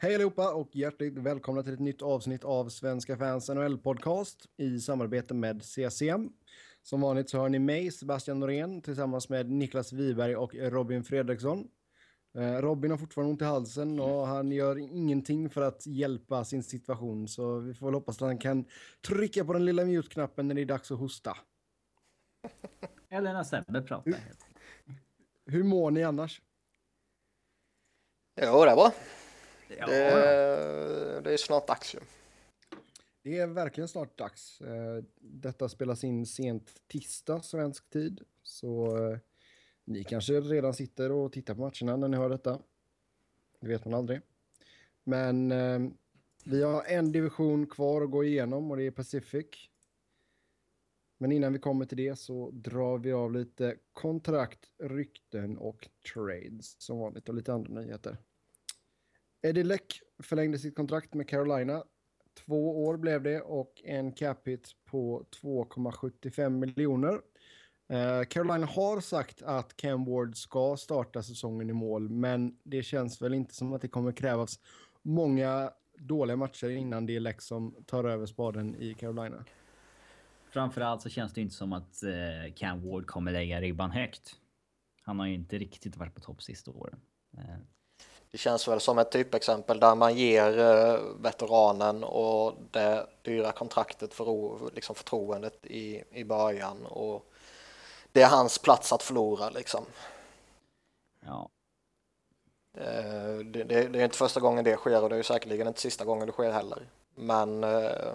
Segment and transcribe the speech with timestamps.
[0.00, 5.34] Hej allihopa och hjärtligt välkomna till ett nytt avsnitt av Svenska fans NHL-podcast i samarbete
[5.34, 6.32] med CCM.
[6.82, 11.68] Som vanligt så har ni mig, Sebastian Norén, tillsammans med Niklas Wiberg och Robin Fredriksson.
[12.34, 16.62] Eh, Robin har fortfarande ont i halsen och han gör ingenting för att hjälpa sin
[16.62, 18.64] situation, så vi får väl hoppas att han kan
[19.06, 21.36] trycka på den lilla mute-knappen när det är dags att hosta.
[23.08, 24.10] Eller när Sebbe pratar.
[24.12, 24.18] Hur,
[25.46, 26.42] hur mår ni annars?
[28.40, 28.92] Jo, det är bra.
[29.78, 31.20] Ja, Det, ja.
[31.20, 31.98] det är snart dags ju.
[33.22, 34.60] Det är verkligen snart dags.
[34.60, 39.18] Eh, Detta spelas in sent tisdag svensk tid, så eh,
[39.84, 42.60] ni kanske redan sitter och tittar på matcherna när ni hör detta.
[43.60, 44.20] Det vet man aldrig.
[45.04, 45.80] Men eh,
[46.44, 49.46] vi har en division kvar att gå igenom och det är Pacific.
[51.18, 56.80] Men innan vi kommer till det så drar vi av lite kontrakt, rykten och trades
[56.80, 58.16] som vanligt och lite andra nyheter.
[59.42, 61.84] Eddie Leck förlängde sitt kontrakt med Carolina.
[62.46, 67.20] Två år blev det och en cap hit på 2,75 miljoner.
[67.88, 73.22] Eh, Carolina har sagt att Cam Ward ska starta säsongen i mål, men det känns
[73.22, 74.60] väl inte som att det kommer krävas
[75.02, 79.44] många dåliga matcher innan det är Leck som tar över spaden i Carolina.
[80.50, 84.36] Framförallt så känns det inte som att eh, Cam Ward kommer lägga ribban högt.
[85.02, 87.00] Han har ju inte riktigt varit på topp sista åren.
[87.38, 87.58] Eh,
[88.30, 94.14] det känns väl som ett typexempel där man ger eh, veteranen och det dyra kontraktet
[94.14, 97.24] för liksom förtroendet i, i början och
[98.12, 99.84] det är hans plats att förlora liksom.
[101.26, 101.48] ja,
[102.78, 105.80] Eh, Det, det, det är inte första gången det sker och det är säkerligen inte
[105.80, 106.86] sista gången det sker heller.
[107.14, 108.14] Men eh,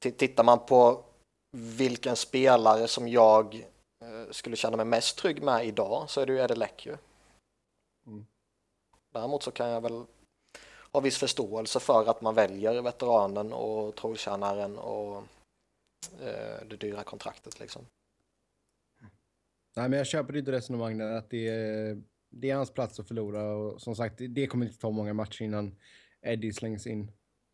[0.00, 1.04] ti- tittar man på
[1.56, 3.66] vilken spelare som jag
[4.30, 6.88] skulle känna mig mest trygg med idag så är det ju Eddie Leck.
[9.12, 10.04] Däremot så kan jag väl
[10.92, 15.16] ha viss förståelse för att man väljer veteranen och trotjänaren och
[16.20, 17.86] eh, det dyra kontraktet liksom.
[19.76, 23.08] Nej, men jag köper ditt resonemang där att det är, det är hans plats att
[23.08, 25.76] förlora och som sagt, det- kommer inte ta många matcher innan
[26.22, 27.10] Eddie slängs in.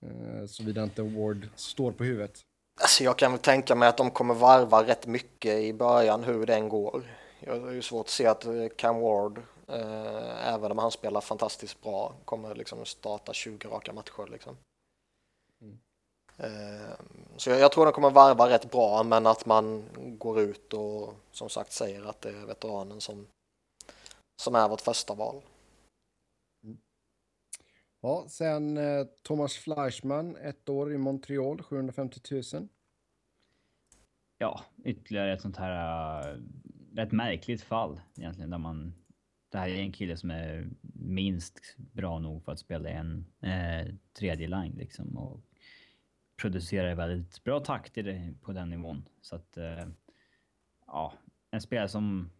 [0.06, 2.41] Uh, Såvida inte Ward står på huvudet.
[2.80, 6.47] Alltså jag kan väl tänka mig att de kommer varva rätt mycket i början hur
[6.47, 7.02] den går.
[7.41, 11.20] Jag har ju svårt att se att eh, Cam Ward, eh, även om han spelar
[11.20, 14.56] fantastiskt bra, kommer liksom starta 20 raka matcher liksom.
[15.60, 15.78] Mm.
[16.36, 16.96] Eh,
[17.36, 19.84] så jag, jag tror de kommer varva rätt bra, men att man
[20.18, 23.26] går ut och som sagt säger att det är veteranen som,
[24.42, 25.42] som är vårt första val.
[28.00, 32.20] Ja, sen eh, Thomas Fleischmann, ett år i Montreal, 750
[32.54, 32.68] 000.
[34.38, 36.42] ja, ytterligare ett sånt här uh,
[36.94, 38.94] rätt märkligt fall egentligen där man.
[39.48, 43.26] Det här är en kille som är minst bra nog för att spela i en
[43.41, 45.41] eh, tredje line liksom och
[46.36, 49.56] producerar väldigt bra takt i det, på den nivån så att.
[49.56, 49.88] Eh,
[50.86, 51.12] ja,
[51.50, 52.31] en spelare som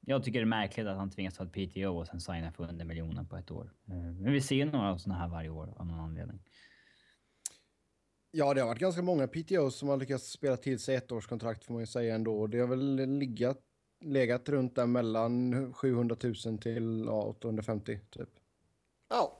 [0.00, 2.68] jag tycker det är märkligt att han tvingas ta ett PTO och sen signa för
[2.68, 3.72] under miljonen på ett år.
[3.86, 6.40] Eh, men vi ser några sådana här varje år av någon anledning.
[8.30, 11.64] Ja, det har varit ganska många PTO som har lyckats spela till sig ett årskontrakt
[11.64, 12.46] får man ju säga ändå.
[12.46, 13.62] Det har väl legat,
[14.00, 18.28] legat runt där mellan 700 000 till ja, 850 typ.
[19.08, 19.38] Ja,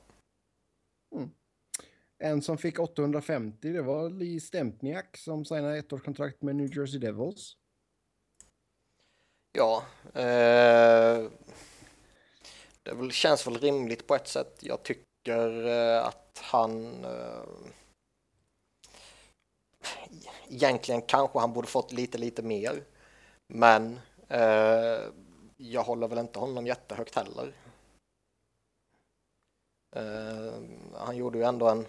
[2.19, 7.01] En som fick 850 det var Lee Stempniak som signade ett årskontrakt med New Jersey
[7.01, 7.57] Devils.
[9.53, 11.31] Ja, eh,
[12.83, 14.59] det känns väl rimligt på ett sätt.
[14.61, 17.43] Jag tycker eh, att han eh,
[20.49, 22.85] egentligen kanske han borde fått lite, lite mer.
[23.49, 25.01] Men Eh,
[25.57, 27.53] jag håller väl inte honom jättehögt heller.
[29.97, 30.53] Eh,
[30.95, 31.87] han gjorde ju ändå en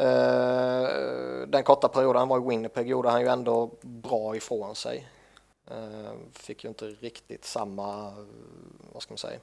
[0.00, 5.08] eh, den korta perioden han var i Winnipeg gjorde han ju ändå bra ifrån sig.
[5.70, 8.10] Eh, Fick ju inte riktigt samma,
[8.92, 9.40] vad ska man säga,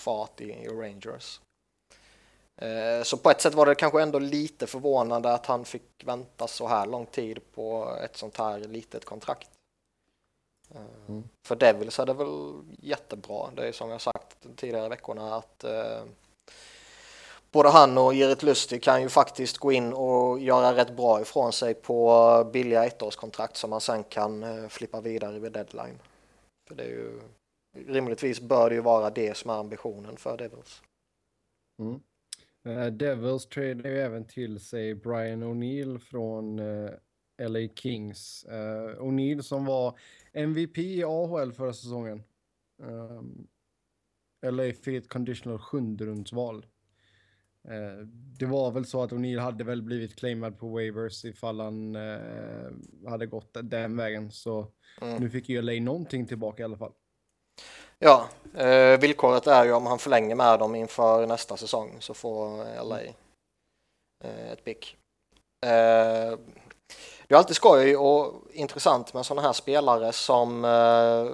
[0.00, 1.40] fart i, i Rangers.
[2.62, 6.46] Eh, så på ett sätt var det kanske ändå lite förvånande att han fick vänta
[6.46, 9.50] så här lång tid på ett sånt här litet kontrakt.
[10.74, 11.28] Eh, Mm.
[11.46, 13.50] För Devils är det väl jättebra.
[13.56, 16.04] Det är som jag sagt tidigare i veckorna att eh,
[17.52, 21.52] både han och Erik Lustig kan ju faktiskt gå in och göra rätt bra ifrån
[21.52, 25.98] sig på billiga ettårskontrakt som man sen kan eh, flippa vidare vid deadline.
[26.68, 27.20] För det är ju
[27.76, 30.82] rimligtvis bör det ju vara det som är ambitionen för Devils.
[31.82, 32.00] Mm.
[32.64, 36.90] Eh, Devils tradade ju även till sig Brian O'Neill från eh,
[37.48, 38.44] LA Kings.
[38.44, 39.98] Eh, O'Neill som var
[40.32, 42.22] MVP i AHL förra säsongen.
[42.82, 43.46] Ehm,
[44.46, 46.66] LA fick ett conditional sjunderumsval.
[47.68, 48.06] Eh,
[48.38, 52.70] det var väl så att O'Neill hade väl blivit claimad på waivers ifall han eh,
[53.08, 54.30] hade gått den vägen.
[54.30, 54.66] Så
[55.02, 55.16] Mm.
[55.22, 56.92] nu fick ju LA någonting tillbaka i alla fall.
[57.98, 62.64] Ja, eh, villkoret är ju om han förlänger med dem inför nästa säsong så får
[62.84, 63.00] LA
[64.24, 64.96] eh, ett pick.
[67.30, 71.32] Det är alltid skoj och intressant med sådana här spelare som eh,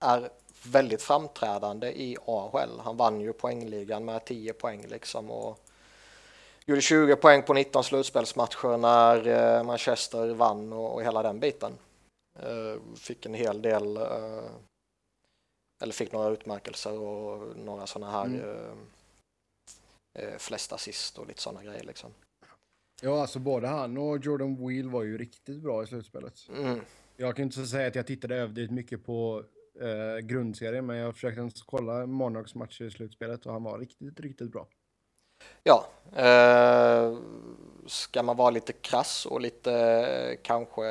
[0.00, 0.30] är
[0.64, 2.80] väldigt framträdande i AHL.
[2.80, 5.58] Han vann ju poängligan med 10 poäng liksom och
[6.64, 11.72] gjorde 20 poäng på 19 slutspelsmatcher när eh, Manchester vann och, hela den biten.
[12.38, 13.96] Eh, fick en hel del
[15.82, 18.88] eller fick några utmärkelser och några sådana här Mm.
[20.38, 22.10] flest assist och lite sådana grejer liksom.
[23.04, 26.34] Ja, alltså både han och Jordan Wheel var ju riktigt bra i slutspelet.
[26.56, 26.80] Mm.
[27.16, 29.44] Jag kan inte säga att jag tittade överdrivet mycket på
[29.80, 34.52] eh, grundserien, men jag försökte kolla Monarchs matcher i slutspelet och han var riktigt, riktigt
[34.52, 34.66] bra.
[35.62, 37.18] Ja, eh,
[37.86, 40.82] ska man vara lite krass och lite eh, kanske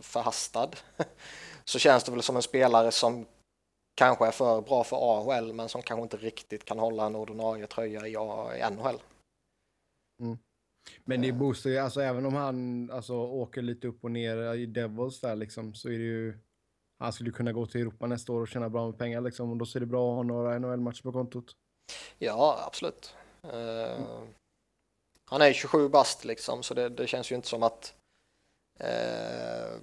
[0.00, 0.70] förhastad
[1.64, 3.26] så känns det väl som en spelare som
[3.94, 7.66] kanske är för bra för AHL men som kanske inte riktigt kan hålla en ordinarie
[7.66, 8.12] tröja i,
[8.70, 8.98] NHL.
[11.04, 14.66] Men det boostar ju, alltså även om han alltså, åker lite upp och ner i
[14.66, 16.38] Devils där liksom, så är det ju...
[17.00, 19.56] Han skulle kunna gå till Europa nästa år och tjäna bra med pengar liksom, och
[19.56, 21.56] då ser det bra att ha några NHL-matcher på kontot.
[22.18, 23.14] Ja, absolut.
[23.42, 24.04] Eh,
[25.24, 27.94] Han är 27 bast liksom, så det, det känns ju inte som att
[28.78, 29.78] eh,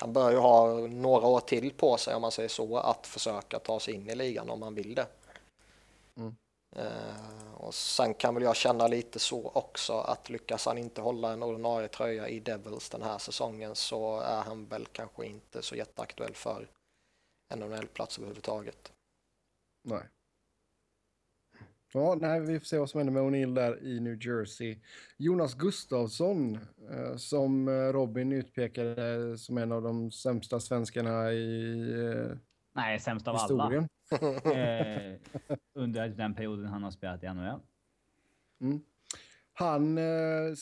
[0.00, 3.58] han bör ju ha några år till på sig om man säger så, att försöka
[3.58, 5.06] ta sig in i ligan om man vill det.
[6.16, 6.36] Mm.
[6.76, 11.32] Eh, och sen kan väl jag känna lite så också att lyckas han inte hålla
[11.32, 15.74] en ordinarie tröja i Devils den här säsongen så är han väl kanske inte så
[15.74, 16.70] jätteaktuell för
[17.48, 18.92] en NHL-plats överhuvudtaget.
[19.84, 20.02] Nej.
[21.92, 24.78] Ja, nej, vi får se vad som händer med O'Neill där i New Jersey.
[25.16, 26.58] Jonas Gustafsson,
[26.90, 32.36] eh, som eh, Robin utpekade som en av de sämsta svenskarna i
[32.74, 33.88] Nej, sämst av alla.
[34.44, 35.16] Eh,
[35.74, 37.60] under den perioden han har spelat i NHL.
[38.60, 38.80] Mm.
[39.52, 40.54] Han eh,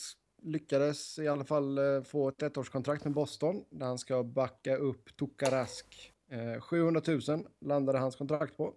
[0.42, 5.16] lyckades i alla fall eh, få ett ettårskontrakt med Boston där han ska backa upp
[5.16, 6.12] Tokarask.
[6.30, 7.20] Eh, 700 000
[7.60, 8.72] landade hans kontrakt på.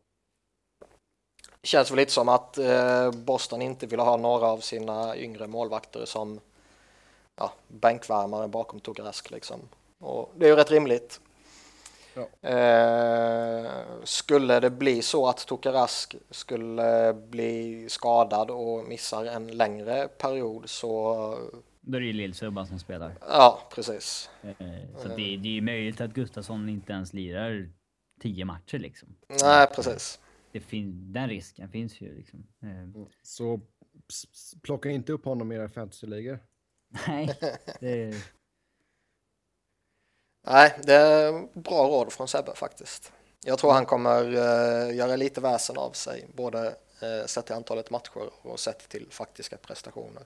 [1.63, 6.05] Känns väl lite som att eh, Boston inte vill ha några av sina yngre målvakter
[6.05, 6.39] som
[7.35, 9.59] ja, bänkvärmare bakom Tokarask liksom.
[9.97, 11.21] Och det är ju rätt rimligt.
[12.41, 12.49] Ja.
[12.49, 13.71] Eh,
[14.03, 20.89] skulle det bli så att Tokarask skulle bli skadad och missar en längre period så
[21.81, 23.15] Då är det ju Lill-Subban som spelar.
[23.21, 24.29] ja, precis.
[24.43, 24.55] Eh,
[24.97, 27.69] så det, det är ju möjligt att Gustafsson inte ens lirar
[28.21, 29.15] 10 matcher liksom.
[29.43, 30.19] Nej, precis.
[30.51, 32.47] Det fin- den risken finns ju liksom.
[32.63, 33.59] Eh, Så
[34.09, 36.39] s- s- plocka inte upp honom i era fantasyligor.
[37.07, 37.37] nej,
[37.79, 38.13] det,
[40.47, 43.11] Nej, det är bra råd från Sebbe faktiskt.
[43.45, 46.67] Jag tror han kommer uh, göra lite väsen av sig, både
[47.03, 50.23] uh, sett till antalet matcher och sett till faktiska prestationer.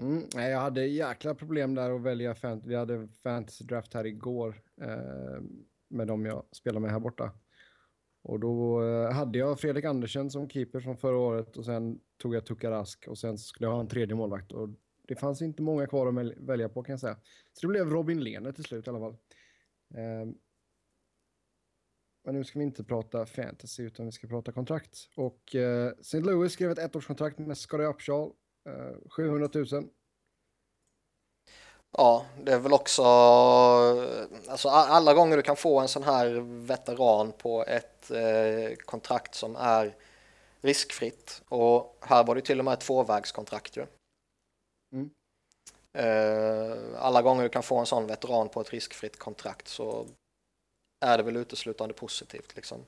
[0.00, 2.68] Mm, jag hade jäkla problem där att välja fantasy.
[2.68, 5.40] Vi hade fantasy draft här igår uh,
[5.88, 7.30] med de jag spelar med här borta.
[8.22, 8.80] Och då
[9.12, 13.18] hade jag Fredrik Andersen som keeper från förra året och sen tog jag Tukarask och
[13.18, 14.52] sen skulle jag ha en tredje målvakt.
[14.52, 14.68] Och
[15.08, 17.16] det fanns inte många kvar att välja på kan jag säga.
[17.52, 19.16] Så det blev Robin Lehner till slut i alla fall.
[19.94, 20.34] Eh,
[22.24, 25.08] men nu ska vi inte prata fantasy utan vi ska prata kontrakt.
[25.16, 26.20] Och eh, St.
[26.20, 28.32] Louis skrev ett ettårskontrakt med Scottie Upshall.
[28.68, 29.66] Eh, 700 000.
[31.96, 33.02] Ja, det är väl också,
[34.48, 36.26] alltså alla gånger du kan få en sån här
[36.66, 39.96] veteran på ett eh, kontrakt som är
[40.60, 43.86] riskfritt och här var det till och med ett tvåvägskontrakt ju.
[45.98, 50.06] Eh, alla gånger du kan få en sån veteran på ett riskfritt kontrakt så
[51.04, 52.84] är det väl uteslutande positivt liksom.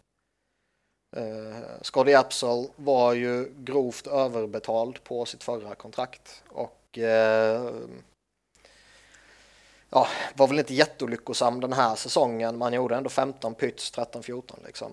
[1.16, 7.72] Uh, Scotty Apsel var ju grovt överbetald på sitt förra kontrakt och uh,
[9.90, 12.58] ja, var väl inte jätteolyckosam den här säsongen.
[12.58, 14.92] Man gjorde ändå 15 pyts 13-14 liksom.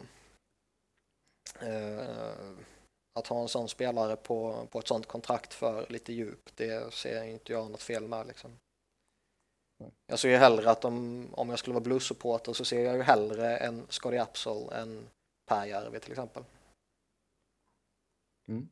[1.64, 2.58] Uh,
[3.14, 7.24] att ha en sån spelare på, på ett sånt kontrakt för lite djup, det ser
[7.24, 8.60] inte jag något fel med liksom.
[10.08, 13.02] Jag ser ju hellre att om, om jag skulle vara blues-supporter så ser jag ju
[13.02, 15.10] hellre en Scottie Apsel än
[15.46, 16.44] Per Järvi till exempel.
[18.48, 18.68] Mm.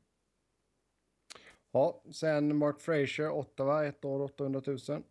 [1.71, 5.03] Ja, sen Mark Frazier, Ottawa, ett år 800 000.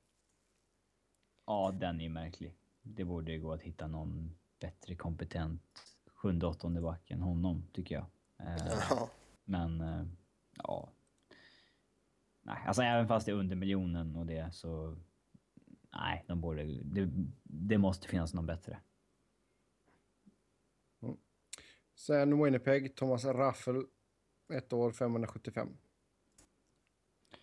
[1.47, 2.53] ja, den är märklig.
[2.83, 5.63] Det borde ju gå att hitta någon bättre kompetent
[6.15, 8.05] sjunde, åttonde back än honom, tycker jag.
[8.49, 9.09] Eh, Ja.
[9.51, 10.07] Men, eh,
[10.53, 10.93] ja.
[12.43, 14.97] Nej, alltså även fast det är under miljonen och det så...
[15.93, 16.65] Nej, de borde...
[16.65, 17.11] Det,
[17.43, 18.81] det måste finnas någon bättre.
[21.95, 23.85] Sen Winnipeg, Thomas Raffel,
[24.53, 25.69] ett år 575.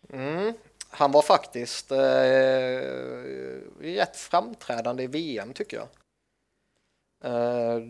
[0.09, 0.53] Mm.
[0.89, 1.97] Han var faktiskt eh,
[3.79, 5.87] rätt framträdande i VM tycker jag.
[7.23, 7.81] Eh,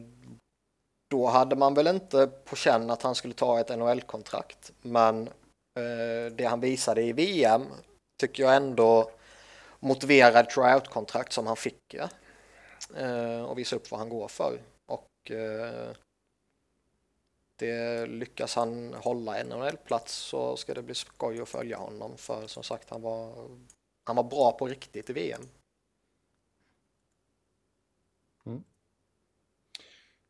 [1.07, 5.27] då hade man väl inte på känn att han skulle ta ett NHL-kontrakt, men
[5.77, 7.65] eh, det han visade i VM
[8.17, 9.11] tycker jag ändå
[9.79, 12.09] motiverade tryout-kontrakt som han fick ja.
[12.97, 14.61] eh, och visa upp vad han går för.
[14.85, 15.91] Och eh,
[17.59, 22.47] det lyckas han hålla en NHL-plats så ska det bli skoj att följa honom för
[22.47, 23.49] som sagt han var,
[24.03, 25.41] han var bra på riktigt i VM.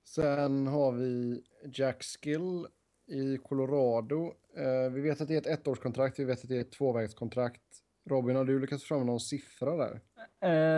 [0.07, 2.67] Sen har vi Jack Skill
[3.07, 4.33] i Colorado.
[4.57, 7.61] Eh, vi vet att det är ett ettårskontrakt, vi vet att det är ett tvåvägskontrakt.
[8.09, 10.01] Robin, har du lyckats få fram någon siffra där?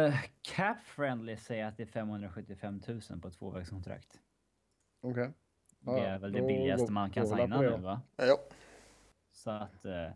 [0.07, 4.19] Uh, cap friendly säger att det är 575 000 på ett tvåvägskontrakt.
[5.01, 5.31] Okej.
[5.79, 8.01] Ja, det är väl det billigaste går- man kan signa nu va?
[8.21, 8.35] Jo,
[9.31, 9.85] Så att...
[9.85, 10.09] eh,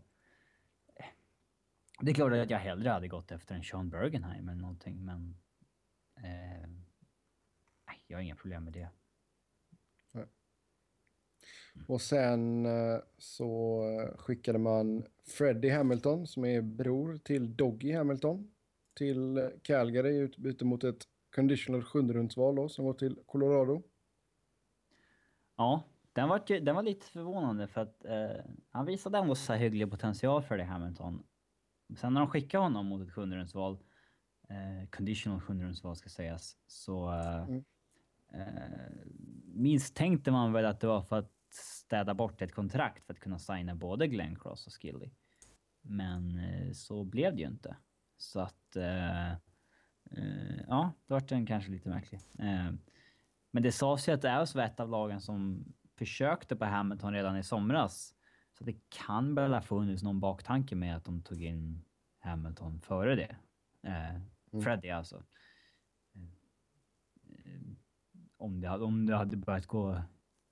[2.01, 5.37] det är klart att jag hellre hade gått efter en Sean Bergenheim eller någonting men...
[7.87, 8.89] nej, jag har inga problem med det.
[11.87, 13.81] Och sen eh, så
[14.17, 18.51] skickade man Freddie Hamilton som är bror till Doggy Hamilton
[18.93, 23.83] till Calgary i utbyte mot ett conditional sjunderumsval då som går till Colorado.
[25.57, 29.59] Ja, den var, den var lite förvånande för att eh, han visade ändå så här
[29.59, 31.23] hygglig potential för det Hamilton.
[31.97, 33.77] Sen när de skickade honom mot ett sjunderumsval,
[34.49, 37.63] eh, conditional sjunderumsval ska sägas, så eh, Mm.
[38.33, 38.89] eh,
[39.45, 43.39] misstänkte man väl att det var för att städa bort ett kontrakt för att kunna
[43.39, 45.11] signa både Glenn Cross och Skilly.
[45.81, 47.75] Men eh, så blev det ju inte.
[48.17, 52.19] Så att, eh, eh, ja, det vart den kanske lite märklig.
[52.39, 52.71] Eh,
[53.51, 55.65] men det sades ju att Avs var ett av lagen som
[55.97, 58.15] försökte på Hamilton redan i somras.
[58.57, 61.85] Så det kan väl ha funnits någon baktanke med att de tog in
[62.19, 63.35] Hamilton före det.
[63.89, 65.23] Eh, Freddie alltså.
[66.15, 67.61] Eh,
[68.37, 70.01] om, det, om det hade börjat gå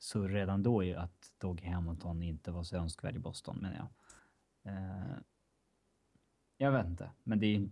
[0.01, 3.87] så redan då i att Doggy Hamilton inte var så önskvärd i Boston, men ja.
[4.71, 5.17] Eh,
[6.57, 7.69] jag vet inte, men det är,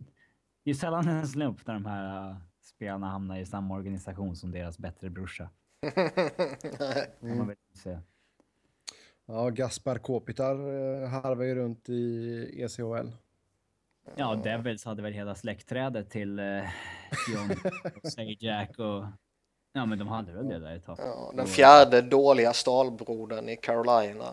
[0.63, 4.51] det är sällan en slump när de här uh, spelarna hamnar i samma organisation som
[4.51, 5.49] deras bättre brorsa.
[7.73, 8.01] Säga.
[9.25, 13.11] Ja, Gaspar Kopitar eh, harvar ju runt i ECHL.
[14.15, 16.63] Ja, Devils hade väl hela släktträdet till uh,
[17.33, 17.51] John
[18.03, 19.05] och Sajak och...
[19.73, 20.95] Ja, men de hade väl det där ett tag.
[20.99, 24.25] ja, den fjärde dåliga stalbrodern i Carolina.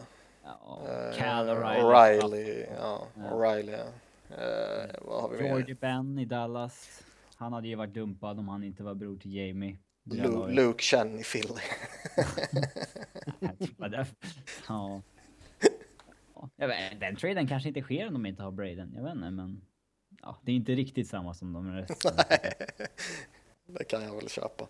[0.44, 2.66] Ja, Eh, Cal O'Reilly.
[2.80, 3.06] Ja.
[3.14, 3.72] O'Reilly.
[3.72, 3.84] ja.
[4.36, 5.38] Eh?
[5.38, 7.02] Brody Ben i Dallas.
[7.36, 9.76] Han hade ju varit dumpad om han inte var bror till Jamie.
[10.04, 11.54] Lu- Luke Chen i Philly.
[14.68, 15.02] Ja.
[16.34, 18.92] Ja, Jag vet, den traden kanske inte sker om de inte har Braden.
[18.96, 19.60] Jag vet inte, men
[20.22, 22.12] ja, det är inte riktigt samma som de resten.
[23.66, 24.66] Det kan jag väl köpa.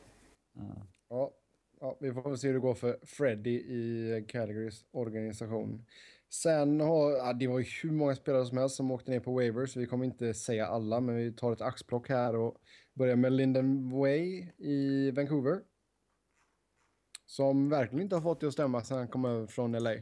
[0.56, 0.86] Ja.
[1.08, 1.30] Ja,
[1.80, 5.86] ja, vi får se hur det går för Freddie i Calgarys organisation.
[6.28, 9.32] Sen har, ja, det var ju hur många spelare som helst som åkte ner på
[9.32, 9.76] waivers.
[9.76, 12.56] Vi kommer inte säga alla, men vi tar ett axplock här och
[12.94, 15.60] börjar med Linden Way i Vancouver.
[17.26, 19.94] Som verkligen inte har fått det att stämma sedan han kom över från LA.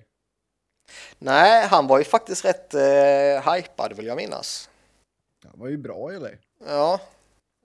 [1.18, 4.70] Nej, han var ju faktiskt rätt eh, hypad vill jag minnas.
[5.44, 6.28] Han var ju bra i LA.
[6.66, 7.00] Ja.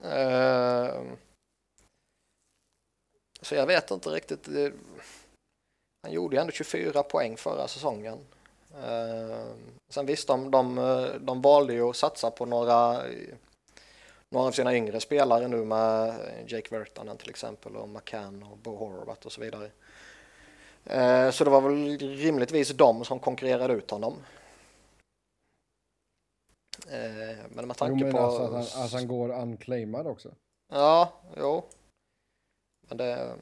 [0.04, 1.02] Eh,
[3.42, 4.48] så jag vet inte riktigt.
[6.02, 8.18] Han gjorde ju ändå 24 poäng förra säsongen.
[8.84, 9.46] Eh,
[9.88, 10.74] sen visst, de, de,
[11.20, 13.02] de valde ju att satsa på några,
[14.30, 16.14] några av sina yngre spelare nu med
[16.46, 19.70] Jake Virtanen till exempel och McCann och Bo Horvath och så vidare.
[20.84, 24.14] Eh, så det var väl rimligtvis de som konkurrerade ut honom.
[26.88, 28.18] Eh, men med Jo, tanke men på...
[28.18, 30.28] alltså att han, att han går unclaimad också.
[30.72, 31.64] Ja, jo.
[32.90, 33.34] Men det...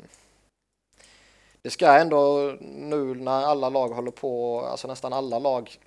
[1.62, 5.78] Det ska ändå nu när alla lag håller på, alltså nästan alla lag,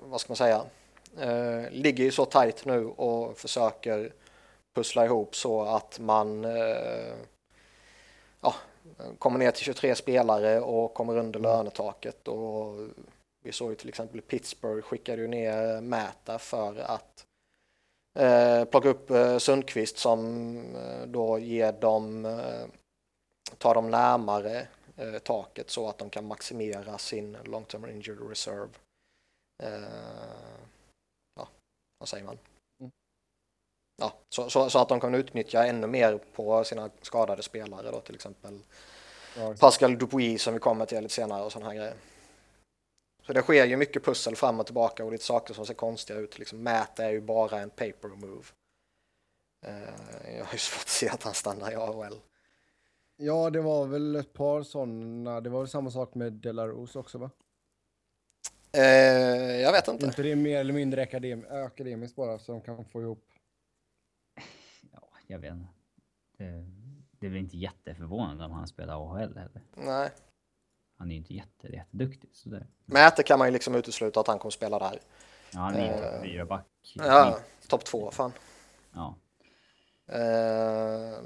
[0.00, 0.64] vad ska man säga,
[1.18, 4.12] eh, ligger ju så tajt nu och försöker
[4.74, 7.14] pussla ihop så att man eh,
[8.40, 8.54] ja,
[9.18, 12.28] kommer ner till 23 spelare och kommer under lönetaket.
[12.28, 12.88] Och
[13.44, 17.26] vi såg ju till exempel Pittsburgh skickade ju ner Mäta för att
[18.14, 22.66] Eh, plocka upp eh, Sundqvist som eh, då ger dem, eh,
[23.58, 28.68] tar dem närmare eh, taket så att de kan maximera sin long term injured reserve.
[29.62, 29.82] Eh,
[31.36, 31.48] ja,
[31.98, 32.38] vad säger man?
[32.80, 32.92] Mm.
[33.96, 38.00] Ja, så, så, så att de kan utnyttja ännu mer på sina skadade spelare då
[38.00, 38.60] till exempel
[39.36, 39.54] Ja.
[39.60, 41.94] Pascal Dupuis som vi kommer till lite senare och sådana här grejer.
[43.32, 46.18] Så det sker ju mycket pussel fram och tillbaka och lite saker som ser konstiga
[46.18, 46.38] ut.
[46.38, 48.44] Liksom, Matt är ju bara en paper move.
[49.66, 52.20] Eh, jag har ju svårt att se att han stannar i AHL.
[53.16, 55.40] ja, det var väl ett par sådana.
[55.40, 57.30] Det var väl samma sak med Delarose också, va?
[58.72, 60.06] Eh, jag vet inte.
[60.06, 63.32] inte det mer eller mindre akadem akademiskt bara som kan få ihop?
[64.92, 65.68] Ja, jag vet inte.
[66.38, 66.66] Det,
[67.10, 69.62] det är väl inte jätteförvånande om han spelar AHL heller.
[69.76, 70.10] Nej.
[71.02, 72.66] Han är ju inte jätte, jätteduktig sådär.
[72.84, 75.00] Mäte kan man ju liksom utesluta att han kommer spela där.
[75.52, 76.66] Ja, han är ju fyra back.
[76.94, 78.32] Ja, topp två fan.
[78.92, 79.14] Ja.
[80.06, 81.18] Eh,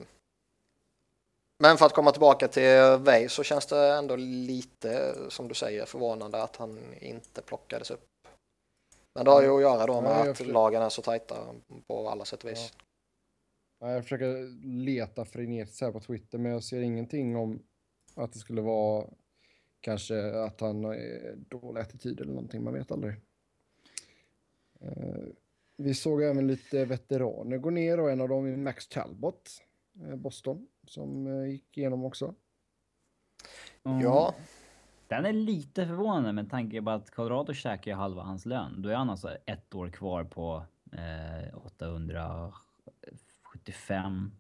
[1.59, 5.87] men för att komma tillbaka till Vej så känns det ändå lite, som du säger,
[5.87, 8.09] förvånande att han inte plockades upp.
[9.15, 11.03] Men det har ju att göra då med Ja, jag att försöker- lagen är så
[11.03, 11.37] tajta
[11.87, 12.73] på alla sätt och vis.
[13.81, 17.63] Ja, jag försöker leta frenetiskt här på Twitter, men jag ser ingenting om
[18.15, 19.05] att det skulle vara
[19.81, 20.97] kanske att han har
[21.37, 22.65] dålig attityd eller någonting.
[22.65, 23.15] Man vet aldrig.
[24.81, 25.25] Eh,
[25.77, 29.51] vi såg även lite veteraner gå ner och en av dem är Max Talbot,
[30.05, 32.35] eh, Boston, som eh, gick igenom också.
[33.85, 34.01] Mm.
[34.01, 34.35] Ja,
[35.09, 38.83] Den är lite förvånande med tanke på att Colorado käkar ju halva hans lön.
[38.83, 44.31] Då är han alltså ett år kvar på eh, 875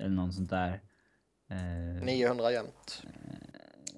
[0.00, 0.80] eller något sånt där.
[1.48, 3.02] Eh, 900 jämt.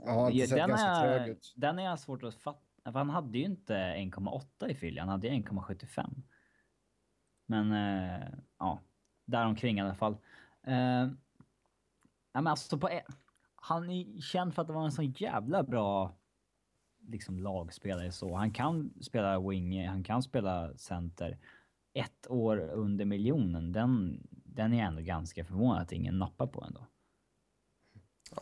[0.06, 2.60] Ja, sett den, är, den är svårt att fatta.
[2.84, 6.22] För han hade ju inte 1,8 i Philly, han hade 1,75.
[7.46, 8.28] Men eh,
[8.58, 8.80] ja,
[9.24, 10.16] däromkring i alla fall.
[10.66, 11.08] Eh,
[12.32, 13.04] ja, men alltså på, e-
[13.54, 16.16] han är känd för att det var en sån jävla bra
[17.00, 18.34] liksom lagspelare så.
[18.34, 21.38] Han kan spela wing, han kan spela center.
[21.92, 26.64] Ett år under miljonen, den, den är jag ändå ganska förvånad att ingen nappar på
[26.64, 26.86] ändå.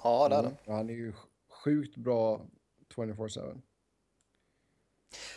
[0.05, 0.57] Ja, det är det.
[0.65, 1.13] Ja, han är ju
[1.65, 2.41] sjukt bra
[2.95, 3.61] 24-7.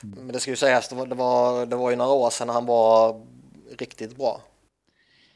[0.02, 2.50] Men det ska ju sägas, det var, det var, det var ju några år sedan
[2.50, 3.26] han var
[3.78, 4.42] riktigt bra.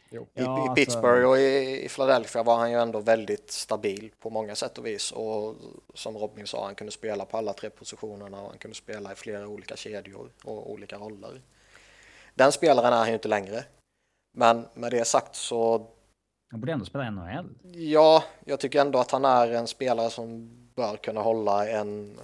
[0.10, 0.22] Jo.
[0.24, 4.12] I, Ja, I alltså- Pittsburgh och i, i Philadelphia var han ju ändå väldigt stabil
[4.20, 5.12] på många sätt och vis.
[5.12, 5.56] Och
[5.94, 9.16] som Robin sa, han kunde spela på alla tre positionerna och han kunde spela i
[9.16, 11.42] flera olika kedjor och olika roller.
[12.34, 13.64] Den spelaren är han ju inte längre.
[14.38, 15.88] Men med det sagt så,
[16.52, 17.50] Han borde ändå spela NHL.
[17.74, 22.20] ja, jag tycker ändå att han är en spelare som bör kunna hålla en,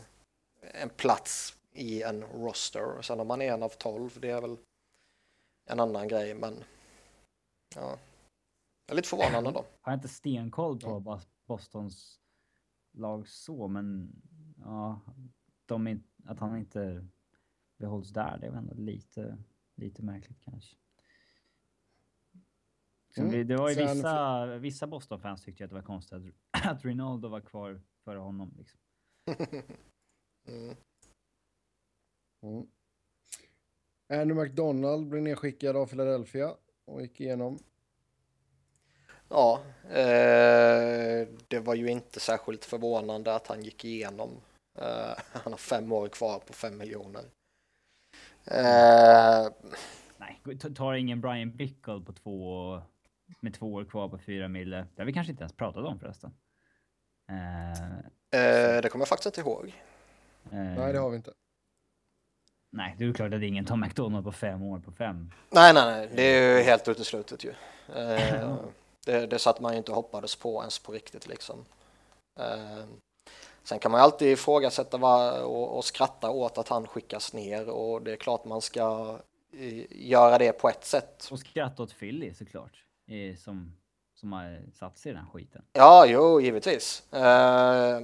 [0.62, 3.02] en plats i en roster.
[3.02, 4.58] Sen om man är en av tolv, det är väl
[5.66, 6.54] en annan grej, men
[7.76, 7.98] ja,
[8.86, 9.66] jag är lite förvånande då.
[9.82, 12.20] Har jag inte stenkoll på Bos- Bostons
[12.92, 14.16] lag så, men
[14.64, 15.00] ja,
[15.66, 17.08] de är, att han inte
[17.78, 19.38] behålls där, det är väl ändå lite,
[19.76, 20.76] lite märkligt kanske.
[23.18, 23.32] Mm.
[23.32, 26.14] det, det var ju vissa, vissa Boston-fans tyckte att det var konstigt
[26.52, 28.54] att, att Rinaldo var kvar före honom.
[28.58, 28.80] Liksom.
[30.48, 30.76] Mm.
[32.44, 32.68] Mm.
[34.10, 37.60] Andrew McDonald blev nedskickad av Philadelphia och gick igenom.
[39.30, 44.30] Ja, eh, det var ju inte särskilt förvånande att han gick igenom.
[44.80, 47.24] Eh, han har fem år kvar på fem miljoner.
[48.46, 49.48] Eh,
[50.18, 52.82] Nej, tar ingen Brian Bickle på två,
[53.40, 54.88] med två år kvar på fyra mille.
[54.96, 56.34] Det har vi kanske inte ens pratat om förresten.
[57.32, 57.72] Eh,
[58.42, 59.68] eh, det kommer jag faktiskt inte ihåg.
[60.52, 61.34] eh, Nej, det har vi inte.
[62.74, 65.32] Nej, det är ju klart att ingen tar McDonald på fem år på fem.
[65.50, 67.54] Nej, nej, nej, det är ju helt uteslutet ju.
[67.96, 68.56] Eh,
[69.06, 71.66] det, det satt man ju inte hoppades på ens på riktigt liksom.
[72.40, 72.84] Eh,
[73.64, 77.70] sen kan man ju alltid ifrågasätta va, och, och skratta åt att han skickas ner
[77.70, 79.18] och det är klart man ska
[79.54, 81.28] eh, göra det på ett sätt.
[81.32, 82.84] Och skratta åt Philly såklart.
[83.08, 83.74] Eh, som,
[84.22, 85.66] som har satt sig i den här skiten.
[85.74, 87.14] Ja, jo, givetvis.
[87.14, 88.00] Eh,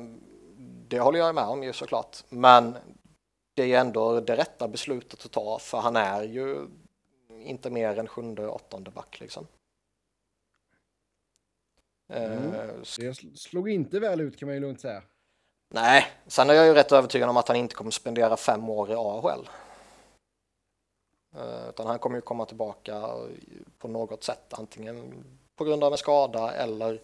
[0.87, 2.17] det håller jag med om ju såklart.
[2.29, 2.77] Men
[3.55, 6.67] det är ändå det rätta beslutet att ta för han är ju
[7.29, 9.47] inte mer än sjunde, åttonde back liksom.
[12.13, 12.51] Mm.
[12.51, 15.03] Det sl- slog inte väl ut kan man ju lugnt säga.
[15.73, 18.91] Nej, sen är jag ju rätt övertygad om att han inte kommer spendera fem år
[18.91, 19.49] i AHL.
[21.35, 23.15] Eh, Utan han kommer ju komma tillbaka
[23.77, 25.23] på något sätt, antingen
[25.57, 27.01] på grund av en skada eller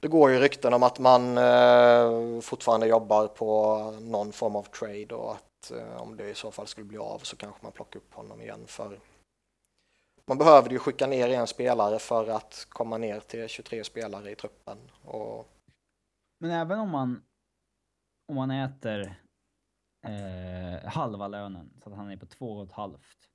[0.00, 5.14] det går ju rykten om att man eh, fortfarande jobbar på någon form av trade
[5.14, 8.00] och att eh, om det i så fall skulle bli av så kanske man plockar
[8.00, 9.00] upp honom igen för
[10.28, 14.36] man behövde ju skicka ner en spelare för att komma ner till 23 spelare i
[14.36, 14.78] truppen.
[15.02, 15.48] Och,
[16.38, 17.22] Men även om man,
[18.28, 19.14] om man äter
[20.06, 23.30] eh, halva lönen, så att han är på två och ett halvt.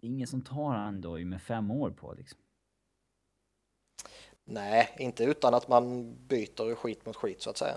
[0.00, 2.40] Det är ingen som tar han då med fem år på liksom
[4.44, 7.76] nej, inte utan att man byter skit mot skit så att säga.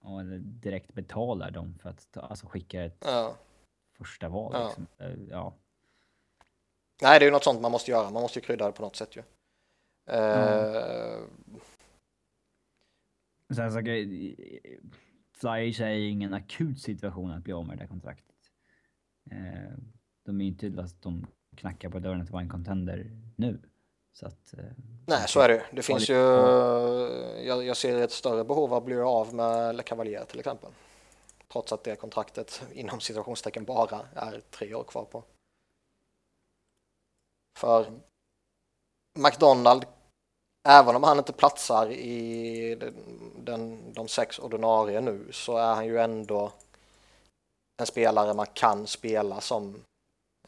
[0.00, 3.36] Och eller direkt betalar dem för att ta, alltså skicka ett Ja.
[3.98, 4.52] första val.
[4.54, 4.66] Ja.
[4.66, 4.86] Liksom.
[4.98, 5.54] Eh, ja.
[7.02, 8.10] Nej, det är ju något sånt man måste göra.
[8.10, 9.22] Man måste ju krydda det på något sätt ju.
[10.06, 11.20] Eh,
[13.56, 13.80] Sen så,
[15.32, 18.36] Flyers är ju ingen akut situation att bli av med det där kontraktet.
[19.30, 19.72] Eh,
[20.24, 21.26] de är ju inte att de
[21.56, 23.60] knackar på dörren att vara en contender nu.
[24.12, 24.54] Så att...
[24.58, 24.64] Eh,
[25.06, 25.66] nej, så är det.
[25.72, 26.14] Det finns ju...
[27.44, 30.70] Jag, jag ser ett större behov av att bli av med Le Cavalier till exempel.
[31.52, 35.24] Trots att det kontraktet inom situationstecken bara är tre år kvar på.
[37.58, 37.92] För
[39.18, 39.84] McDonald,
[40.68, 42.74] även om han inte platsar i
[43.36, 46.52] den, de sex ordinarie nu så är han ju ändå
[47.80, 49.84] en spelare man kan spela som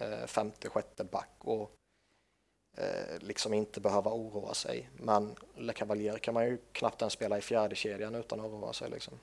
[0.00, 1.70] eh, femte, sjätte back och
[3.20, 4.90] liksom inte behöva oroa sig.
[4.96, 8.72] Men Le Cavalier kan man ju knappt ens spela i fjärde kedjan utan att oroa
[8.72, 9.14] sig liksom.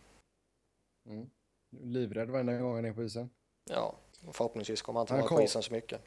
[1.09, 1.29] Mm.
[1.77, 3.29] Livrädd varenda gång han är på isen.
[3.69, 3.95] Ja,
[4.31, 6.01] förhoppningsvis kommer han inte vara kom- på isen så mycket.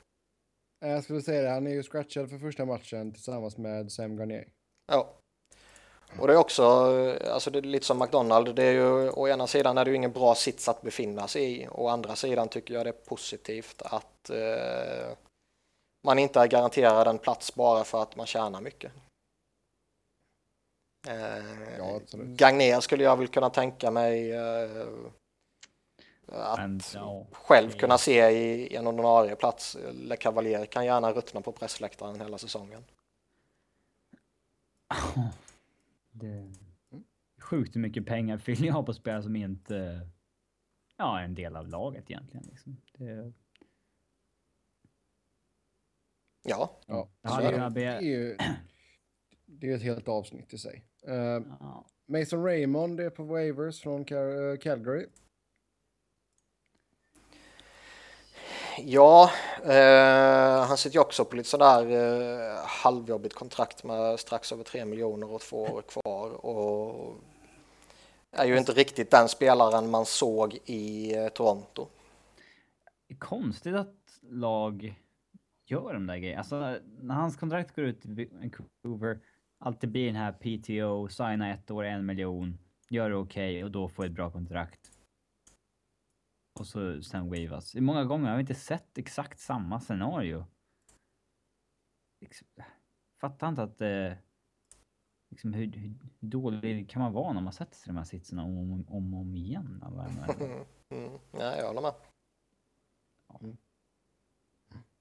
[0.85, 4.17] Eh, Jag skulle säga det, han är ju scratchad för första matchen tillsammans med Sam
[4.17, 4.49] Garnier.
[4.87, 5.15] Ja.
[6.21, 6.63] Och det är också,
[7.31, 9.97] alltså det är lite som McDonald, det är ju å ena sidan är det ju
[9.97, 13.83] ingen bra sits att befinna sig i, å andra sidan tycker jag det är positivt
[13.85, 15.17] att eh,
[16.05, 18.93] man inte är garanterad en plats bara för att man tjänar mycket.
[21.09, 22.01] Eh, Ja.
[22.13, 24.87] Gagner skulle jag väl kunna tänka mig eh,
[26.29, 29.77] att men, ja, själv kunna se i en ordinarie plats.
[29.93, 32.85] Le Cavalier kan gärna ruttna på pressläktaren hela säsongen.
[36.11, 36.53] det är
[37.39, 40.09] sjukt hur mycket pengar Philly har på spelare som inte
[40.97, 42.47] ja, är en del av laget egentligen.
[42.51, 42.77] Liksom.
[42.93, 43.33] Det,
[46.45, 47.69] Ja, Ja, Det så hade är ju det.
[47.75, 48.37] Det är ju
[49.47, 50.85] det är ett helt avsnitt i sig.
[51.61, 51.85] Ja.
[52.07, 55.07] Mason Raymond är på waivers från Cal- eh, Calgary.
[58.79, 59.31] Ja,
[59.65, 64.85] eh, han sitter ju också på lite sådär eh, halvjobbigt kontrakt med strax över 3
[64.85, 67.15] miljoner och två år kvar och
[68.33, 71.87] är ju inte riktigt den spelaren man såg i eh, Toronto.
[73.09, 74.95] Det är konstigt att lag
[75.67, 76.39] gör de där grejerna.
[76.39, 79.21] Alltså när hans kontrakt går ut i Vancouver,
[79.59, 82.59] alltid blir den här PTO, signa ett år, en miljon,
[82.91, 84.91] gör det okej och då får ett bra kontrakt.
[86.59, 87.75] Och så sen wavas.
[87.75, 90.47] Många gånger har vi inte sett exakt samma scenario?
[92.21, 92.49] Liksom,
[93.21, 94.13] fattar inte att eh,
[95.31, 98.45] liksom, hur, hur dålig kan man vara när man sätter sig i de här sitserna
[98.45, 99.85] om och om, om, igen?
[99.87, 100.05] Eller?
[100.91, 101.95] Mm, mm, ja, jag håller med.
[103.41, 103.57] Mm.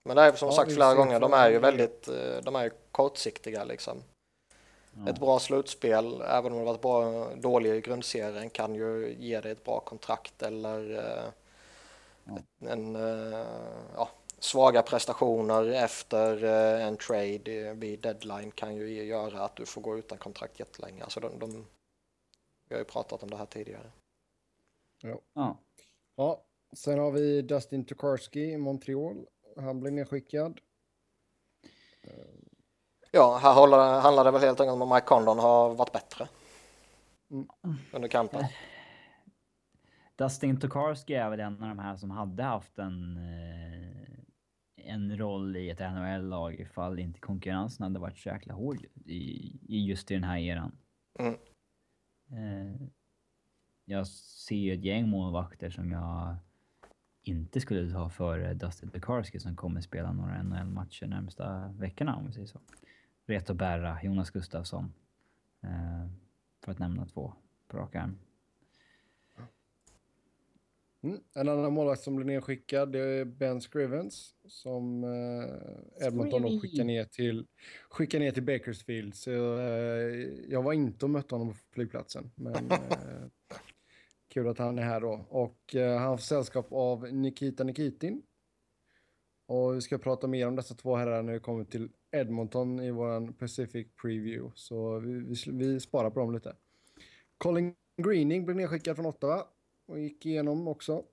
[0.03, 2.55] Men det är som Ja, sagt flera gånger, de fram är ju väldigt, eh, de
[2.55, 4.03] är ju kortsiktiga liksom.
[4.93, 5.09] Ja.
[5.11, 9.51] Ett bra slutspel, även om det varit bra, dålig i grundserien, kan ju ge dig
[9.51, 11.31] ett bra kontrakt eller eh,
[12.25, 12.37] Ja.
[12.69, 13.47] en, eh,
[13.95, 19.65] ja, svaga prestationer efter eh, en trade eh, vid deadline kan ju göra att du
[19.65, 21.03] får gå utan kontrakt jättelänge.
[21.03, 21.65] Alltså de, de,
[22.69, 23.91] vi har ju pratat om det här tidigare.
[25.33, 25.57] Ja.
[26.15, 26.43] Ja,
[26.75, 29.25] sen har vi Dustin Tokarski i Montreal.
[29.55, 30.59] Han blir nedskickad.
[33.11, 33.53] Ja, här
[34.01, 36.27] handlar det väl helt enkelt om att Mike Condon har varit bättre
[37.31, 37.47] Mm.
[37.93, 38.43] under kampen.
[40.15, 44.19] Dustin Tokarski är väl en av de här som hade haft en, eh,
[44.75, 49.21] en roll i ett NHL-lag ifall inte konkurrensen hade varit så jäkla hård i,
[49.67, 50.77] i just i den här eran.
[51.19, 51.33] Mm.
[52.31, 52.87] Eh,
[53.85, 56.35] jag ser ju ett gäng målvakter som jag
[57.23, 62.33] inte skulle ta före Dustin Tokarski som kommer spela några NHL-matcher närmsta veckorna om vi
[62.33, 62.59] säger så.
[63.25, 64.93] Reto Berra, Jonas Gustafsson.
[65.63, 66.07] Eh,
[66.63, 67.33] för att nämna två
[67.67, 68.17] på rak arm.
[71.03, 71.19] Mm.
[71.33, 77.05] En annan målvakt som blir nedskickad det är Ben Scrivens som eh, Edmonton skickar ner
[77.05, 77.45] till,
[77.89, 79.15] skickar ner till Bakersfield.
[79.15, 82.31] Så, eh, jag var inte och mötte honom på flygplatsen.
[82.36, 83.27] Men eh,
[84.34, 85.26] kul att han är här då.
[85.30, 88.24] Och eh, han får sällskap av Nikita Nikitin.
[89.46, 92.91] Och vi ska prata mer om dessa två herrar när vi kommer till Edmonton i
[92.91, 94.52] våran Pacific Preview.
[94.56, 96.56] Så vi, vi, vi sparar på dem lite.
[97.38, 99.48] Colin Greening blev nedskickad från Ottawa
[99.86, 101.04] och gick igenom också.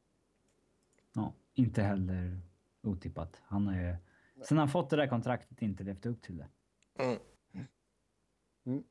[1.13, 2.41] Ja, inte heller
[2.83, 3.41] otippat.
[3.45, 3.97] Han är ju
[4.45, 6.49] Sen han fått det där kontraktet inte levt upp till det.
[8.65, 8.85] Mm.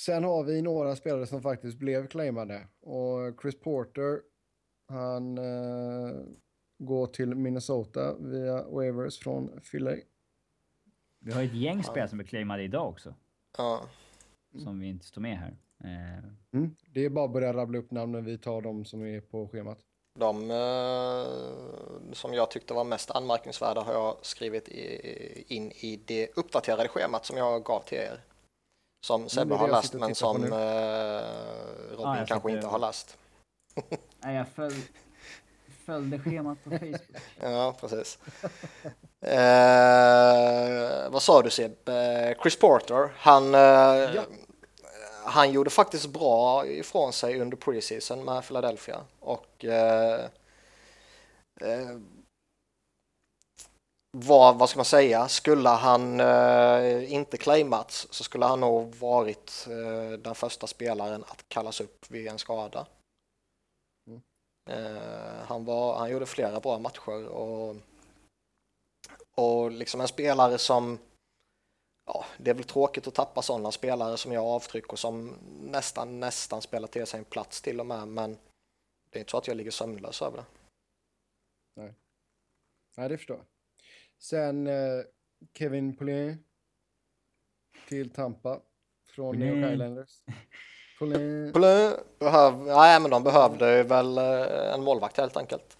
[0.00, 2.66] Sen har vi några spelare som faktiskt blev claimade.
[2.80, 4.20] Och Chris Porter,
[4.88, 6.16] han eh,
[6.78, 10.02] går till Minnesota via waivers från Philly.
[11.18, 13.14] Vi har ett gäng spelare som är claimade idag också.
[13.58, 13.80] Ja.
[14.58, 15.56] Som vi inte står med här.
[15.84, 16.76] Eh, Mm.
[16.92, 19.78] Det är bara att börja rabbla upp namnen, vi tar de som är på schemat.
[20.18, 26.36] De eh, som jag tyckte var mest anmärkningsvärda har jag skrivit i, in i det
[26.36, 28.24] uppdaterade schemat som jag gav till er.
[29.00, 30.46] Som Sebbe det har det och men som nu.
[30.46, 30.52] eh,
[31.90, 33.16] Robin Ja, jag kanske inte har läst.
[34.20, 34.72] nej, jag föl,
[35.86, 37.00] följde schemat på Facebook.
[37.40, 38.18] Ja, precis.
[39.20, 41.88] eh, vad sa du Seb?
[41.88, 44.22] Eh, Chris Porter, han, eh,
[45.24, 50.20] han gjorde faktiskt bra ifrån sig under preseason med Philadelphia och eh,
[54.16, 59.66] eh, vad, ska man säga, skulle han eh, inte claimats så skulle han nog varit
[59.70, 62.86] eh, den första spelaren att kallas upp vid en skada.
[64.06, 64.22] Mm.
[64.70, 67.76] Eh, han, var, han gjorde flera bra matcher och,
[69.34, 70.98] och liksom en spelare som
[72.12, 76.20] Ja, det är väl tråkigt att tappa sådana spelare som gör avtryck och som nästan,
[76.20, 78.38] nästan spelar till sig en plats till och med, men
[79.10, 80.44] det är inte så att jag ligger sömnlös över det.
[82.96, 83.46] Nej, det förstår jag.
[84.20, 84.74] Sen eh,
[85.58, 86.44] Kevin Poulin
[87.88, 88.60] till Tampa
[89.14, 89.72] från New York Poulin.
[89.72, 90.22] Islanders.
[90.98, 91.52] Poulin.
[91.52, 95.78] Blö, behöv, nej, men de behövde väl eh, en målvakt helt enkelt.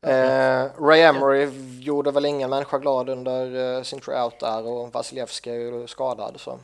[0.00, 1.48] Eh, Ray Emery
[1.80, 6.40] gjorde väl ingen människa glad under eh, sin tryout där och Vasilevski är ju skadad
[6.40, 6.58] så.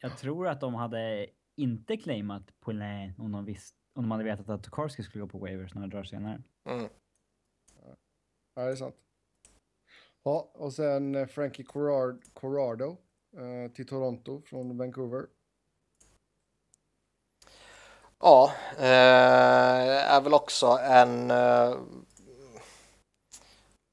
[0.00, 4.48] Jag tror att de hade inte claimat Poulin om de, visst, om de hade vetat
[4.48, 6.42] att Tokarski skulle gå på waivers några dagar senare.
[6.68, 6.88] Mm.
[8.54, 8.94] Ja, det är sant.
[10.22, 12.96] Ja, och sen eh, Frankie Corrard, Corrado
[13.36, 15.26] eh, till Toronto från Vancouver.
[18.20, 21.76] Ja, eh, är väl också en, eh,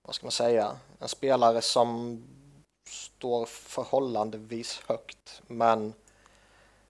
[0.07, 2.23] vad ska man säga, en spelare som
[2.89, 5.93] står förhållandevis högt, men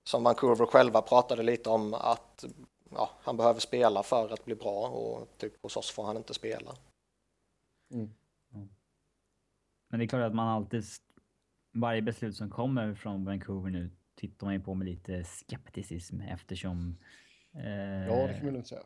[0.10, 2.46] som Vancouver själva pratade lite om att
[2.90, 6.34] ja, han behöver spela för att bli bra och typ hos oss får han inte
[6.34, 6.76] spela.
[7.94, 8.10] Mm.
[9.96, 10.84] Men det är klart att man alltid...
[11.74, 16.98] Varje beslut som kommer från Vancouver nu tittar man ju på med lite skepticism eftersom...
[17.54, 18.82] Eh, Ja, det kan man lugnt säga.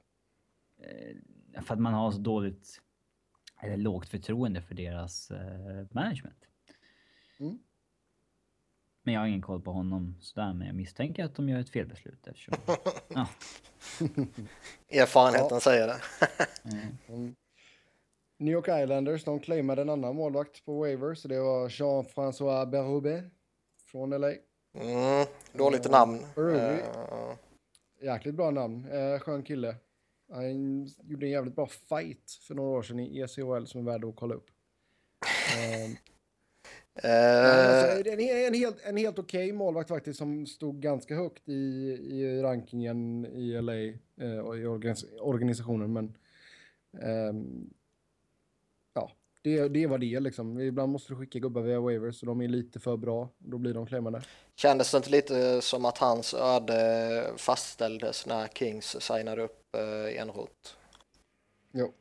[0.84, 2.82] eh, För att man har så dåligt...
[3.62, 6.48] Eller lågt förtroende för deras eh, management.
[7.40, 7.60] Mm.
[9.04, 11.70] Men jag har ingen koll på honom sådär, men jag misstänker att de gör ett
[11.70, 12.54] felbeslut eftersom...
[13.10, 13.28] ja.
[14.90, 16.02] Erfarenheten säger det.
[17.10, 17.36] Mm.
[18.40, 23.24] New York Islanders, de claimade en annan målvakt på waivers, så det var Jean-François Berube
[23.86, 24.28] från LA.
[24.74, 26.20] Mm, dåligt Eh, namn.
[26.38, 27.36] övrigt- Eh,
[28.02, 29.76] Jäkligt bra namn, eh, skön kille.
[30.32, 34.06] Han gjorde en jävligt bra fight för några år sedan i ECHL som är värd
[34.06, 34.48] att kolla upp.
[37.04, 41.54] Alltså, en, en helt, en helt okej målvakt faktiskt som stod ganska högt i,
[42.02, 43.94] i rankingen i LA
[44.44, 45.94] och i organis organisationen.
[45.94, 46.18] Men
[47.02, 47.70] ehm,
[49.42, 50.60] det, det var det liksom.
[50.60, 53.30] Ibland måste du skicka gubbar via waivers så de är lite för bra.
[53.38, 54.22] Då blir de claimade.
[54.56, 60.70] Kändes det inte lite som att hans öde fastställdes när Kings signade upp eh, Enroth?
[61.72, 61.94] Jo.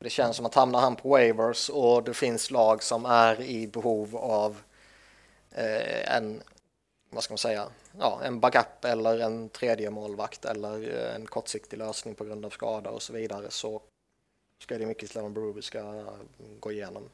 [0.00, 3.66] Det känns som att hamnar han på waivers och det finns lag som är i
[3.66, 4.60] behov av
[5.50, 6.42] eh, en,
[7.10, 7.68] vad ska man säga,
[7.98, 12.50] ja, en backup eller en tredje målvakt eller eh, en kortsiktig lösning på grund av
[12.50, 13.82] skada och så vidare så
[14.58, 16.04] ska det mycket att Brewer ska
[16.60, 17.08] gå igenom.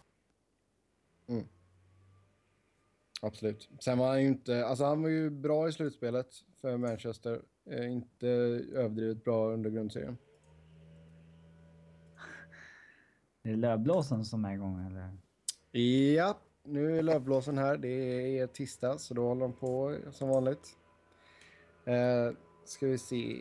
[3.25, 3.69] Absolut.
[3.81, 6.27] Sen var han ju inte, alltså han var ju bra i slutspelet
[6.61, 7.43] för Manchester.
[7.71, 8.29] Eh, inte
[8.75, 10.19] överdrivet bra under grundserien.
[13.43, 15.11] Det är lövblåsen som är igång eller?
[16.15, 17.77] Ja, nu är lövblåsen här.
[17.77, 17.89] Det
[18.39, 20.77] är tisdag, så då håller de på som vanligt.
[21.85, 23.37] Eh, ska vi se,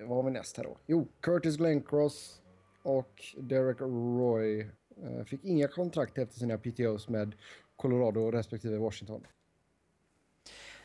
[0.00, 0.76] vad har vi näst här då?
[0.86, 2.41] Jo, Curtis Glencross
[2.82, 4.60] och Derek Roy
[5.02, 7.34] eh, fick inga kontrakt efter sina PTOs med
[7.76, 9.26] Colorado respektive Washington.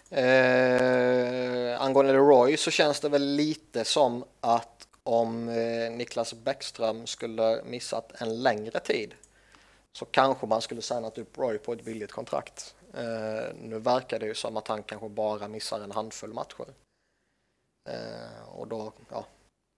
[0.09, 7.63] Eh, angående Roy så känns det väl lite som att om eh, Niklas Bäckström skulle
[7.65, 9.13] missat en längre tid
[9.91, 12.75] så kanske man skulle signat upp Roy på ett billigt kontrakt.
[12.93, 16.67] Eh, nu verkar det ju som att han kanske bara missar en handfull matcher.
[17.89, 19.25] Eh, och då, ja,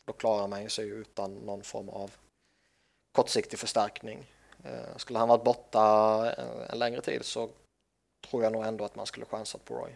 [0.09, 2.11] då klarar man sig utan någon form av
[3.11, 4.31] kortsiktig förstärkning.
[4.63, 5.81] Eh, skulle han varit borta
[6.37, 7.49] en, en längre tid så
[8.29, 9.91] tror jag nog ändå att man skulle chansat på Roy.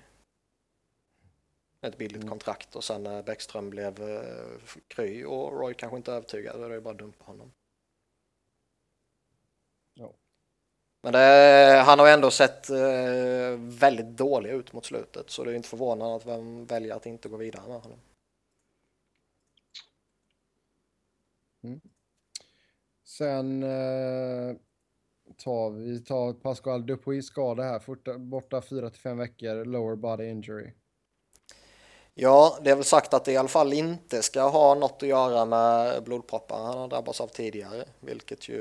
[1.81, 2.29] Ett billigt Mm.
[2.29, 6.69] kontrakt och sen när Bäckström blev eh, kry och Roy kanske inte övertygad, då är
[6.69, 7.51] det bara att dumpa honom.
[9.93, 10.11] Ja.
[11.01, 15.55] Men det, han har ändå sett eh, väldigt dålig ut mot slutet så det är
[15.55, 17.99] inte förvånande att vem väljer att inte gå vidare med honom.
[23.05, 24.55] Sen eh,
[25.37, 30.29] tar vi tar Pascal Dupuis skada här, forta, borta 4 till 5 veckor, lower body
[30.29, 30.71] injury.
[32.13, 35.09] Ja, det är väl sagt att det i alla fall inte ska ha något att
[35.09, 38.59] göra med blodproppar han har drabbats av tidigare, vilket ju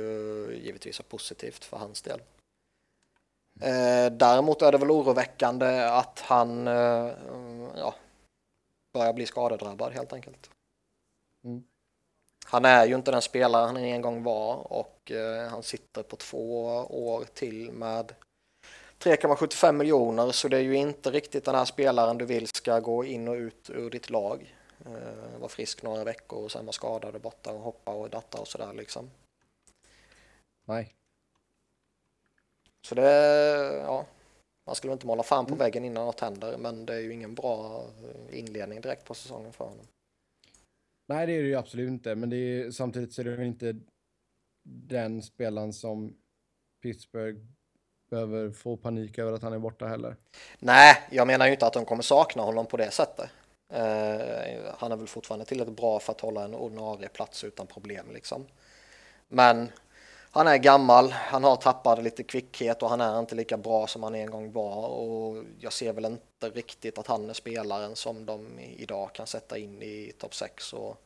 [0.64, 2.20] givetvis är positivt för hans del.
[3.60, 7.10] Eh, däremot är det väl oroväckande att han eh,
[7.76, 7.94] ja,
[8.92, 10.50] börjar bli skadedrabbad helt enkelt.
[11.44, 11.64] Mm.
[12.46, 16.16] Han är ju inte den spelare han en gång var och eh, han sitter på
[16.16, 18.14] två år till med
[18.98, 23.04] 3,75 miljoner så det är ju inte riktigt den här spelaren du vill ska gå
[23.04, 24.54] in och ut ur ditt lag.
[24.86, 28.40] Eh, vara frisk några veckor och sen vara skadad och borta och hoppa och datta
[28.40, 29.10] och sådär liksom.
[30.64, 30.94] Nej.
[32.84, 33.12] Så det,
[33.86, 34.06] ja,
[34.66, 37.34] man skulle inte måla fan på väggen innan något händer men det är ju ingen
[37.34, 39.86] bra eh, inledning direkt på säsongen för honom.
[41.12, 43.46] Nej, det är det ju absolut inte, men det är, samtidigt så är det väl
[43.46, 43.76] inte
[44.64, 46.14] den spelaren som
[46.82, 47.40] Pittsburgh
[48.10, 50.16] behöver få panik över att han är borta heller.
[50.58, 53.30] Nej, jag menar ju inte att de kommer sakna honom på det sättet.
[53.72, 58.06] Uh, han är väl fortfarande tillräckligt bra för att hålla en ordinarie plats utan problem
[58.12, 58.46] liksom.
[59.28, 59.68] Men
[60.34, 64.02] han är gammal, han har tappat lite kvickhet och han är inte lika bra som
[64.02, 68.26] han en gång var och jag ser väl inte riktigt att han är spelaren som
[68.26, 70.96] de idag kan sätta in i topp 6 och,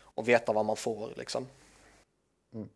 [0.00, 1.46] och veta vad man får liksom.
[2.54, 2.68] Mm.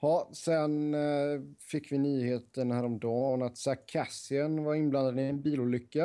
[0.00, 4.30] Ja, sen eh, fick vi nyheten häromdagen att Zach
[4.64, 6.04] var inblandad i en bilolycka.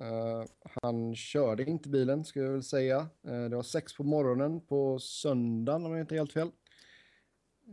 [0.00, 0.44] Eh,
[0.82, 3.08] han körde inte bilen, skulle jag väl säga.
[3.26, 6.50] Eh, det var sex på morgonen på söndagen, om jag inte är helt fel.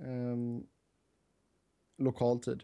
[0.06, 0.64] Ehm,
[1.98, 2.64] lokal tid.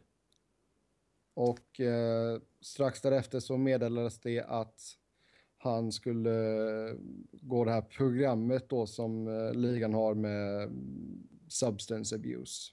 [1.36, 4.82] Och eh, strax därefter så meddelades det att
[5.58, 6.32] han skulle
[7.32, 10.72] gå det här programmet då som eh, ligan har med
[11.48, 12.72] substance abuse.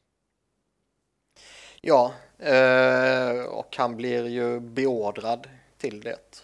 [1.81, 6.42] Ja, eh, och han blir ju beordrad till det.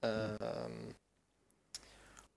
[0.00, 0.70] Eh,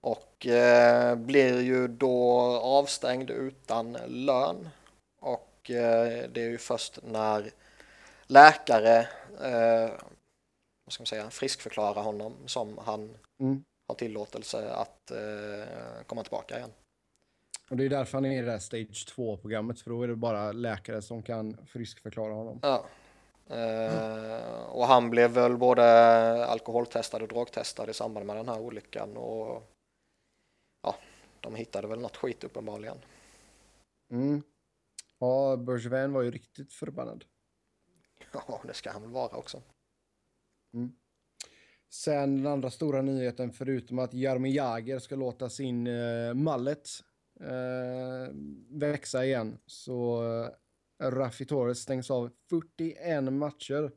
[0.02, 4.70] och eh, blir ju då avstängd utan lön.
[5.62, 7.52] Och eh, det är ju först när
[8.28, 9.00] läkare,
[9.42, 9.90] eh,
[10.86, 13.64] vad ska man säga, friskförklarar honom som han Mm.
[13.88, 16.72] har tillåtelse att eh, komma tillbaka igen.
[17.70, 20.16] Och det är därför han är i det här stage 2-programmet, för då är det
[20.16, 22.60] bara läkare som kan friskförklara honom.
[22.62, 22.86] Ja.
[23.56, 25.84] Eh, och han blev väl både
[26.46, 29.64] alkoholtestad och drogtestad i samband med den här olyckan och
[30.84, 30.96] ja,
[31.40, 32.98] de hittade väl något skit uppenbarligen.
[34.12, 34.44] Mm.
[35.22, 37.26] Ja, Bergevin var ju riktigt förbannad.
[38.34, 39.62] Ja, det ska han väl vara också.
[41.90, 46.90] Sen den andra stora nyheten, förutom att Jaromir Jagr ska låta sin uh, mallet
[47.40, 48.34] eh,
[48.70, 53.92] växa igen, så uh, Raffi Torres stängs av 41 matcher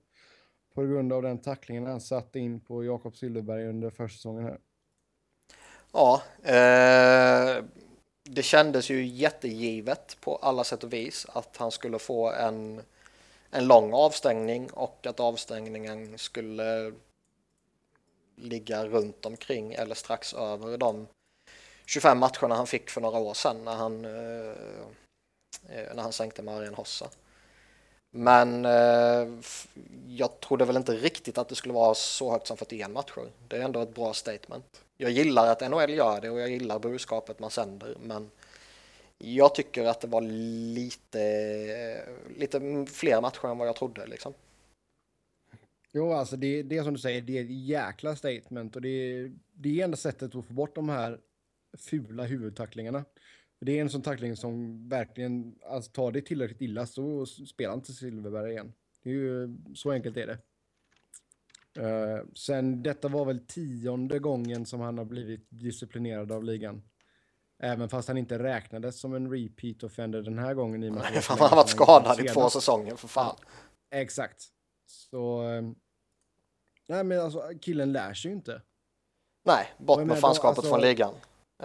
[0.74, 4.58] på grund av den tacklingen han satte in på Jakob Silfverberg under försäsongen här.
[5.92, 7.64] Ja, eh,
[8.30, 12.82] det kändes ju jättegivet på alla sätt och vis att han skulle få en,
[13.50, 16.92] en lång avstängning och att avstängningen skulle
[18.36, 21.06] ligga runt omkring eller strax över de
[21.86, 24.50] 25 matcherna han fick för några år sedan när han, eh,
[25.68, 27.10] eh när han sänkte Marian Hossa.
[28.16, 29.28] Men eh,
[30.08, 33.30] jag trodde väl inte riktigt att det skulle vara så högt som 41 matcher.
[33.48, 34.84] Det är ändå ett bra statement.
[34.96, 38.30] Jag gillar att NHL gör det och jag gillar budskapet man sänder, men
[39.18, 40.20] jag tycker att det var
[40.74, 44.34] lite, eh, lite fler matcher än vad jag trodde liksom.
[45.92, 49.30] Jo, alltså det, det är som du säger, det är ett jäkla statement och det
[49.52, 51.18] det är enda sättet att få bort de här
[51.78, 53.04] fula huvudtacklingarna.
[53.64, 57.74] För Det är en sån tackling som verkligen, alltså tar det tillräckligt illa så spelar
[57.74, 58.72] inte Silverberg igen.
[59.02, 60.38] Det är ju, så enkelt är det.
[61.80, 66.82] Uh, sen detta var väl tionde gången som han har blivit disciplinerad av ligan.
[67.58, 70.84] Även fast han inte räknades som en repeat offender den här gången.
[70.84, 73.36] I så Han har varit han skadad i två säsonger för fan.
[73.90, 74.42] Exakt.
[74.86, 75.40] Så...
[75.40, 75.74] ehm,
[76.88, 78.62] nej, men alltså killen lär sig ju inte.
[79.44, 81.14] Nej, bort med fanskapet alltså- från ligan.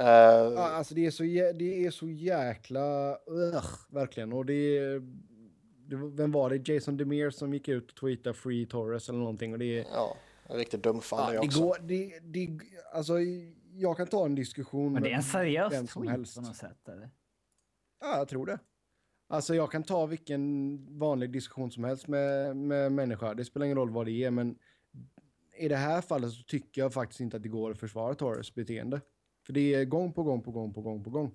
[0.05, 3.17] Ja, alltså det är så, det är så jäkla...
[3.27, 4.33] Ugh, verkligen.
[4.33, 4.99] Och det är,
[5.87, 6.69] det, vem var det?
[6.73, 9.53] Jason Demir som gick ut och tweetade Free Torres eller någonting.
[9.53, 10.17] Och det, är- Ja,
[10.49, 11.61] en riktigt dumfall ja, det också.
[11.61, 12.59] går, det, det,
[12.93, 13.13] alltså
[13.73, 16.35] jag kan ta en diskussion Men det är en seriös vem som tweet helst.
[16.35, 17.09] på något sätt eller?
[18.01, 18.59] Ja, jag tror det.
[19.29, 23.33] Alltså jag kan ta vilken vanlig diskussion som helst med, med människa.
[23.33, 24.55] Det spelar ingen roll vad det är, men
[25.57, 28.55] i det här fallet så tycker jag faktiskt inte att det går att försvara Torres
[28.55, 29.01] beteende.
[29.49, 31.31] För det är gång på gång på gång på gång på gång.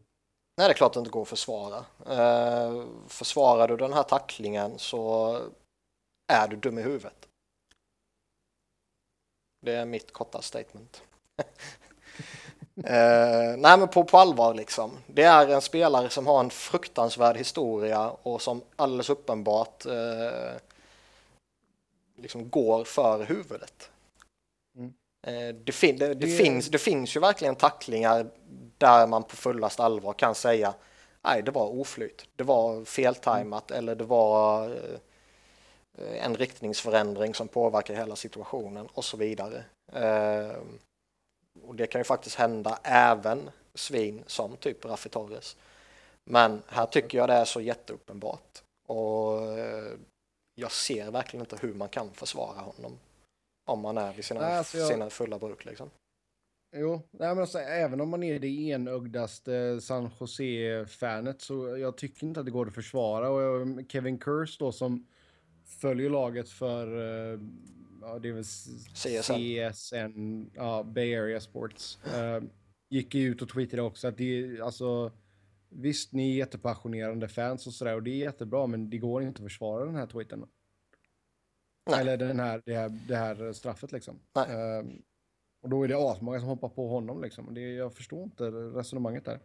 [0.57, 1.85] Nej, det är klart att det inte går att försvara.
[2.07, 5.39] Eh, försvarar du den här tacklingen så
[6.33, 7.29] är du dum i huvudet.
[9.61, 11.03] Det är mitt korta statement.
[12.85, 14.99] eh, nej, men på, på allvar liksom.
[15.07, 20.57] Det är en spelare som har en fruktansvärd historia och som alldeles uppenbart eh,
[22.17, 23.91] liksom går för huvudet.
[25.27, 25.49] Mm.
[25.49, 28.27] Eh, det, fin- det, det, finns, det finns ju verkligen tacklingar
[28.79, 30.75] där man på fullast allvar kan säga
[31.22, 34.70] nej, det var oflyt, det var feltajmat eller det var
[35.99, 39.64] eh, en riktningsförändring som påverkar hela situationen och så vidare.
[39.93, 40.57] Eh,
[41.62, 45.57] och det kan ju faktiskt hända även svin som typ Raffi Torres.
[46.25, 48.62] Men här tycker jag det är så jätteuppenbart.
[48.87, 49.41] Och
[50.55, 52.99] jag ser verkligen inte hur man kan försvara honom.
[53.65, 55.91] Om man är vid sina, Nej, alltså jag- sina fulla bruk liksom.
[56.77, 62.27] Jo, nej, men alltså, även om man är det enögdaste San Jose-fanet så jag tycker
[62.27, 63.31] inte att det går att försvara.
[63.31, 65.07] Och jag- Kevin Kurse då som
[65.81, 66.87] följer laget för,
[67.35, 67.41] eh,
[68.03, 69.23] ja det är väl CSN.
[69.35, 71.99] CSN, ja, Bay Area Sports.
[72.15, 72.43] eh,
[72.91, 75.12] gick ju ut och tweetade också att det är, alltså,
[75.69, 79.39] visst ni är jättepassionerande fans och sådär och det är jättebra men det går inte
[79.43, 80.47] att försvara den här tweeten.
[81.87, 82.01] Nej.
[82.01, 84.20] Eller den här, det, här, det här straffet liksom.
[84.37, 84.85] Eh,
[85.61, 87.55] och då är det asmånga som hoppar på honom liksom.
[87.55, 89.41] Det, jag förstår inte resonemanget där.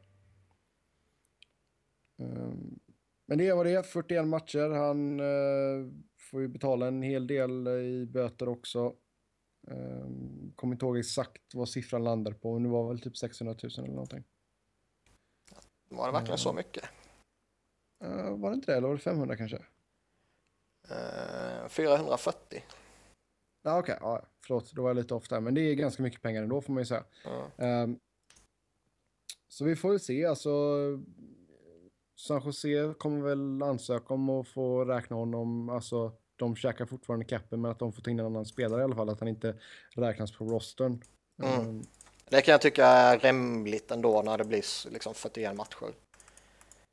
[2.17, 2.79] Um,
[3.25, 4.69] men det är vad det är, 41 matcher.
[4.69, 8.95] Han eh, får ju betala en hel del i böter också.
[9.67, 13.55] Um, kommer inte ihåg exakt vad siffran landar på, men det var väl typ 600
[13.63, 14.23] 000 eller någonting.
[15.89, 16.83] Var det verkligen så mycket?
[18.29, 19.65] Var det inte det, eller var det 500 kanske?
[20.91, 22.63] Eh, 440.
[23.63, 26.21] Ja, okej, ja, förlåt, då var jag lite off där, men det är ganska mycket
[26.21, 27.03] pengar ändå får man ju säga.
[27.23, 27.47] Ja.
[27.65, 27.99] Ehm,
[29.47, 30.49] så vi får väl se, alltså.
[32.19, 37.61] San Jose kommer väl ansöka om att få räkna honom, alltså de käkar fortfarande capen
[37.61, 39.55] men att de får ta in en annan spelare i alla fall, att han inte
[39.95, 41.03] räknas på rostern.
[41.43, 41.59] Mm.
[41.59, 41.83] Ehm,
[42.29, 45.93] Det kan jag tycka är rimligt ändå när det blir liksom 41 matcher.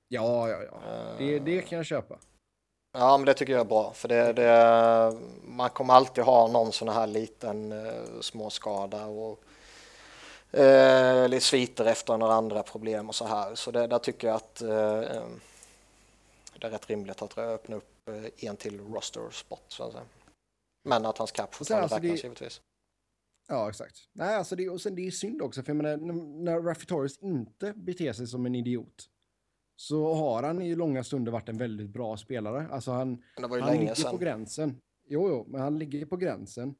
[0.08, 1.14] ja, ja, ja.
[1.18, 2.18] Det, det kan jag köpa.
[2.98, 6.72] Ja, men det tycker jag är bra, för det, det, man kommer alltid ha någon
[6.72, 9.40] sån här liten eh, småskada och
[10.58, 13.54] eh, lite sviter efter några andra problem och så här.
[13.54, 15.22] Så det, där tycker jag att eh, eh,
[16.58, 20.04] det är rätt rimligt att öppna upp eh, en till roster spot så att säga.
[20.84, 22.60] Men att hans cap fortfarande alltså, det- räknas givetvis.
[23.48, 24.08] Ja, exakt.
[24.12, 26.86] Nej, alltså det, och sen det är synd också, för jag menar, när, när Raffi
[26.86, 29.08] Torres inte beter sig som en idiot
[29.76, 32.68] så har han i långa stunder varit en väldigt bra spelare.
[32.70, 34.18] Alltså han, han ligger på sedan.
[34.18, 34.80] gränsen.
[35.08, 36.74] Jo, jo, men han ligger på gränsen.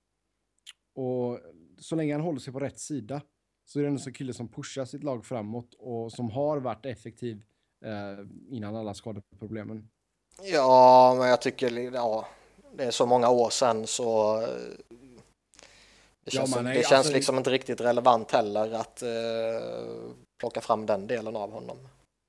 [0.94, 1.40] Och
[1.78, 3.20] så länge han håller sig på rätt sida
[3.64, 6.86] så är det en sån kille som pushar sitt lag framåt och som har varit
[6.86, 7.42] effektiv
[7.84, 9.88] eh, innan alla skadeproblemen.
[10.42, 12.28] Ja, men jag tycker ja,
[12.76, 16.92] det är så många år sedan så eh, det Ja, känns, men nej, det känns
[16.92, 19.08] alltså- liksom inte riktigt relevant heller att eh,
[20.40, 21.76] plocka fram den delen av honom.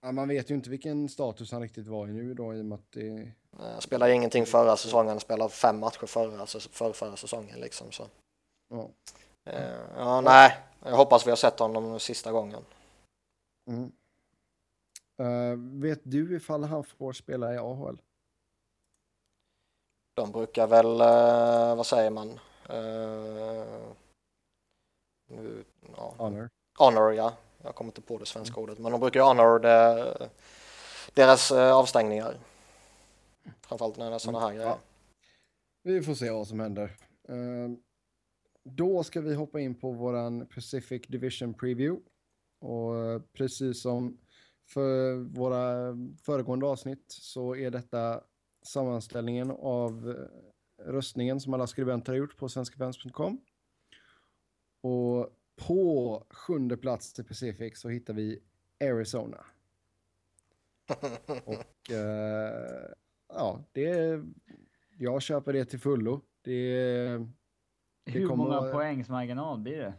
[0.01, 2.65] Ja, man vet ju inte vilken status han riktigt var i nu då i och
[2.65, 3.31] med att det...
[3.59, 7.91] Eh, spelade ingenting förra säsongen, spelade fem matcher förra, för förra säsongen liksom.
[7.91, 8.07] Så.
[8.69, 8.89] Ja.
[9.45, 12.65] Eh, ja, nej, jag hoppas vi har sett honom sista gången.
[13.67, 13.91] Mm.
[15.17, 18.01] Eh, vet du ifall han får spela i AHL?
[20.13, 22.39] De brukar väl, eh, vad säger man?
[22.69, 23.87] Eh,
[25.27, 25.63] nu,
[25.95, 26.49] ja, Honor.
[26.77, 27.33] honor, ja.
[27.63, 30.29] Jag kommer inte på det svenska ordet, men de brukar ju honor det,
[31.13, 32.37] deras eh, avstängningar.
[33.61, 34.67] Framförallt när det är sådana här grejer.
[34.67, 34.79] Ja.
[35.83, 36.97] Vi får se vad som händer.
[37.29, 37.69] Eh,
[38.63, 42.01] då ska vi hoppa in på våran Pacific Division Preview.
[42.59, 44.17] Och eh, precis som
[44.67, 48.21] för våra föregående avsnitt så är detta
[48.65, 53.41] sammanställningen av eh, röstningen som alla skribenter har gjort på svenskafans.com.
[54.81, 58.43] Och på sjunde plats till Pacific så hittar vi
[58.81, 59.45] Arizona.
[61.45, 62.89] Och eh,
[63.27, 64.21] ja, det
[64.97, 66.21] jag köper det till fullo.
[66.41, 66.77] Det,
[67.17, 69.93] det Hur kommer många poängs marginal blir det?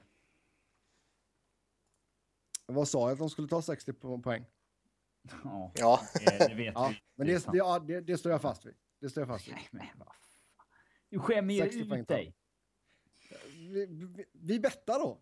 [2.67, 4.45] Vad sa jag att de skulle ta 60 po- poäng?
[5.45, 7.01] Ja, Ja, det, det vet Ja, vi.
[7.15, 8.75] men Det är det, det, det, står jag fast vid.
[9.01, 9.55] Det står jag fast vid.
[9.55, 10.67] Nej, men vad fan.
[11.09, 12.35] Du skämmer 60 ju ut dig.
[13.53, 15.21] Vi, vi, vi bettar då.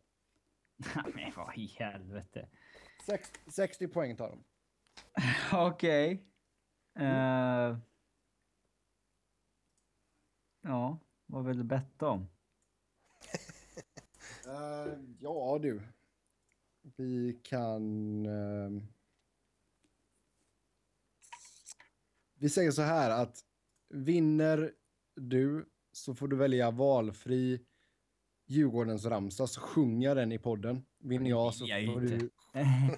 [1.14, 2.48] men vad i helvete.
[3.06, 4.44] Sex, 60 poäng tar de.
[5.52, 6.26] Okej.
[6.98, 7.78] Eh,
[10.60, 12.28] ja, vad vill du betta om?
[14.46, 15.82] Eh, ja, du.
[16.96, 18.26] Vi kan...
[18.26, 18.82] eh,
[22.38, 23.44] vi säger så här att
[23.88, 24.72] vinner
[25.14, 27.66] du så får du välja valfri
[28.46, 30.84] Djurgårdens ramsa så sjunger den i podden.
[30.98, 32.18] Vinner jag så får du...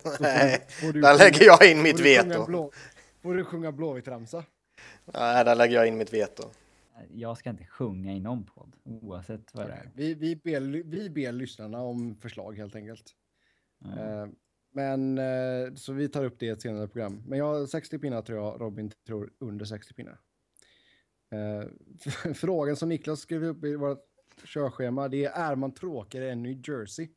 [0.02, 2.46] så får Nej, du- får du där lägger jag in mitt veto.
[2.46, 2.72] Blå,
[3.22, 4.44] får du sjunga Blåvitt-ramsa.
[5.04, 6.42] Nej, där lägger jag in mitt veto.
[7.12, 9.90] Jag ska inte sjunga i någon podd, oavsett vad det är.
[9.94, 13.12] Vi, vi, ber, vi ber lyssnarna om förslag helt enkelt.
[13.84, 14.26] Eh,
[14.72, 17.22] Men eh, så vi tar upp det i ett senare program.
[17.26, 20.18] Men jag 60 pinnar tror jag, Robin tror under 60 pinnar.
[21.32, 24.04] Eh, Frågan som Niklas skrev upp i vårt
[24.46, 27.08] körschema, det är är man tråkigare än New Jersey?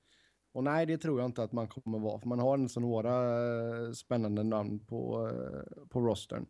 [0.53, 2.79] Och nej, det tror jag inte att man kommer vara, för man har en så
[2.79, 3.13] några
[3.87, 6.45] eh, spännande namn på, eh, på rostern.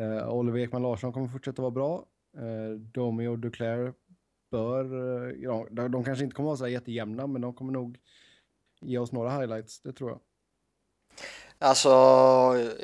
[0.00, 2.06] Uh, Oliver Ekman Larsson kommer fortsätta vara bra.
[2.38, 3.94] Uh, Domi och Duclair
[4.50, 7.72] bör, Uh, ja, de, de kanske inte kommer vara så här jättejämna, men de kommer
[7.72, 7.98] nog
[8.80, 10.20] ge oss några highlights, det tror jag.
[11.58, 11.88] Alltså,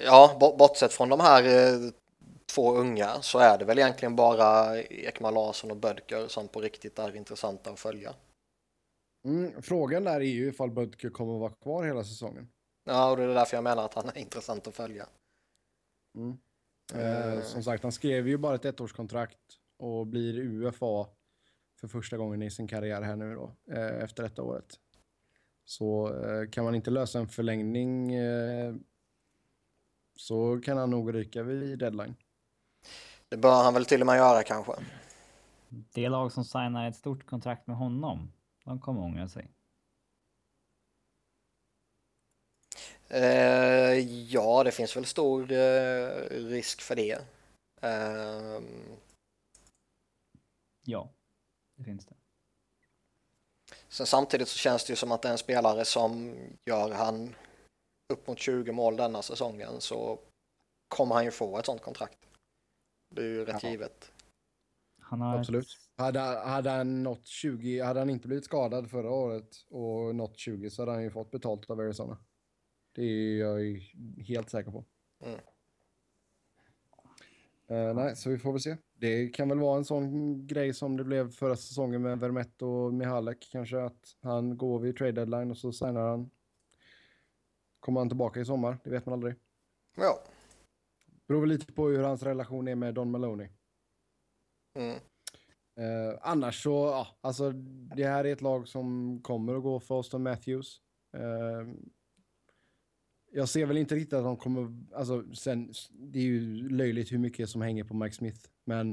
[0.04, 1.42] ja, bortsett från de här
[2.56, 6.60] eh, två unga så är det väl egentligen bara Ekman Larsson och Bödker som på
[6.60, 8.14] riktigt är intressanta att följa.
[9.24, 12.48] Mm, frågan där är ju ifall Bödker kommer att vara kvar hela säsongen.
[12.84, 15.06] Ja, och det är därför jag menar att han är intressant att följa.
[16.16, 16.38] Mm.
[16.94, 19.38] Eh, som sagt, han skrev ju bara ett ettårskontrakt
[19.78, 21.06] och blir UFA
[21.80, 24.80] för första gången i sin karriär här nu då, eh, efter detta året.
[25.64, 28.74] Så eh, kan man inte lösa en förlängning eh,
[30.16, 32.14] så kan han nog ryka vid deadline.
[33.28, 34.72] Det bör han väl till och med göra kanske.
[35.68, 38.32] Det lag som signar ett stort kontrakt med honom,
[38.64, 39.50] de kommer ångra sig.
[43.08, 43.98] Eh,
[44.32, 47.18] ja, det finns väl stor eh, risk för det.
[47.80, 48.60] Eh,
[50.88, 51.08] Ja,
[51.76, 52.14] det finns det.
[53.88, 57.34] sen samtidigt så känns det ju som att det är en spelare som gör han
[58.12, 60.18] upp mot 20 mål denna säsongen så
[60.88, 62.25] kommer han ju få ett sånt kontrakt.
[63.08, 63.70] Det är ju rätt Ja.
[63.70, 64.12] givet.
[64.98, 65.66] Han har Absolut.
[65.96, 70.70] Hade, hade, han nått 20, hade han inte blivit skadad förra året och nått 20
[70.70, 72.18] så hade han ju fått betalt av Arizona.
[72.92, 73.80] Det är jag ju
[74.22, 74.84] helt säker på.
[75.24, 75.40] Mm.
[77.68, 78.76] Eh, nej, så vi får väl se.
[78.94, 82.94] Det kan väl vara en sån grej som det blev förra säsongen med Vermette och
[82.94, 86.30] Mihalek kanske att han går vid trade deadline och så signar han.
[87.80, 88.78] Kommer han tillbaka i sommar?
[88.84, 89.34] Det vet man aldrig.
[89.96, 90.22] Ja.
[91.28, 93.48] Beror väl lite på hur hans relation är med Don Maloney.
[94.78, 94.96] Mm.
[95.78, 97.52] Eh, annars så, ja, alltså
[97.96, 100.80] det här är ett lag som kommer att gå för Austin Matthews.
[101.16, 101.68] Eh,
[103.32, 107.18] jag ser väl inte riktigt att de kommer, alltså sen, det är ju löjligt hur
[107.18, 108.90] mycket som hänger på Mike Smith, men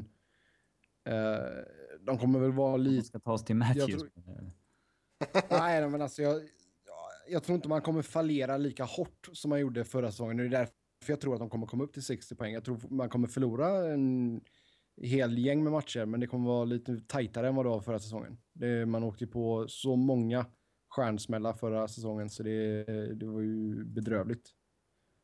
[1.05, 1.63] eh,
[1.99, 3.85] de kommer väl vara De lite, ska tas till Matthews.
[3.85, 4.11] tror-
[5.49, 6.41] nej men alltså jag,
[7.27, 10.37] jag tror inte man kommer fallera lika hårt som man gjorde förra säsongen.
[10.37, 10.73] Det är därför
[11.11, 12.53] jag tror att de kommer komma upp till 60 poäng.
[12.53, 14.41] Jag tror man kommer förlora en
[15.01, 17.99] hel gäng med matcher, men det kommer vara lite tajtare än vad det var förra
[17.99, 18.37] säsongen.
[18.53, 20.45] Det, man åkte på så många
[20.89, 22.83] stjärnsmällar förra säsongen, så det,
[23.15, 24.49] det var ju bedrövligt.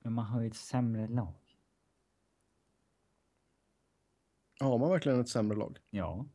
[0.04, 1.34] Men man har ju ett sämre lag.
[4.60, 5.80] Har man verkligen ett sämre lag?
[5.90, 6.26] Ja,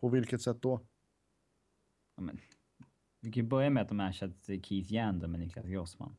[0.00, 0.80] På vilket sätt då?
[2.16, 2.40] ja, men.
[3.20, 6.16] Vi kan ju börja med att de ersätter Keith Yander med Niklas Grossman.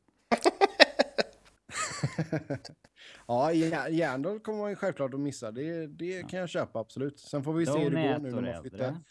[3.28, 5.52] ja, Jär- Järndal kommer man ju självklart att missa.
[5.52, 7.20] Det, det kan jag köpa, absolut.
[7.20, 9.04] Sen får vi se hur det går nu när man flyttar,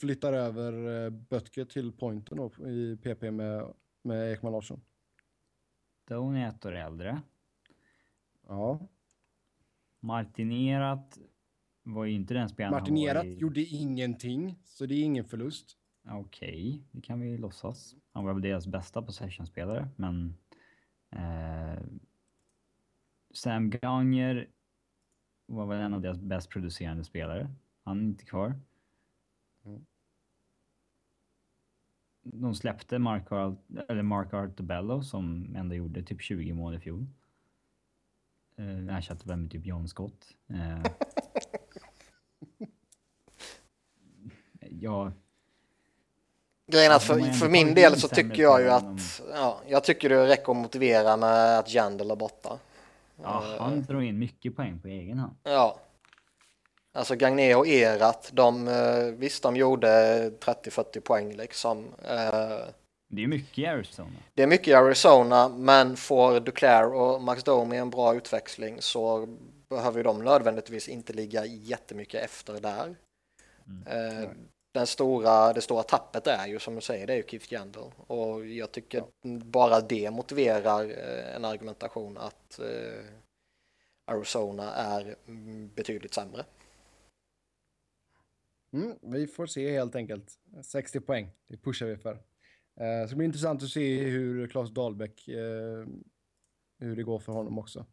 [0.00, 4.80] flyttar över eh, Böttger till pointen då, i PP med, med Ekman Larsson.
[6.04, 7.22] Stone är ett år äldre.
[8.48, 8.88] Ja.
[10.00, 11.18] Martinerat
[11.82, 13.34] var ju inte den spelaren Martinerat i...
[13.34, 15.76] gjorde ingenting, så det är ingen förlust.
[16.08, 17.94] Okej, det kan vi låtsas.
[18.12, 20.34] Han var väl deras bästa possession-spelare, men...
[21.12, 21.82] Eh,
[23.34, 24.48] Sam Gagner
[25.46, 27.54] var väl en av deras bäst producerande spelare.
[27.84, 28.60] Han är inte kvar.
[29.64, 29.86] Mm.
[32.22, 33.58] De släppte Mark, Art,
[33.88, 37.06] eller Mark Artobello som ändå gjorde typ 20 mål i fjol.
[38.56, 40.36] Eh, ersatte väl med typ John Scott.
[40.46, 40.82] Eh,
[44.70, 45.12] ja,
[46.66, 50.26] Grejen att för, för min del så tycker jag ju att, ja, jag tycker det
[50.26, 52.58] räcker att motivera med att Jandel är borta.
[53.22, 55.34] Ja, han drog in mycket poäng på egen hand.
[55.42, 55.78] Ja.
[56.94, 59.88] Alltså Gagné och Erat, de, eh, visst de gjorde
[60.40, 61.84] 30-40 poäng liksom.
[62.04, 62.58] Eh,
[63.08, 64.08] Det är mycket i Arizona.
[64.34, 69.28] Det är mycket i Arizona, men får Duclair och Max Domi en bra utväxling så
[69.68, 72.96] behöver de nödvändigtvis inte ligga jättemycket efter där.
[73.66, 74.28] Mm.
[74.72, 77.92] Den stora, det stora tappet är ju som du säger, det är ju Keith Yandel.
[77.96, 79.04] Och jag tycker
[79.44, 83.04] bara det motiverar eh, en argumentation att eh,
[84.04, 86.44] Arizona är mm, betydligt sämre.
[88.72, 90.38] Mm, vi får se helt enkelt.
[90.62, 92.12] 60 poäng, det pushar vi för.
[92.80, 95.86] Eh, så det blir intressant att se hur Claes Dahlbäck, eh,
[96.78, 97.86] hur det går för honom också.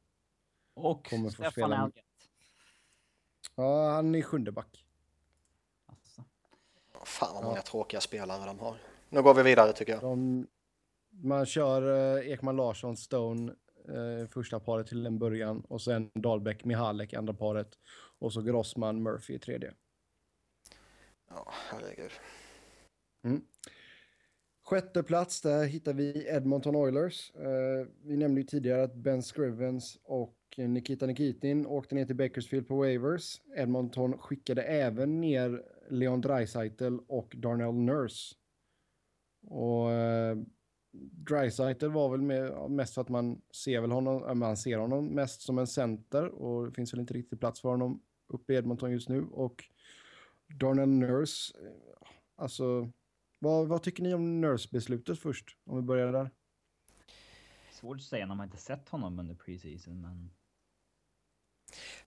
[0.73, 2.05] Och Kommer Stefan Elgett.
[3.55, 4.85] Ja, han är sjunde back.
[7.05, 7.47] Fan vad Ja.
[7.47, 8.75] många tråkiga spelare de har.
[9.09, 10.01] Nu går vi vidare tycker jag.
[10.01, 10.47] De,
[11.09, 13.51] man kör eh, Ekman Larsson, Stone,
[13.87, 17.69] eh, första paret till en början och sen Dahlbäck, Mihalek, andra paret
[18.19, 19.73] och så Grossman, Murphy i tredje.
[21.29, 22.11] Ja, herregud.
[24.65, 27.31] Sjätte plats, där hittar vi Edmonton Oilers.
[27.35, 32.67] Eh, vi nämnde ju tidigare att Ben Scrivens och Nikita Nikitin åkte ner till Bakersfield
[32.67, 33.41] på waivers.
[33.55, 38.35] Edmonton skickade även ner Leon Draisaitl och Darnell Nurse.
[39.47, 40.37] Och eh,
[41.27, 45.41] Draisaitl var väl med, mest för att man ser väl honom, man ser honom mest
[45.41, 48.91] som en center och det finns väl inte riktigt plats för honom uppe i Edmonton
[48.91, 49.23] just nu.
[49.23, 49.63] Och
[50.59, 52.91] Darnell Nurse, eh, alltså
[53.39, 55.57] vad, vad tycker ni om Nurse-beslutet först?
[55.65, 56.29] Om vi börjar där.
[57.71, 60.31] Svårt att säga när man inte sett honom under preseason, men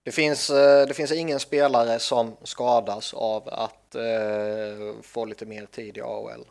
[0.03, 5.65] det finns, eh, det finns ingen spelare som skadas av att eh, få lite mer
[5.65, 6.45] tid i AHL.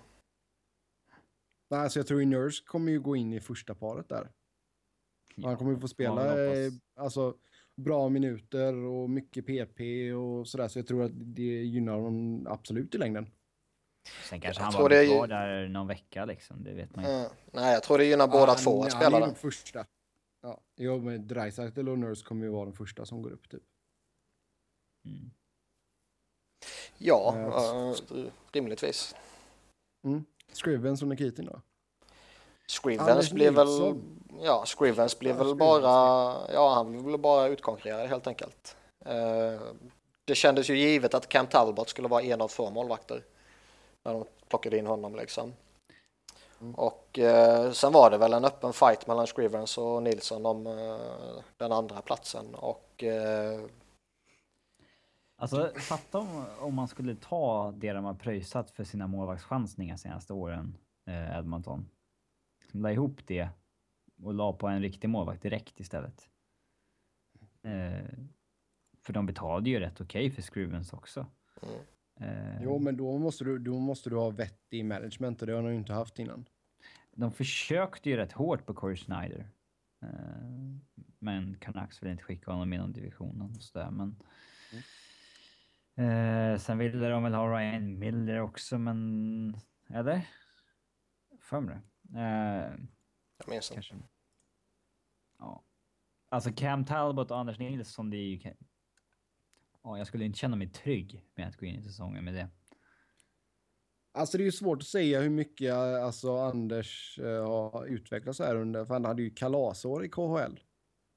[1.70, 4.28] Nej, alltså jag tror Nurse kommer ju gå in i första paret där.
[5.42, 7.34] Han kommer ju få spela eh, alltså,
[7.76, 10.68] bra minuter och mycket PP och sådär.
[10.68, 13.30] Så jag tror att det gynnar honom absolut i längden.
[14.28, 17.04] Sen kanske Jag han tror var det kvar där någon vecka liksom, det vet man
[17.04, 17.10] ju.
[17.10, 17.30] Mm.
[17.52, 19.86] Nej, jag tror det gynnar båda Han- två att han spela är nog första.
[20.42, 23.62] Ja, jo, men Dreisaitl och Nurse kommer ju vara de första som går upp typ.
[25.04, 25.30] Mm.
[26.98, 29.14] Ja, eh, rimligtvis.
[30.04, 30.24] Mm.
[30.52, 31.60] Scrivens och Nikitin då?
[32.66, 34.00] Scrivens blir väl,
[34.40, 38.76] ja, Scrivens blir Ja, väl Scrivens, bara, ja, han väl bara utkonkurrerad helt enkelt.
[39.04, 39.60] Eh,
[40.24, 43.24] det kändes ju givet att Cam Talbot skulle vara en av två målvakter
[44.02, 45.52] när de plockade in honom liksom.
[46.62, 46.74] Mm.
[46.74, 51.42] Och eh, sen var det väl en öppen fight mellan Scrivens och Nilsson om eh,
[51.56, 53.60] den andra platsen och eh,
[55.36, 60.32] Alltså fatta om, om man skulle ta det de har pröjsat för sina målvaktschansningar senaste
[60.32, 61.88] åren, eh, Edmonton.
[62.60, 63.48] Liksom la ihop det
[64.22, 66.28] och la på en riktig målvakt direkt istället.
[67.62, 68.18] Eh,
[69.02, 71.26] för de betalade ju rätt okej för Scrivens också.
[71.62, 71.80] Mm.
[72.20, 75.52] Eh, Jo, men då måste du, då måste du ha vett i management och det
[75.54, 76.48] har de inte haft innan.
[77.14, 79.50] De försökte ju rätt hårt på Corey Snyder.
[80.02, 80.08] Eh,
[81.18, 83.90] men Canucks vill inte skicka honom inom divisionen och sådär.
[83.90, 84.16] Men,
[85.96, 89.56] eh, sen ville de väl ha Ryan Miller också, men...
[89.88, 90.28] Eller?
[91.40, 92.18] För mig det.
[92.18, 92.78] Eh,
[93.38, 93.74] jag minns inte.
[93.74, 93.94] kanske.
[95.38, 95.64] Ja.
[96.28, 98.54] Alltså Cam Talbot och Anders Nilsson, det är ju...
[99.84, 102.48] Ja, jag skulle inte känna mig trygg med att gå in i säsongen med det.
[104.14, 108.56] Alltså det är ju svårt att säga hur mycket alltså, Anders eh, har utvecklats här
[108.56, 110.60] under, för han hade ju kalasår i KHL.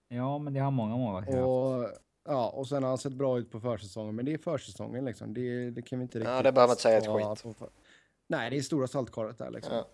[0.08, 1.46] Ja, men det har många målvakter haft.
[1.46, 5.06] Och, ja, och sen har han sett bra ut på försäsongen, men det är försäsongen
[5.06, 5.34] liksom.
[5.34, 6.44] Det, det kan vi inte Ja, riktigt...
[6.44, 7.44] det behöver inte säga ett skit.
[7.44, 7.70] på för-
[8.28, 9.74] Nej, det är stora saltkaret där liksom.
[9.76, 9.86] Ja.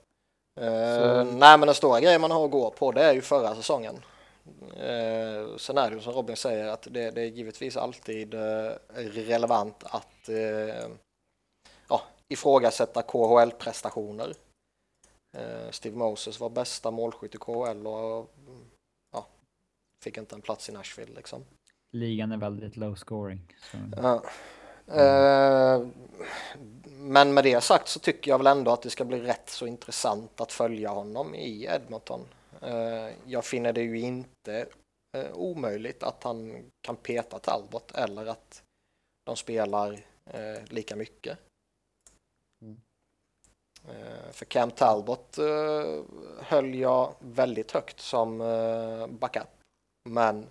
[0.63, 3.55] Eh, nej men den stora grejen man har att gå på det är ju förra
[3.55, 3.95] säsongen.
[4.77, 8.71] Eh, sen är det ju som Robin säger att det, det är givetvis alltid eh,
[8.95, 10.89] relevant att eh,
[11.87, 14.33] ja, ifrågasätta KHL-prestationer.
[15.37, 18.33] Eh, Steve Moses var bästa målskytt i KHL och
[19.13, 19.27] ja,
[20.03, 21.45] fick inte en plats i Nashville liksom.
[21.91, 23.55] Ligan är väldigt low scoring.
[24.01, 24.23] Ja.
[24.87, 25.87] Eh,
[26.85, 29.67] men med det sagt så tycker jag väl ändå att det ska bli rätt så
[29.67, 32.25] intressant att följa honom i Edmonton.
[32.61, 34.67] Eh, jag finner det ju inte
[35.17, 38.63] eh, omöjligt att han kan peta Talbot eller att
[39.23, 41.39] de spelar eh, lika mycket.
[42.61, 42.81] Mm.
[44.31, 45.37] För Cam Talbot
[46.39, 48.37] höll jag väldigt högt som
[49.19, 49.47] backup.
[50.09, 50.47] Men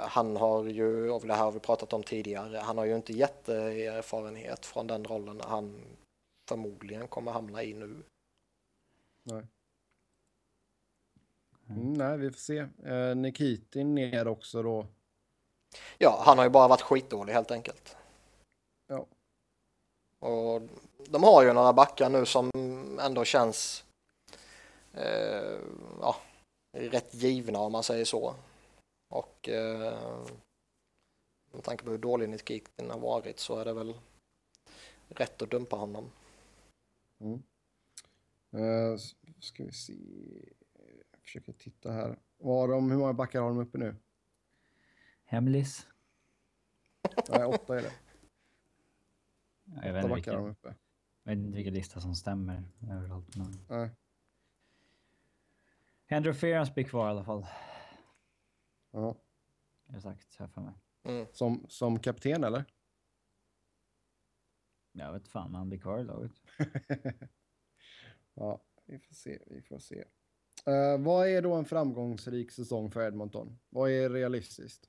[0.00, 3.12] han har ju, och det här har vi pratat om tidigare, han har ju inte
[3.12, 5.84] jätteerfarenhet från den rollen han
[6.48, 8.02] förmodligen kommer hamna i nu.
[9.22, 9.42] Nej.
[11.70, 12.58] Mm, nej, vi får se.
[12.84, 14.86] Eh, Nikitin ner också då.
[15.98, 17.96] Ja, han har ju bara varit skitdålig helt enkelt.
[18.86, 19.06] Ja.
[20.18, 20.62] Och
[21.08, 22.50] de har ju några backar nu som
[23.00, 23.84] ändå känns
[24.92, 25.58] eh,
[26.00, 26.16] ja,
[26.72, 28.34] rätt givna om man säger så.
[29.08, 30.26] Och eh,
[31.52, 33.94] med tanke på hur dålig Nikitin har varit så är det väl
[35.08, 36.10] rätt att dumpa honom.
[37.20, 37.42] Mm.
[38.54, 38.98] Uh,
[39.40, 39.94] ska vi se.
[41.28, 42.18] Jag försöker titta här.
[42.36, 43.96] Vad har de, hur många backar har de uppe nu?
[45.24, 45.88] Hemlis.
[47.28, 47.92] Nej, åtta är det.
[49.64, 50.74] Jag vet, åtta backar vilken, har de uppe.
[51.22, 53.36] jag vet inte vilken lista som stämmer överallt.
[53.36, 53.66] Men...
[53.68, 53.90] Nej.
[56.10, 57.46] Andrew Ferrans blir kvar i alla fall.
[58.90, 59.16] Ja.
[59.86, 60.74] Jag har sagt här för mig.
[61.02, 61.26] Mm.
[61.32, 62.64] Som, som kapten eller?
[64.92, 66.32] Jag vet fan, men han blir kvar i laget.
[68.34, 69.38] ja, vi får se.
[69.46, 70.04] Vi får se.
[70.68, 73.58] Uh, vad är då en framgångsrik säsong för Edmonton?
[73.70, 74.88] Vad är realistiskt?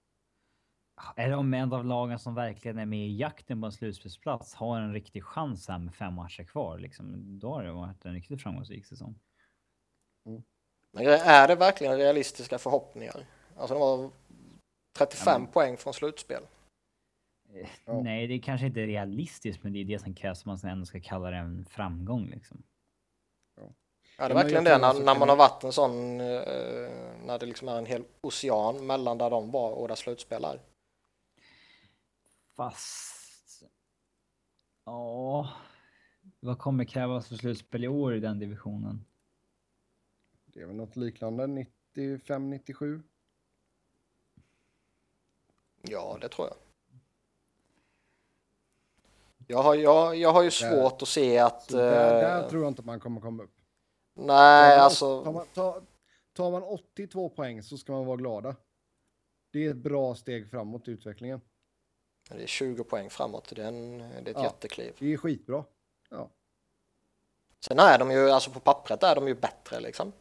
[1.15, 4.79] Är de en av lagen som verkligen är med i jakten på en slutspelsplats har
[4.79, 6.79] en riktig chans här med fem matcher kvar.
[6.79, 9.19] Liksom, då har det varit en riktigt framgångsrik säsong.
[10.91, 13.25] Men är det verkligen realistiska förhoppningar?
[13.57, 14.11] Alltså de var
[14.97, 16.43] 35 Ja, men- poäng från slutspel.
[17.85, 18.01] Ja.
[18.01, 20.85] Nej, det är kanske inte realistiskt, men det är det som krävs om man ändå
[20.85, 22.25] ska kalla det en framgång.
[22.25, 22.63] Liksom.
[24.19, 26.89] Ja, det är verkligen det när, när man har varit en sån, eh,
[27.25, 30.61] när det liksom är en hel ocean mellan där de var och där slutspel är.
[32.55, 33.63] Fast...
[34.85, 35.49] Ja...
[36.39, 39.05] Vad kommer krävas för slutspel i år i den divisionen?
[40.45, 43.01] Det är väl något liknande 95-97?
[45.81, 46.57] Ja, det tror jag.
[49.47, 51.63] Jag har, jag, jag har ju svårt att se att...
[51.63, 53.58] Så där, eh, där tror jag inte man kommer komma upp.
[54.19, 55.23] Nej, Tar man- alltså...
[55.23, 55.81] Tar man, tar,
[56.33, 58.55] tar man 82 poäng så ska man vara glada.
[59.53, 61.41] Det är ett bra steg framåt i utvecklingen.
[62.29, 64.43] Det är 20 poäng framåt, det är, en, det är ett Ja.
[64.43, 64.93] jättekliv.
[64.99, 65.63] Det är skitbra.
[66.09, 66.29] Ja.
[67.65, 70.13] Sen är de ju, alltså på pappret är de ju bättre liksom.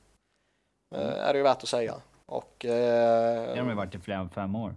[0.94, 1.12] Eh, Mm.
[1.18, 1.94] är det ju värt att säga.
[2.26, 2.54] Och...
[2.60, 4.74] Det har de ju varit i flera, fem år.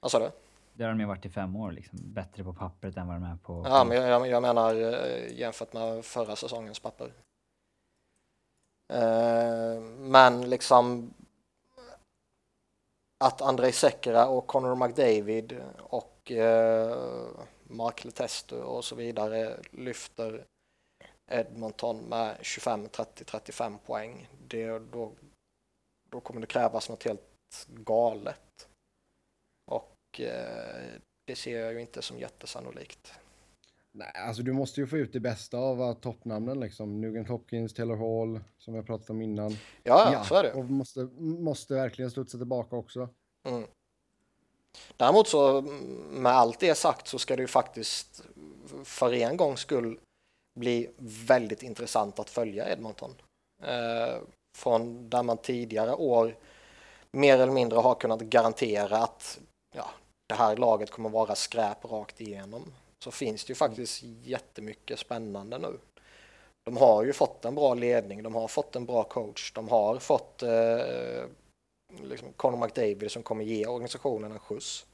[0.00, 0.30] vad sa du?
[0.72, 1.98] Det har de ju varit i fem år, liksom.
[2.02, 3.62] Bättre på pappret än vad de är på...
[3.66, 7.12] Ja, men jag, jag- jag menar eh, jämfört med förra säsongens papper.
[8.94, 11.14] Eh, men liksom
[13.24, 16.96] att Andrei Sekera och Connor McDavid och eh,
[17.64, 20.44] Mark Letestu och så vidare lyfter
[21.30, 24.28] Edmonton med 25, 30, 35 poäng.
[24.48, 25.12] Det, då,
[26.10, 28.68] då kommer det krävas något helt galet.
[29.70, 33.14] Och eh, det ser jag ju inte som jättesannolikt.
[33.96, 37.00] Nej, alltså du måste ju få ut det bästa av toppnamnen liksom.
[37.00, 39.56] Nugent Hopkins, Taylor Hall, som har pratat om innan.
[39.82, 40.52] Ja, ja, så är det.
[40.52, 43.08] Och måste, måste verkligen studsa tillbaka också.
[43.48, 43.64] Mm.
[44.96, 45.60] Däremot så
[46.10, 48.24] med allt det sagt så ska det ju faktiskt
[48.84, 49.98] för en gångs skull
[50.60, 53.14] bli väldigt intressant att följa Edmonton.
[53.62, 54.22] Eh,
[54.56, 56.36] från där man tidigare år
[57.10, 59.40] mer eller mindre har kunnat garantera att
[59.76, 59.90] ja,
[60.26, 62.72] det här laget kommer vara skräp rakt igenom.
[63.04, 65.78] Så finns det ju faktiskt jättemycket spännande nu.
[66.64, 69.98] De har ju fått en bra ledning, de har fått en bra coach, de har
[69.98, 71.24] fått eh,
[72.02, 74.86] liksom Conor McDavid som kommer ge organisationen en skjuts.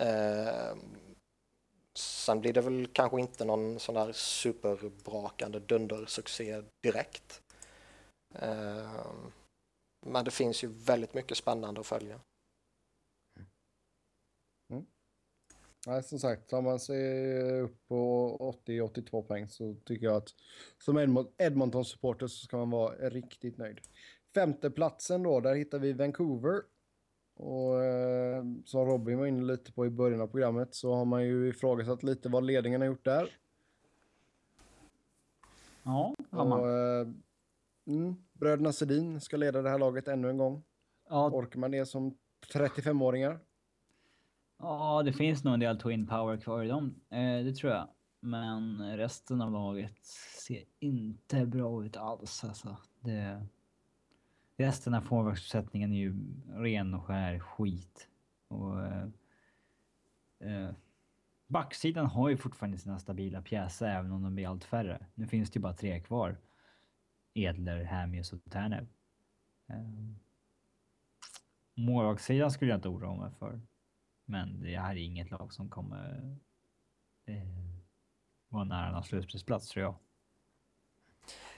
[0.00, 0.76] Eh,
[1.98, 7.42] sen blir det väl kanske inte någon sån där superbrakande dundersuccé direkt.
[8.34, 9.04] Eh,
[10.06, 12.20] men det finns ju väldigt mycket spännande att följa.
[15.86, 20.28] Nej, som sagt, tar man sig upp på 80-82 poäng så tycker jag att
[20.78, 23.80] som Edmont- Edmonton-supporter så ska man vara riktigt nöjd.
[24.34, 26.62] Femteplatsen då, där hittar vi Vancouver.
[27.36, 31.24] Och eh, som Robin var inne lite på i början av programmet så har man
[31.24, 33.30] ju ifrågasatt lite vad ledningen har gjort där.
[35.82, 36.60] Ja, har Och, man.
[36.60, 37.08] eh,
[37.86, 40.62] mm, bröderna Sedin ska leda det här laget ännu en gång.
[41.08, 42.18] Ja, Orkar man det som
[42.52, 43.38] 35-åringar?
[44.58, 46.94] Ja, det finns nog en del twin power kvar i dem.
[47.10, 47.88] Eh, det tror jag.
[48.20, 50.04] Men resten av laget
[50.44, 52.44] ser inte bra ut alls.
[52.44, 53.46] Alltså, det...
[54.56, 56.14] Resten av forwardsuppsättningen är ju
[56.48, 58.08] ren och skär skit.
[58.48, 59.08] Och, eh,
[60.38, 60.70] eh,
[61.46, 65.06] backsidan har ju fortfarande sina stabila pjäser även om de blir allt färre.
[65.14, 66.36] Nu finns det ju bara tre kvar.
[67.34, 68.86] Edler, Hamius och Ternev.
[69.66, 69.76] Eh,
[71.74, 73.60] Målvaktssidan skulle jag inte oroa mig för.
[74.24, 76.36] Men det här är inget lag som kommer
[77.26, 77.34] eh,
[78.48, 79.94] vara nära någon slutspelsplats tror jag.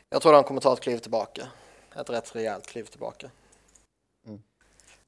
[0.08, 1.48] Jag tror de kommer ta ett kliv tillbaka.
[1.96, 3.30] Ett rätt rejält kliv tillbaka.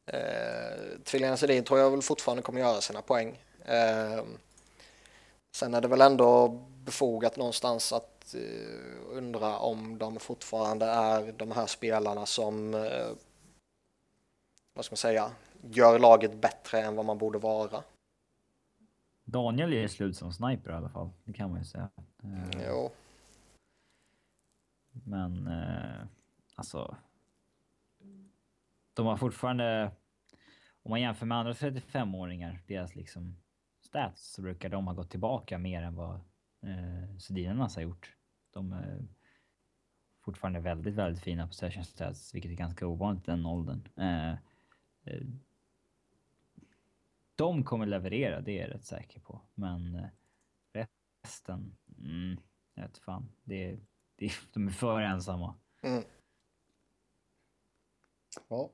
[0.06, 3.38] Eh, Tvillingarna Sedin tror jag väl fortfarande kommer göra sina poäng.
[3.64, 4.24] Eh,
[5.54, 6.48] sen är det väl ändå
[6.84, 13.08] befogat någonstans att eh, undra om de fortfarande är de här spelarna som, eh,
[14.74, 15.30] vad ska man säga,
[15.62, 17.82] gör laget bättre än vad man borde vara.
[19.24, 21.10] Daniel är slut som sniper i alla fall.
[21.24, 21.90] Det kan man ju säga.
[22.22, 22.90] Eh, Jo,
[24.90, 26.06] Men eh,
[26.54, 26.96] alltså.
[28.94, 29.90] De har fortfarande.
[30.82, 33.36] Om man jämför med andra 35-åringar, deras liksom
[33.80, 36.14] stats, så brukar de ha gått tillbaka mer än vad
[36.62, 38.16] eh, Sedinernas har gjort.
[38.50, 39.06] De är
[40.20, 43.88] fortfarande väldigt, väldigt fina possession stats, vilket är ganska ovanligt i den åldern.
[43.96, 44.34] Eh,
[47.38, 49.40] de kommer leverera, det är jag rätt säker på.
[49.54, 50.86] Men eh,
[51.24, 52.36] resten, mm,
[52.74, 53.32] jag vet fan.
[53.44, 53.78] Det
[54.16, 55.54] det de är för ensamma.
[55.82, 56.02] mm.
[58.48, 58.70] Ja.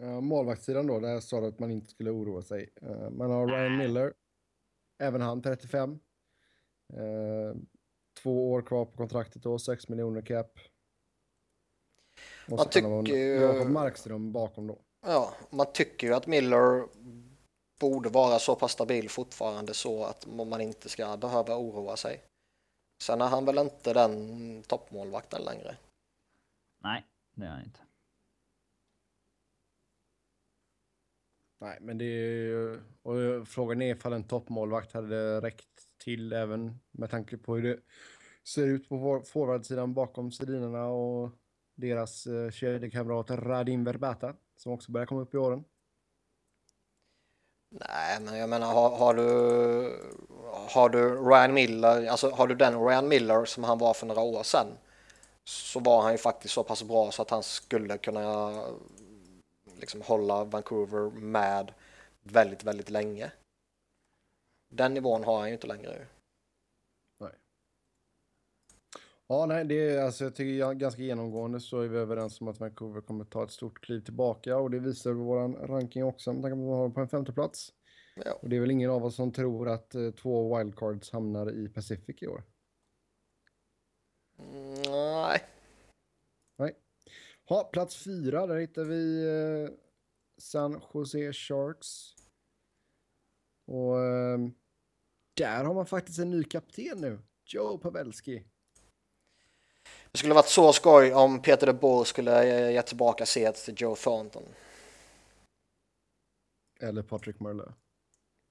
[0.00, 2.70] Uh, målvaktssidan då, där sa du att man inte skulle oroa sig.
[2.82, 4.14] Eh, man har Ryan Miller,
[4.98, 5.98] även han 35.
[6.92, 7.56] Eh,
[8.22, 10.52] två år kvar på kontraktet då, 6 miljoner cap.
[12.44, 14.78] Och Man så man tycker ju- Jakob Markström bakom då.
[15.06, 16.86] ja, man tycker ju att Miller
[17.78, 22.24] borde vara så pass stabil fortfarande så att man inte ska behöva oroa sig.
[23.02, 25.76] Sen är han väl inte den toppmålvakten längre.
[26.82, 27.80] Nej, det är han inte.
[31.60, 32.80] Nej, men det är ju...
[33.02, 37.80] Och frågan är ifall en toppmålvakt hade räckt till även med tanke på hur det
[38.48, 41.30] ser ut på for- forwardsidan bakom Sedinarna och
[41.74, 45.64] deras eh, kedjekamrat Radim Verbata som också börjar komma upp i åren.
[47.80, 50.14] Nej, men jag menar har, har du
[50.70, 54.20] har du Ryan Miller, alltså har du den Ryan Miller som han var för några
[54.20, 54.66] år sedan
[55.44, 58.52] så var han ju faktiskt så pass bra så att han skulle kunna
[59.80, 61.72] liksom hålla Vancouver med
[62.22, 63.32] väldigt, väldigt länge.
[64.72, 65.92] Den nivån har han ju inte längre.
[65.92, 66.06] ju.
[69.26, 72.48] Ja, nej, det är alltså, jag tycker jag, ganska genomgående så är vi överens om
[72.48, 76.42] att Vancouver kommer ta ett stort kliv tillbaka och det visar vår ranking också med
[76.42, 77.72] tanke på att vi har på en femte plats.
[78.24, 78.38] Ja.
[78.42, 81.68] Och det är väl ingen av oss som tror att eh, två wildcards hamnar i
[81.68, 82.44] Pacific i år.
[84.38, 84.82] Mm,
[86.58, 86.74] Nej,
[87.48, 89.74] Ha, plats fyra, där hittar vi eh,
[90.38, 92.14] San Jose Sharks.
[93.66, 94.38] Och eh,
[95.34, 98.44] där har man faktiskt en ny kapten nu, Joe Pavelski.
[100.14, 103.74] Det skulle varit så skoj om Peter de Boer skulle eh, ge tillbaka set till
[103.76, 104.42] Joe Thornton.
[106.80, 107.72] Eller Patrick Marleau.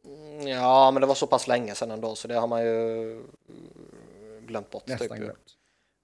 [0.06, 3.12] Mm, Ja, men det var så pass länge sedan ändå så det har man ju
[3.12, 3.24] eh,
[4.42, 4.88] glömt bort.
[4.88, 5.18] Nästan typ.
[5.18, 5.58] glömt.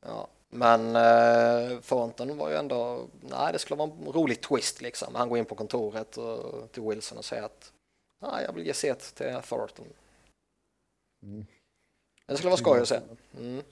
[0.05, 5.15] Ja, men eh, Thornton var ju ändå, nej det skulle vara en rolig twist liksom.
[5.15, 7.73] Han går in på kontoret och, till Wilson och säger att
[8.19, 9.85] nej, jag vill ge set till Thornton.
[11.23, 11.45] Mm.
[12.25, 12.99] Det skulle vara skoj att se.
[13.37, 13.63] Mm.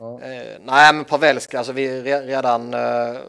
[0.00, 0.20] Ja.
[0.22, 3.20] Eh, nej men Pavelski, alltså vi re, redan eh,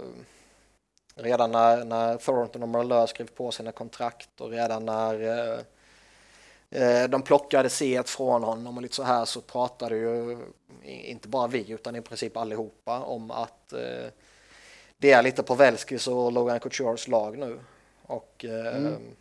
[1.16, 5.60] redan när, när Thornton och Marleau skrev på sina kontrakt och redan när eh,
[6.82, 10.38] eh, de plockade C från honom och lite så här så pratade ju
[10.86, 14.10] inte bara vi utan i princip allihopa om att eh,
[14.98, 17.60] det är lite Pavelskis och Logan Coutures lag nu
[18.04, 19.16] och Mm.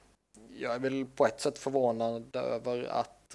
[0.56, 3.34] jag är väl på ett sätt förvånad över att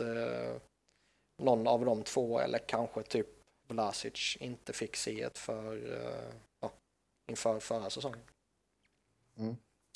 [1.43, 3.34] någon av de två eller kanske typ
[3.67, 6.71] Vlasic inte fick se ett för, eh, ja,
[7.27, 8.19] inför förra säsongen.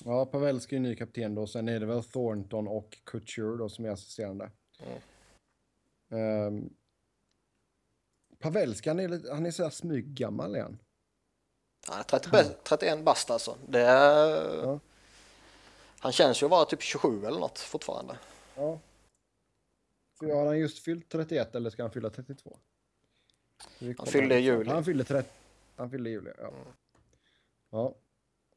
[0.05, 1.47] Ja, Pavelski är ny kapten då.
[1.47, 4.51] Sen är det väl Thornton och Couture då som är assisterande.
[4.79, 4.99] Mm.
[6.09, 6.69] Ehm,
[8.39, 10.79] Pavelski, han är, lite, han är så här smyggammal igen.
[11.91, 12.29] Är 30,
[12.63, 13.57] 31 bast alltså.
[13.67, 14.79] Det är, Ja.
[16.01, 18.17] Han känns ju att vara typ 27 eller något fortfarande.
[18.55, 18.79] Ja.
[20.21, 22.57] Har han just fyllt 31 eller ska han fylla 32?
[23.79, 24.69] Kollar fyllde i juli.
[24.69, 25.29] Han fyllde 30.
[25.75, 26.51] Han fyllde i juli, ja.
[27.69, 27.95] Ja.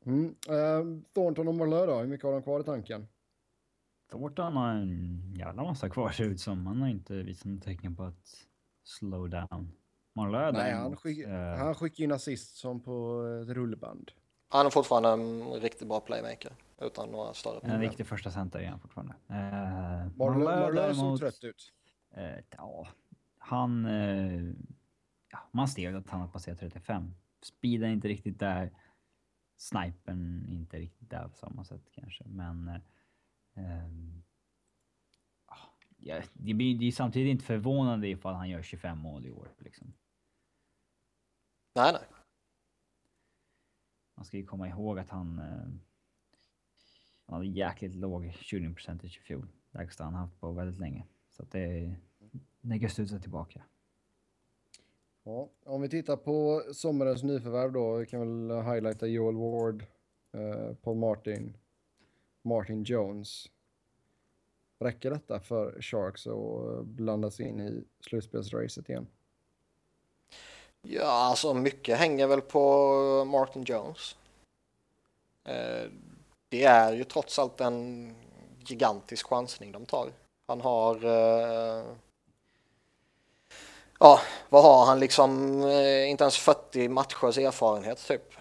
[0.05, 0.35] Mm.
[0.49, 3.09] Ehm, Thornton och Marleau då, hur mycket har de kvar i tanken?
[4.11, 6.67] Thornton har en jävla massa kvar ser ut som.
[6.67, 8.47] Han har inte visat några tecken på att
[8.85, 9.73] slow down.
[10.15, 14.11] Marleau Nej, han, skick, eh, han skickar in assist som på ett rullband.
[14.49, 17.81] Han är fortfarande en riktigt bra playmaker utan några större En problem.
[17.81, 19.15] riktig första center är han fortfarande.
[19.29, 21.73] Eh, Marleau, Marleau Marleau såg däremot, trött ut.
[22.15, 22.87] Eh, ja,
[23.39, 23.87] han...
[23.87, 24.53] Eh,
[25.33, 27.15] ja, man ser ju att han har passerat 35.
[27.43, 28.73] Speeden är inte riktigt där.
[29.57, 32.69] Snipern är inte riktigt där på samma sätt kanske, men...
[33.55, 33.89] Eh,
[35.99, 39.55] ja, det, blir, det är samtidigt inte förvånande ifall han gör 25 mål i år.
[39.59, 39.93] Liksom.
[41.75, 42.03] Nej, nej.
[44.17, 45.39] Man ska ju komma ihåg att han...
[45.39, 45.67] Eh,
[47.27, 49.49] Han hade jäkligt låg shooting percentage i fjol.
[49.71, 51.07] Lägsta han haft på väldigt länge.
[51.31, 51.97] Så att det,
[52.61, 53.63] det kan studsa tillbaka.
[55.25, 59.87] Ja, om vi tittar på sommarens nyförvärv då, vi kan väl highlighta Joel Ward,
[60.33, 61.57] eh, Paul Martin,
[62.43, 63.47] Martin Jones.
[64.79, 69.07] Räcker detta för Sharks att blandas in i slutspelsracet igen?
[70.83, 74.17] Ja, alltså mycket hänger väl på Martin Jones.
[75.45, 75.91] Eh,
[76.49, 78.15] det är ju trots allt en
[78.67, 80.13] gigantisk chansning de tar.
[80.47, 81.05] Han har...
[81.05, 81.85] Eh,
[84.01, 84.21] ja,
[84.53, 85.61] vad har han liksom?
[85.63, 88.35] Eh, inte ens 40 matchers erfarenhet typ.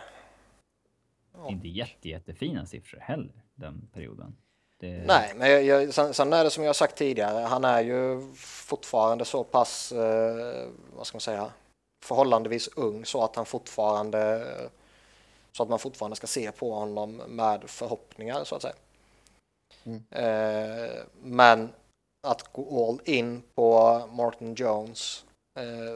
[1.37, 1.49] Ja.
[1.49, 4.35] Inte jätte, jättefina siffror heller den perioden.
[4.79, 5.03] Det...
[5.07, 8.33] Nej, men jag, jag, sen, sen, är det som jag sagt tidigare, han är ju
[8.35, 11.51] fortfarande så pass, eh, vad ska man säga,
[12.03, 14.47] förhållandevis ung så att han fortfarande
[15.51, 18.75] så att man fortfarande ska se på honom med förhoppningar så att säga.
[19.83, 20.03] Mm.
[20.09, 21.69] Eh, men
[22.27, 25.30] att gå all in på Martin Jones eh,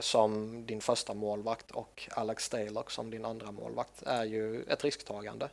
[0.02, 5.50] som din första målvakt och Alex Stalock som din andra målvakt är ju ett risktagande.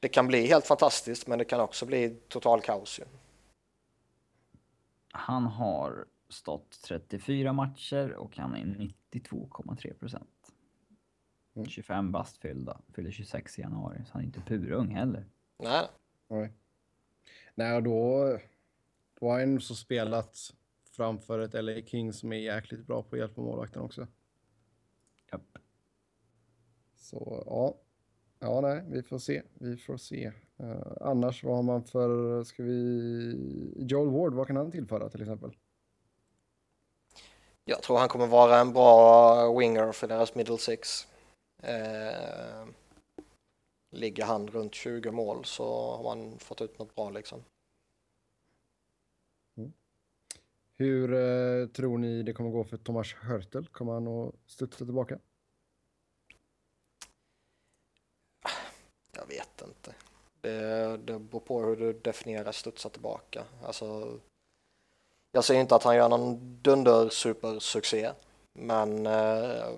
[0.00, 2.98] Det kan bli helt fantastiskt men det kan också bli total kaos.
[2.98, 3.04] Ju.
[5.12, 8.64] Han har stått 34 matcher och han är
[9.10, 10.52] 92,3 procent.
[11.68, 12.12] 25 mm.
[12.12, 12.80] bast fyllda.
[12.94, 15.26] Fyller 26 i januari, så han är inte purung heller.
[15.58, 15.86] Nej.
[16.28, 16.52] Nej.
[17.54, 18.38] Nej, då,
[19.20, 20.54] då har han så spelat
[21.00, 24.06] framför ett LA King som är jäkligt bra på att hjälpa målvakten också.
[25.32, 25.58] Japp.
[26.96, 27.74] Så ja.
[28.38, 29.42] Ja, nej, vi får se.
[29.54, 30.32] Vi får se.
[30.60, 33.74] Uh, annars, vad har man för, ska vi...
[33.76, 35.56] Joel Ward, vad kan han tillföra till exempel?
[37.64, 41.08] Jag tror han kommer vara en bra winger för deras middle six.
[41.62, 42.66] Eh,
[43.90, 47.44] ligger han runt 20 mål så har man fått ut något bra liksom.
[49.56, 49.72] Mm.
[50.80, 53.66] Hur eh, tror ni det kommer gå för Thomas Hörtel?
[53.66, 55.18] Kommer han att studsa tillbaka?
[59.16, 59.94] Jag vet inte.
[60.40, 63.44] Det, det beror på hur du definierar studsa tillbaka.
[63.62, 64.18] Alltså,
[65.32, 68.10] jag säger inte att han gör någon dunder supersuccé,
[68.52, 69.70] men eh,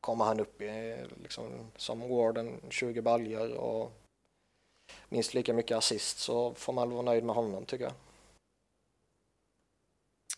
[0.00, 3.92] kommer han upp i liksom, som Warden 20 baljer och
[5.08, 7.94] minst lika mycket assist så får man väl vara nöjd med honom tycker jag.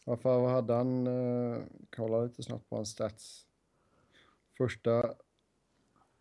[0.09, 1.07] Varför vad hade han?
[1.07, 1.65] Uh,
[1.97, 3.47] kolla lite snabbt på hans stats.
[4.59, 5.15] Första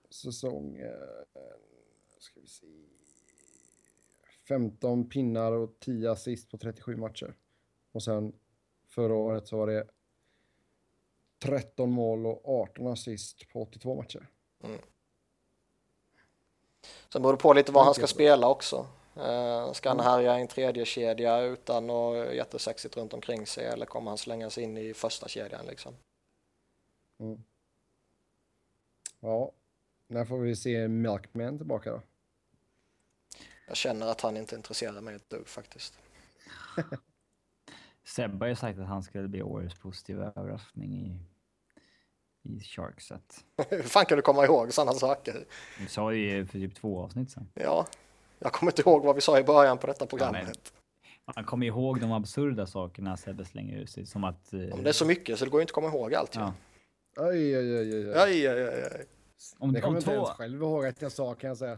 [0.10, 0.80] säsong.
[0.80, 0.90] Uh,
[2.20, 2.66] ska vi se.
[4.48, 7.36] 15 pinnar och 10 assist på 37 matcher.
[7.92, 8.34] Och sen
[8.90, 9.88] förra året så var det
[11.40, 14.30] 13 mål och 18 assist på 82 matcher.
[14.64, 14.82] Mm.
[17.14, 18.88] Sen beror det på lite vad han ska spela också.
[19.18, 23.86] Uh, ska han härja i en tredje kedja utan något jättesexigt runt omkring sig eller
[23.86, 25.94] kommer han slängas in i första kedjan liksom?
[27.20, 27.44] Mm.
[29.20, 29.52] Ja,
[30.08, 32.02] när får vi se Milkman tillbaka då?
[33.68, 36.00] Jag känner att han inte intresserar mig ett dugg faktiskt.
[38.04, 41.20] Sebbe har ju sagt att han skulle bli årets positiva överraskning i
[42.46, 43.46] i Sharkset.
[43.70, 45.46] Hur fan kan du komma ihåg sådana saker?
[45.80, 47.48] Vi sa ju för typ två avsnitt sen.
[47.54, 47.88] Ja,
[48.46, 50.74] jag kommer inte ihåg vad vi sa i början på detta programmet.
[51.26, 54.54] Ja, man kommer ihåg de absurda sakerna Sebbe slänger ut sig som att...
[54.54, 54.62] Eh...
[54.62, 56.36] Ja, det är så mycket så det går ju inte att komma ihåg allt.
[56.36, 56.54] Ja.
[57.18, 58.14] Aj, aj, aj, aj.
[58.14, 59.06] aj, aj, aj, aj.
[59.58, 61.78] Om, det kommer jag inte ens själv ihåg att jag sa kan jag säga.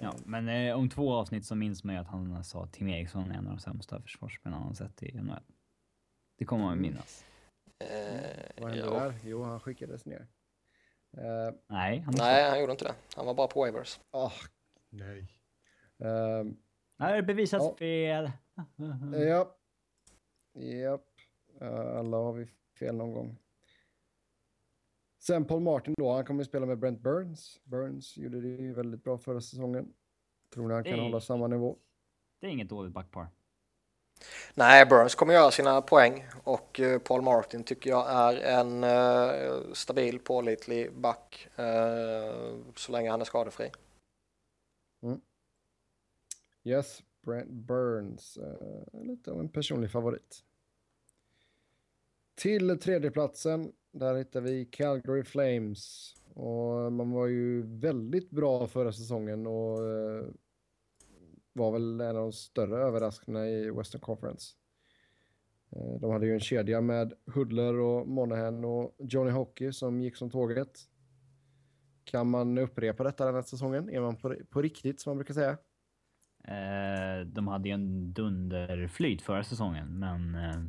[0.00, 2.88] Ja, men eh, om två avsnitt så minns man ju att han sa att Tim
[2.88, 5.40] Eriksson är en av de sämsta försvarsspelarna han sett i NHL.
[6.38, 7.24] Det kommer man minnas.
[7.78, 7.88] Eh,
[8.56, 9.00] Vad hände ja.
[9.00, 9.14] där?
[9.24, 10.26] Jo, han skickades ner.
[11.16, 12.94] Uh, nej, han, nej, han gjorde inte det.
[13.16, 14.00] Han var bara på waivers.
[14.12, 14.32] Oh,
[14.90, 15.37] nej.
[16.04, 16.52] Uh,
[16.96, 17.76] nej, bevisat ja.
[17.78, 18.30] fel.
[19.28, 19.54] ja.
[20.54, 21.04] Japp.
[21.62, 22.46] Uh, alla har vi
[22.78, 23.36] fel någon gång.
[25.18, 27.60] Sen Paul Martin då, han kommer att spela med Brent Burns.
[27.64, 29.92] Burns gjorde det ju väldigt bra förra säsongen.
[30.54, 31.02] Tror ni han kan är...
[31.02, 31.76] hålla samma nivå?
[32.40, 33.26] Det är inget dåligt backpar.
[34.54, 39.72] Nej, Burns kommer göra sina poäng och eh, Paul Martin tycker jag är en uh,
[39.72, 43.70] stabil, pålitlig back uh, så länge han är skadefri.
[46.64, 50.44] Yes, Brent Burns, uh, lite av en personlig favorit.
[52.34, 56.14] Till tredjeplatsen, där hittar vi Calgary Flames.
[56.34, 60.24] Och man var ju väldigt bra förra säsongen och eh,
[61.52, 64.54] var väl en av de större överraskningarna i Western Conference.
[65.70, 70.16] Eh, de hade ju en kedja med Hudler och Monahan och Johnny Hockey som gick
[70.16, 70.78] som tåget.
[72.04, 73.90] Kan man upprepa detta den här säsongen?
[73.90, 75.58] Är man på, på riktigt som man brukar säga?
[76.48, 80.62] Eh, de hade ju en dunderflyt förra säsongen, men eh,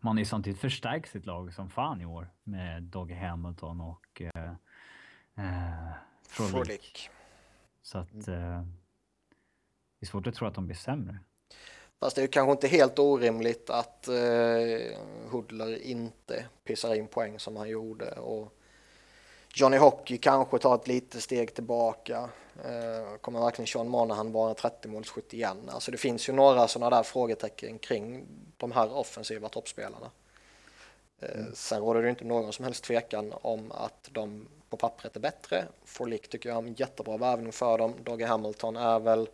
[0.00, 4.22] man har ju samtidigt förstärkt sitt lag som fan i år med Dogge Hamilton och
[4.22, 4.52] eh,
[5.34, 5.92] eh,
[6.28, 6.52] Frolik.
[6.52, 7.10] Frolik.
[7.82, 8.62] Så att eh,
[9.98, 11.18] det är svårt att tro att de blir sämre.
[12.00, 14.98] Fast det är ju kanske inte helt orimligt att eh,
[15.30, 18.58] Hoodler inte pissar in poäng som han gjorde och
[19.54, 22.28] Johnny Hockey kanske tar ett litet steg tillbaka.
[22.64, 25.70] Eh, kommer verkligen Sean Monahan vara 30-målsskytt igen?
[25.70, 28.26] Alltså det finns ju några sådana där frågetecken kring
[28.56, 30.10] de här offensiva toppspelarna.
[31.20, 31.54] Eh, Mm.
[31.54, 35.64] Sen råder det inte någon som helst tvekan om att de på pappret är bättre.
[35.84, 37.94] Forlick tycker jag är en jättebra värvning för dem.
[38.04, 39.28] Dogge Hamilton är väl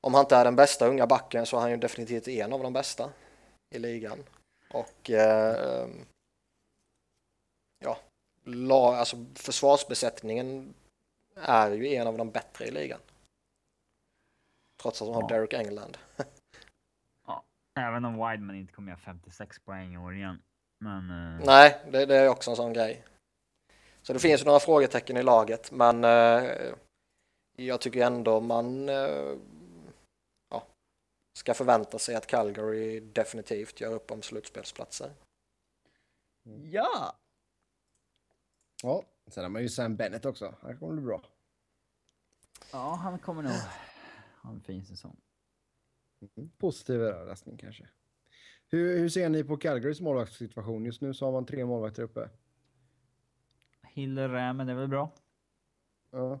[0.00, 2.62] om han inte är den bästa unga backen så är han ju definitivt en av
[2.62, 3.10] de bästa
[3.70, 4.18] i ligan.
[4.70, 5.86] Och eh,
[8.68, 10.74] ja, alltså försvarsbesättningen
[11.36, 13.00] är ju en av de bättre i ligan.
[14.82, 15.28] Trots att de har Ja.
[15.28, 15.98] Derek England.
[17.78, 20.42] Även om Wideman inte kommer göra 56 poäng i år igen.
[20.78, 23.04] Men eh, Nej, det, det är också en sån grej.
[24.02, 26.50] Så det finns ju några frågetecken i laget, men eh,
[27.56, 29.36] jag tycker ändå man eh,
[30.50, 30.66] ja,
[31.38, 35.12] ska förvänta sig att Calgary definitivt gör upp om slutspelsplatser.
[36.62, 37.14] ja!
[38.82, 40.54] Ja, sen har man ju Sam Bennett också.
[40.60, 41.22] Han kommer bli bra.
[42.72, 43.52] Ja, han kommer nog
[44.42, 45.16] ha en fin säsong.
[46.36, 46.50] Mm.
[46.58, 47.88] Positiv överraskning kanske.
[48.68, 50.84] Hur, hur ser ni på Calgarys målvaktssituation?
[50.84, 52.30] Just nu så har man tre målvakter uppe.
[53.82, 55.12] Hiller Rämen är väl bra?
[56.10, 56.40] Ja.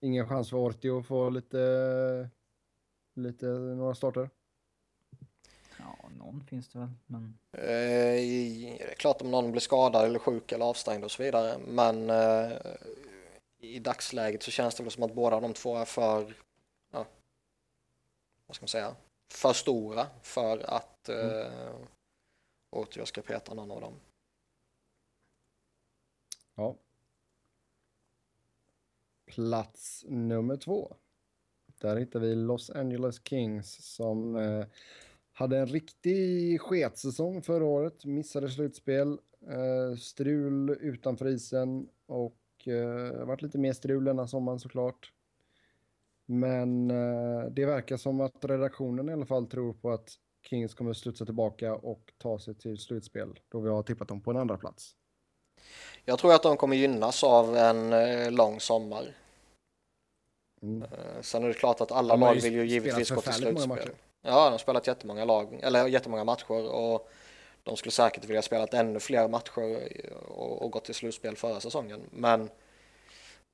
[0.00, 2.30] Ingen chans för Ortio att få lite,
[3.14, 4.30] lite några starter.
[6.18, 10.18] Någon finns det väl, men Eh, i- det är klart om någon blir skadad eller
[10.18, 12.52] sjuk eller avstängd och så vidare, men eh,
[13.58, 16.34] i dagsläget så känns det väl som att båda de två är för,
[16.92, 17.06] ja,
[18.46, 18.96] vad ska man säga,
[19.32, 21.74] för stora för att eh,
[22.70, 23.94] Ortio ska peta någon av dem.
[26.54, 26.76] Ja.
[29.26, 30.94] Plats nummer två.
[31.78, 34.66] Där hittar vi Los Angeles Kings som eh,
[35.38, 38.04] hade en riktig sketsäsong förra året.
[38.04, 39.18] Missade slutspel,
[39.48, 45.12] eh, strul utanför isen och eh, varit lite mer strul denna sommaren såklart.
[46.26, 50.08] Men eh, det verkar som att redaktionen i alla fall tror på att
[50.48, 54.20] Kings kommer att studsa tillbaka och ta sig till slutspel då vi har tippat dem
[54.20, 54.96] på en andra plats.
[56.04, 59.14] Jag tror att de kommer gynnas av en eh, lång sommar.
[60.62, 60.88] Mm.
[61.20, 63.90] Sen är det klart att alla lag vill ju givetvis gå till slutspel.
[64.26, 67.10] Ja, de har spelat jättemånga lag, eller jättemånga matcher och
[67.62, 69.88] de skulle säkert vilja spela ännu fler matcher
[70.28, 72.00] och, och gått till slutspel förra säsongen.
[72.10, 72.50] Men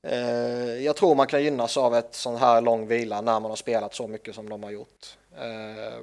[0.06, 3.56] eh, jag tror man kan gynnas av ett sån här lång vila när man har
[3.56, 5.18] spelat så mycket som de har gjort.
[5.36, 6.00] Eh,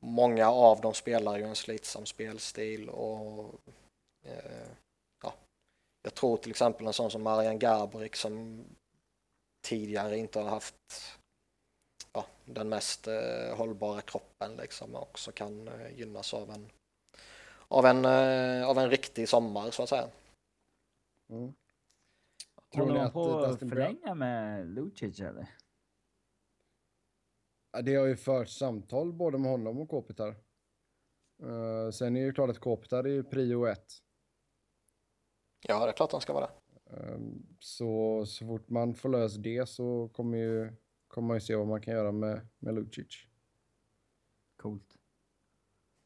[0.00, 3.54] många av dem spelar ju en slitsam spelstil och
[4.24, 4.68] eh,
[5.22, 5.34] ja,
[6.02, 8.64] jag tror till exempel en sån som Marian Gaborik som
[9.62, 11.18] tidigare inte har haft
[12.44, 16.70] den mest eh, hållbara kroppen liksom också kan eh, gynnas av en
[17.68, 20.08] av en, eh, av en riktig sommar så att säga.
[21.30, 21.54] Mm.
[22.74, 23.86] Tror ni man att på Dustin Brown...
[23.86, 25.46] förlänga med Lucic eller?
[27.72, 30.36] Ja, Det har ju förts samtal både med honom och Kopitar.
[31.42, 33.92] Uh, sen är det ju klart att Kopitar är ju prio ett.
[35.66, 36.52] Ja, det är klart han ska vara det.
[36.96, 40.72] Ehm, så, så fort man får lös det så kommer, ju,
[41.14, 43.06] kommer man ju se vad man kan göra med, med Lucic.
[44.62, 44.88] Coolt.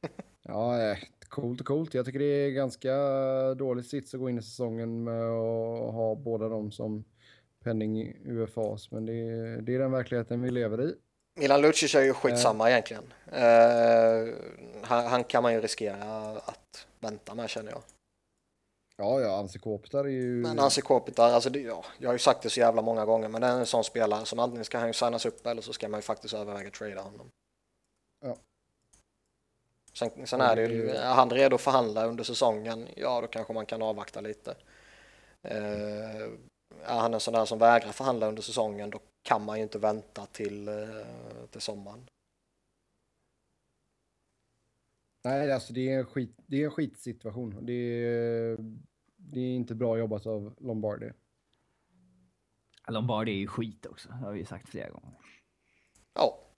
[0.43, 0.99] Ja, eh,
[1.29, 1.95] coolt och coolt.
[1.95, 2.95] Jag tycker det är ganska
[3.55, 7.05] dålig sits att gå in i säsongen med att ha båda dem som
[7.65, 8.91] penning UFAs.
[8.91, 10.95] Men det, är- det är den verkligheten vi lever i.
[11.41, 13.03] Milan Lucic är ju skitsamma egentligen.
[13.33, 14.35] Eh,
[14.83, 16.05] han, han kan man ju riskera
[16.37, 17.83] att vänta med känner jag.
[19.01, 20.35] Ja, ja, Anse Kopitar är ju...
[20.43, 23.29] Men Anse Kopitar, alltså det, ja, jag har ju sagt det så jävla många gånger,
[23.29, 25.73] men det är en sån spelare som antingen ska han ju signas upp eller så
[25.73, 27.31] ska man ju faktiskt överväga att trada honom.
[28.21, 28.37] Ja.
[29.93, 33.53] Sen, sen är det ju, är han redo att förhandla under säsongen, ja då kanske
[33.53, 34.57] man kan avvakta lite.
[35.43, 36.23] Eh,
[36.85, 39.79] är han en sån där som vägrar förhandla under säsongen, då kan man ju inte
[39.79, 42.09] vänta till, eh, till sommaren.
[45.29, 47.67] Nej, alltså det är en, skit, det är en skitsituation.
[47.67, 48.57] Det är,
[49.17, 51.11] det är inte bra jobbat av Lombardi.
[52.89, 55.19] Lombardi är ju skit också, det har vi ju sagt flera gånger.
[56.15, 56.49] Ja,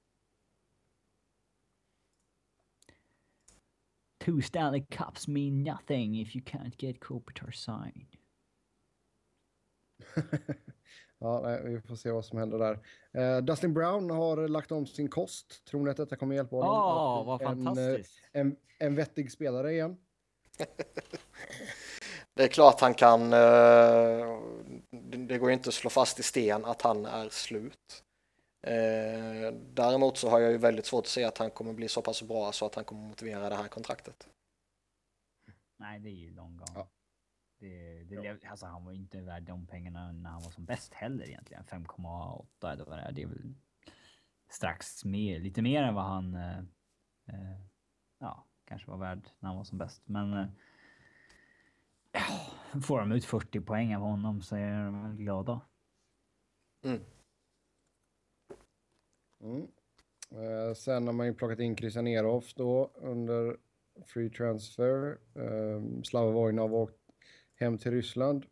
[4.21, 8.17] Two Stanley Cups mean nothing if you can't get Kopitar signed.
[11.21, 12.79] ja, nej, vi får se vad som händer där.
[13.13, 15.65] Eh, Dustin Brown har lagt om sin kost.
[15.65, 16.71] Tror ni att detta kommer hjälpa honom?
[16.75, 18.19] Åh, att vad en, fantastiskt!
[18.33, 19.97] eh, En, en vettig spelare igen.
[22.35, 24.41] Det är klart han kan, eh,
[24.91, 28.05] det det går ju inte att slå fast i sten att han är slut.
[28.63, 32.03] Eh, Däremot så har jag ju väldigt svårt att se att han kommer bli så
[32.03, 34.29] pass bra så att han kommer motivera det här kontraktet.
[35.77, 36.69] Nej, det är ju lång gång.
[36.75, 36.89] Ja.
[37.61, 40.95] Det, det lev, alltså, han var inte värd de pengarna när han var som bäst
[40.95, 41.65] heller egentligen.
[41.65, 43.13] 5,8 eller vad det är.
[43.13, 43.55] Det är väl
[44.49, 46.59] strax mer, lite mer än vad han eh,
[47.27, 47.61] eh,
[48.19, 50.03] ja, kanske var värd när han var som bäst.
[50.05, 50.47] Men eh,
[52.83, 55.61] får de ut 40 poäng av honom så är de väl glada.
[56.85, 57.01] Mm.
[59.41, 59.69] Mm.
[60.31, 63.57] Eh, sen har man ju plockat in Christian Eroff då under
[64.07, 65.19] free transfer.
[65.35, 67.00] Eh, Slava Vojnov åkt
[67.61, 68.47] hem till Ryssland.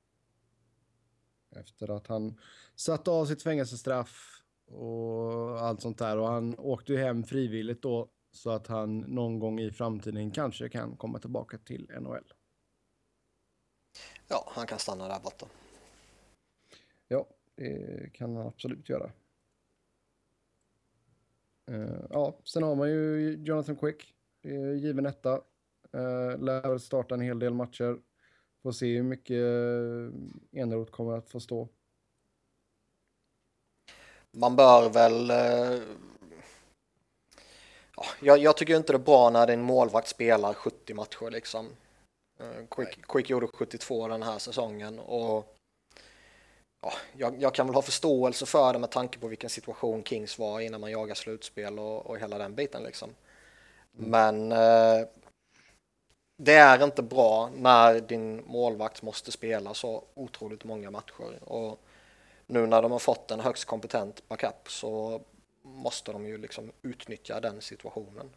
[1.51, 2.41] Efter att han
[2.75, 6.19] satt av sitt fängelsestraff och allt sånt där.
[6.19, 10.69] Och han åkte ju hem frivilligt då så att han någon gång i framtiden kanske
[10.69, 12.33] kan komma tillbaka till NHL.
[14.29, 15.47] Ja, han kan stanna där borta.
[17.09, 19.13] Ja, det kan han absolut göra.
[21.71, 24.15] Eh, ja, sen har man ju Jonathan Quick.
[24.43, 25.43] Det är given etta.
[25.95, 27.99] Uh, lär starta en hel del matcher.
[28.63, 30.13] Får se hur mycket uh,
[30.53, 31.69] Eneroth kommer att få stå.
[34.31, 35.31] Man bör väl...
[35.31, 35.83] Eh,
[37.97, 41.67] ja, jag, jag tycker inte det är bra när din målvakt spelar 70 matcher liksom.
[42.41, 45.57] Eh, Quick, Quick gjorde 72 den här säsongen och
[46.83, 50.39] ja, jag, jag kan väl ha förståelse för det med tanke på vilken situation Kings
[50.39, 53.11] var innan man jagar slutspel och, och hela den biten liksom.
[53.93, 55.07] Men eh,
[56.41, 61.43] det är inte bra när din målvakt måste spela så otroligt många matcher.
[61.45, 61.81] Och
[62.47, 65.23] nu när de har fått en högst kompetent backup så
[65.63, 68.31] måste de ju liksom utnyttja den situationen.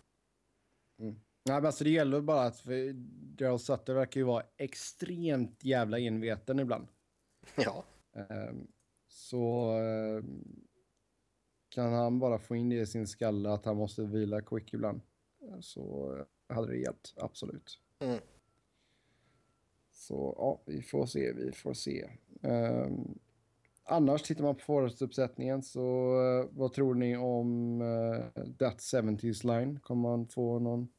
[0.97, 2.63] Nej, men alltså det gäller bara att
[3.37, 6.87] Daryl Sutter verkar ju vara extremt jävla enveten ibland.
[7.55, 7.83] Ja,
[8.13, 8.67] Ehm,
[9.07, 10.43] Så ehm,
[11.69, 15.01] kan han bara få in det i sin skalle att han måste vila quick ibland
[15.61, 16.17] så
[16.47, 17.79] hade det hjälpt, absolut.
[18.01, 18.19] Mm.
[19.91, 22.09] Så ja, vi får se, vi får se.
[22.41, 23.19] Ehm,
[23.83, 28.25] annars tittar man på forwardsuppsättningen så eh, vad tror ni om uh,
[28.59, 29.79] That 70s line?
[29.79, 30.89] Kommer man få någon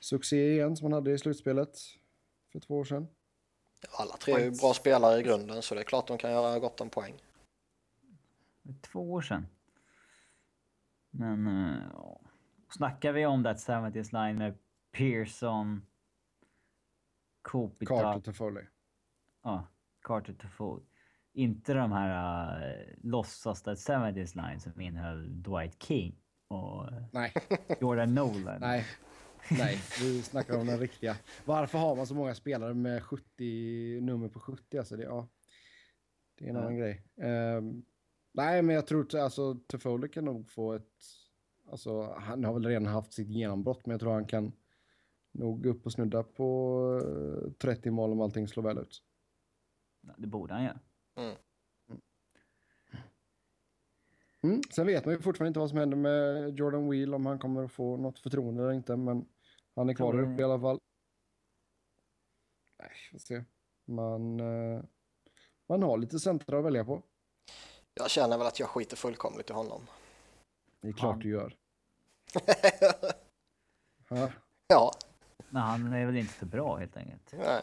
[0.00, 1.78] succé igen som man hade i slutspelet
[2.52, 3.08] för två år sedan?
[3.90, 6.58] alla tre är ju bra spelare i grunden så det är klart de kan göra
[6.58, 7.14] gott om poäng.
[8.80, 9.46] Två år sedan.
[11.10, 12.16] Men uh,
[12.70, 14.54] snackar vi om that 70s line med
[14.92, 15.82] Pearson,
[17.48, 18.64] Kopita, Carter till Foley.
[19.42, 19.66] ja,
[20.02, 20.82] Carter Toffoli.
[21.32, 26.14] Inte de här uh, låtsas that 70s line som innehöll Dwight King
[26.48, 27.32] och Nej,
[27.80, 28.60] Jordan Nolan.
[28.60, 28.86] nej.
[29.50, 31.16] Nej, vi snackar om den riktiga.
[31.44, 34.78] Varför har man så många spelare med 70 nummer på 70?
[34.78, 35.28] Alltså det, ja,
[36.38, 37.02] det är en annan grej.
[37.16, 37.84] Ehm,
[38.32, 41.04] nej, men jag tror att alltså, Toffoli kan nog få ett...
[41.70, 44.52] Alltså, han har väl redan haft sitt genombrott, men jag tror han kan
[45.38, 47.00] nog upp och snudda på
[47.46, 49.02] eh, 30 mål om allting slår väl ut.
[50.16, 50.78] Det borde han göra.
[51.16, 51.36] Mm.
[54.42, 54.62] Mm.
[54.70, 57.64] Sen vet man ju fortfarande inte vad som händer med Jordan Wheel, om han kommer
[57.64, 59.28] att få något förtroende eller inte, men
[59.74, 60.80] han är kvar där uppe i alla fall.
[62.78, 63.44] Nej, får se.
[63.84, 64.82] Man, eh,
[65.66, 67.02] man har lite centra att välja på.
[67.94, 69.82] Jag känner väl att jag skiter fullkomligt i honom.
[70.80, 71.22] Det är klart Ja.
[71.22, 71.56] du gör.
[74.70, 74.92] Ja,
[75.50, 77.32] Men han är väl inte så bra helt enkelt.
[77.38, 77.62] nej.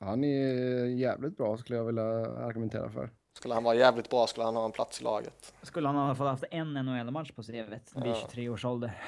[0.00, 3.10] han är jävligt bra skulle jag vilja argumentera för.
[3.36, 5.54] Skulle han vara jävligt bra skulle han ha en plats i laget.
[5.62, 8.14] Skulle han i alla fall haft en NHL-match på CVt vid Ja.
[8.20, 9.02] 23 års ålder.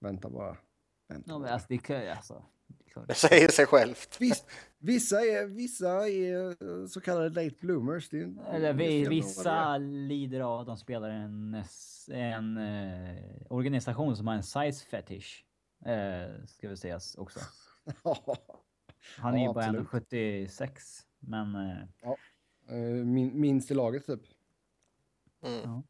[0.00, 0.56] Vänta bara.
[1.08, 1.52] Vänta Ja, men bara.
[1.52, 2.42] alltså, det kan ju alltså.
[2.94, 4.20] det är säger sig självt.
[4.20, 4.44] Viss,
[4.78, 8.08] vissa, är, vissa är eh, så kallade late bloomers.
[8.08, 11.62] Det är, Eller vi, vissa lider av att de spelar en,
[12.10, 15.44] en eh, organisation som har en size fetish.
[15.86, 17.40] Eh, ska vi säga också.
[19.16, 19.88] Han är Ja, ju bara absolut.
[20.10, 22.12] 1,76 men eh,
[22.70, 24.20] Eh, min, minst i laget typ.
[25.42, 25.60] Mm.
[25.64, 25.82] ja.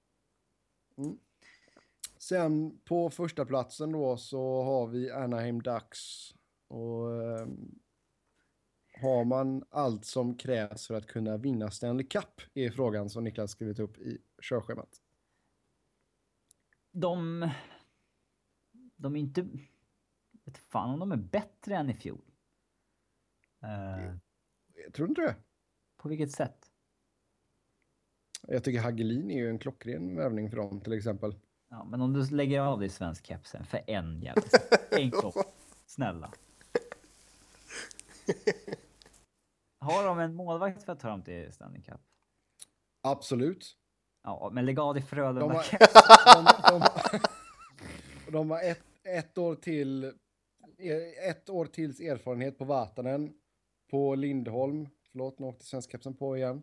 [2.18, 6.34] Sen på första platsen då så har vi Anaheim Ducks.
[6.68, 7.78] Och ehm,
[9.00, 12.40] har man allt som krävs för att kunna vinna Stanley Cup?
[12.54, 15.00] Är frågan som Niklas skrivit upp i körschemat.
[16.92, 17.48] de.
[18.96, 19.48] De är inte.
[20.44, 22.24] Vet fan om de är bättre än i fjol.
[23.62, 24.14] Eh,
[24.84, 25.34] Jag tror inte det.
[25.96, 26.70] På vilket sätt?
[28.48, 31.34] Jag tycker Hagelin är ju en klockren värvning för dem till exempel.
[31.68, 34.42] Ja, men om du lägger av dig svensk kepsen för en jävla
[34.90, 35.34] en kopp.
[35.86, 36.32] Snälla.
[39.80, 42.00] Har de en målvakt för att ta dem till Stanley Cup?
[43.02, 43.76] Absolut.
[44.22, 45.92] Ja, men lägg av dig De Frölunda har, keps.
[46.70, 46.80] de,
[48.28, 50.12] de, de har ett, ett år till
[51.28, 53.32] ett år tills erfarenhet på Vatanen,
[53.90, 54.88] på Lindholm.
[55.12, 56.62] Förlåt, nu åkte svenskkepsen på igen.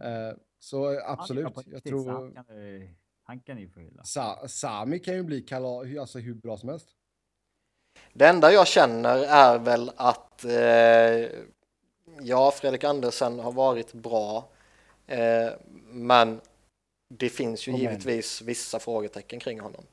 [0.00, 2.34] Eh, så absolut, jag tror...
[3.22, 4.04] Han kan, ju få hylla.
[4.04, 6.88] Sa, Sami kan ju bli kala, alltså hur bra som helst.
[8.12, 11.40] Det enda jag känner är väl att eh,
[12.22, 14.50] ja, Fredrik Andersen har varit bra,
[15.06, 15.50] eh,
[15.90, 16.40] men
[17.08, 17.80] det finns ju men.
[17.80, 19.84] givetvis vissa frågetecken kring honom.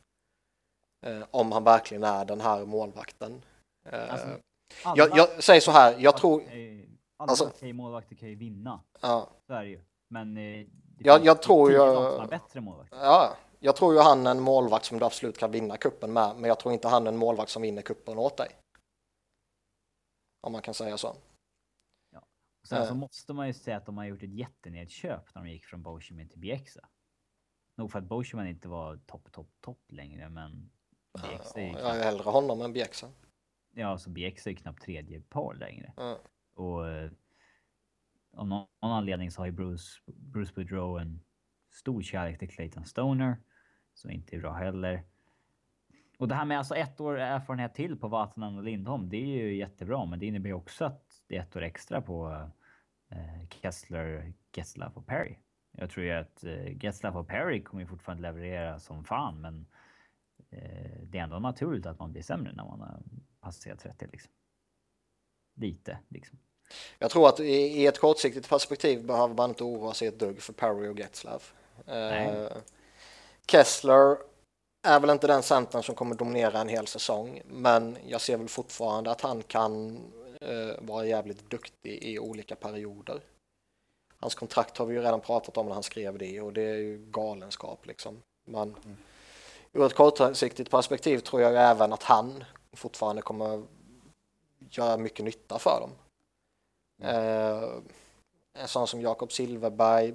[1.06, 3.41] Eh, om han verkligen är den här målvakten.
[3.86, 4.28] Eh, Alltså,
[4.95, 6.41] jag, jag säger så här, jag tror,
[7.18, 8.84] Alla alltså- okej målvakter kan ju vinna.
[9.02, 9.82] ja, Så är det ju.
[10.07, 10.38] Men...
[10.38, 10.41] eh,
[10.99, 11.78] det Jag- jag tror
[12.19, 12.98] har bättre målvakter.
[12.98, 16.36] ja, jag tror ju han är en målvakt som du absolut kan vinna kuppen med,
[16.36, 18.49] men jag tror inte han är en målvakt som vinner kuppen åt dig.
[20.41, 21.15] Om man kan säga så.
[22.68, 22.88] Sen Eh.
[22.88, 25.84] så måste man ju säga att de har gjort ett jättenedköp när de gick från
[25.84, 26.90] Boscheman till Bjäxa.
[27.78, 30.69] Nog för att Boscheman inte var topp, topp, topp längre, men
[31.13, 33.11] Bjäxa är ju Jag knappt, är hellre honom än Bjäxa.
[33.73, 35.93] ja, så Bjäxa är ju knappt tredje par längre.
[35.97, 36.19] Ja.
[36.53, 37.11] Och eh,
[38.34, 41.21] av någon anledning så har ju Bruce, Bruce Boudreau en
[41.71, 43.38] stor kärlek till Clayton Stoner,
[43.93, 45.03] som inte är bra heller.
[46.19, 49.43] Och det här med alltså ett år erfarenhet till på Vatanen och Lindholm, det är
[49.43, 52.49] ju jättebra, men det innebär ju också att det är ett år extra på
[53.09, 55.38] eh, Kessler, Getzlaff och Perry.
[55.71, 59.67] Jag tror ju att eh, Getzlaff och Perry kommer ju fortfarande leverera som fan, men
[61.02, 62.99] det är ändå naturligt att man blir sämre när man har
[63.40, 64.32] passerat 30 liksom.
[65.56, 66.40] Lite liksom.
[66.99, 70.53] Jag tror att i, ett kortsiktigt perspektiv behöver man inte oroa sig ett dugg för
[70.53, 71.44] Perry och Getzlav.
[71.86, 72.28] Nej.
[72.28, 72.57] Eh,
[73.48, 74.18] Kessler
[74.88, 78.48] är väl inte den centern som kommer dominera en hel säsong, men jag ser väl
[78.48, 80.02] fortfarande att han kan
[80.41, 83.22] eh, vara jävligt duktig i olika perioder.
[84.19, 86.78] Hans kontrakt har vi ju redan pratat om när han skrev det och det är
[86.78, 88.22] ju galenskap liksom.
[88.45, 88.76] Men
[89.73, 93.64] ur ett kortsiktigt perspektiv tror jag även att han fortfarande kommer
[94.69, 95.91] göra mycket nytta för dem.
[97.07, 97.69] Eh,
[98.53, 100.14] en sån som Jakob Silverberg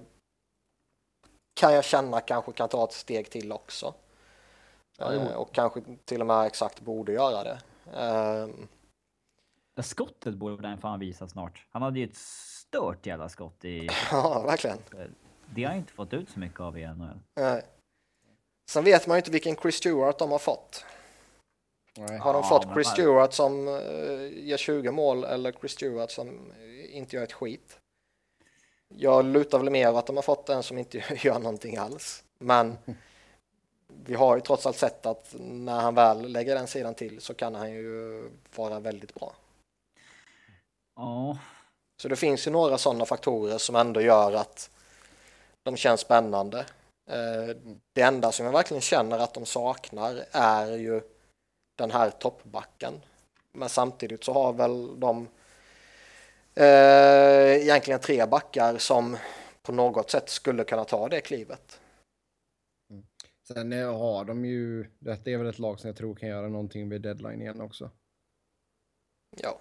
[1.54, 3.94] kan jag känna kanske kan ta ett steg till också.
[4.98, 7.58] Ja, Eh, och kanske till och med exakt borde göra det.
[7.92, 8.48] Eh,
[9.74, 11.66] Det skottet borde han fan visa snart.
[11.70, 13.88] Han hade ju ett stört jävla skott i...
[14.10, 14.78] ja, verkligen.
[15.54, 17.18] Det har jag inte fått ut så mycket av i NHL.
[17.40, 17.56] Eh,
[18.72, 20.84] sen vet man ju inte vilken Chris Stewart de har fått.
[21.96, 22.18] Nej.
[22.18, 26.52] Har de Ja, fått Chris Stewart som eh, gör 20 mål eller Chris Stewart som
[26.90, 27.78] inte gör ett skit?
[28.88, 32.24] Jag lutar väl mer att de har fått en som inte gör någonting alls.
[32.38, 32.78] Men
[33.86, 37.34] vi har ju trots allt sett att när han väl lägger den sidan till så
[37.34, 38.22] kan han ju
[38.56, 39.32] vara väldigt bra.
[40.96, 41.38] Ja,
[42.02, 44.70] Så det finns ju några sådana faktorer som ändå gör att
[45.62, 46.66] de känns spännande.
[47.06, 47.56] Eh,
[47.92, 51.00] Det enda som jag verkligen känner att de saknar är ju
[51.78, 52.94] den här toppbacken.
[53.52, 55.28] Men samtidigt så har väl de
[56.54, 59.16] eh, egentligen tre backar som
[59.62, 61.80] på något sätt skulle kunna ta det klivet.
[63.48, 66.48] Sen eh, har de ju, detta är väl ett lag som jag tror kan göra
[66.48, 67.90] någonting vid deadline igen också.
[69.36, 69.58] Ja,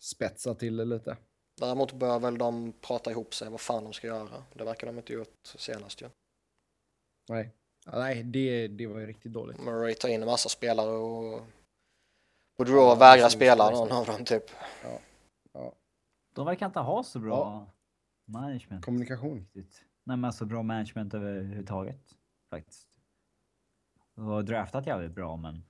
[0.00, 1.16] Spetsa till det lite.
[1.60, 4.44] däremot bör väl de prata ihop sig vad fan de ska göra.
[4.54, 6.08] Det verkar de inte gjort senast ju.
[7.28, 7.50] Nej,
[7.86, 9.60] ja, nej det, det var ju riktigt dåligt.
[9.60, 11.42] Murray tar in en massa spelare och
[12.56, 14.44] Boudreau Ja, vägrar spela någon av dem typ.
[15.52, 15.74] Ja,
[16.32, 17.66] de verkar inte ha så bra
[18.24, 18.84] management.
[18.84, 19.38] kommunikation.
[19.38, 19.84] Riktigt.
[20.04, 22.14] Nej men så bra management överhuvudtaget.
[22.50, 22.88] Faktiskt.
[24.14, 25.64] De har draftat jävligt bra men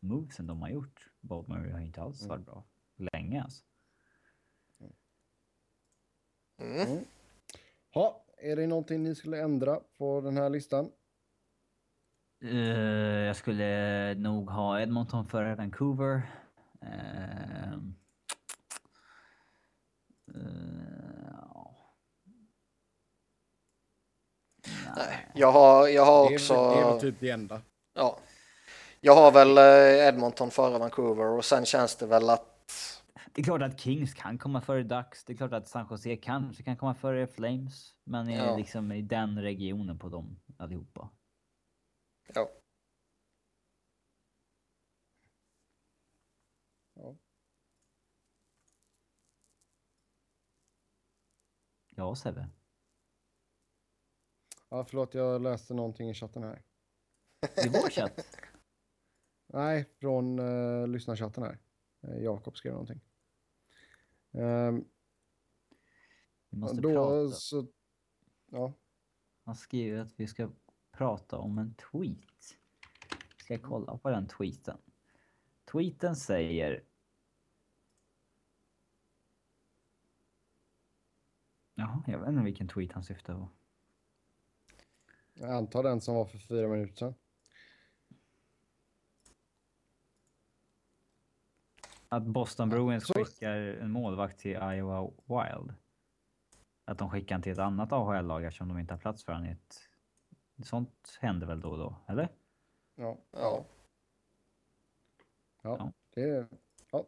[0.00, 2.64] movesen de har gjort, Baltimore har inte alls varit bra.
[2.96, 3.64] Länge alltså.
[6.60, 7.04] Mm.
[7.90, 10.90] Ja, är det någonting ni skulle ändra på den här listan?
[12.44, 16.22] Eh, jag skulle nog ha Edmonton före Vancouver.
[16.82, 17.78] Uh,
[21.30, 21.76] ja.
[24.96, 26.54] Nej, jag har, jag har Det är, också...
[26.54, 27.60] det är väl typ det enda.
[27.94, 28.18] Ja.
[29.00, 32.57] Jag har väl eh, Edmonton före Vancouver och sen känns det väl att
[33.38, 35.24] Det är klart att Kings kan komma före Ducks.
[35.24, 37.94] Det är klart att San Jose kanske kan komma före Flames.
[38.04, 38.56] Men Ja.
[38.56, 41.10] liksom i den regionen på dem allihopa.
[42.34, 42.48] ja,
[46.94, 47.16] Ja.
[51.96, 52.48] Ja, Sebbe.
[54.68, 56.62] Ja, förlåt, jag läste någonting i chatten här.
[57.64, 58.26] I vår chatt.
[59.46, 61.58] Nej, från uh, lyssnarchatten här.
[62.04, 63.00] Uh, Jakob skrev någonting.
[64.30, 64.84] Um,
[66.50, 67.34] Vi måste då prata.
[67.34, 67.66] så...
[68.46, 68.72] Ja.
[69.44, 70.50] Han skriver att vi ska
[70.90, 72.58] prata om en tweet.
[73.36, 74.78] Ska jag kolla på den tweeten?
[75.72, 76.84] Tweeten säger...
[81.74, 83.48] Jaha, jag vet inte vilken tweet han syftar på.
[85.34, 87.14] Jag antar den som var för fyra minuter sedan.
[92.08, 95.74] Att Boston Bruins så- skickar en målvakt till Iowa Wild.
[96.84, 99.52] Att de skickar till ett annat AHL-lag eftersom de inte har plats för honom i
[99.52, 99.76] ett...
[100.64, 102.28] Sånt händer väl då och då, eller?
[102.96, 103.18] Ja.
[103.32, 103.64] Ja.
[105.62, 105.92] Ja, Ja.
[106.14, 106.46] det...
[106.90, 107.06] Ja.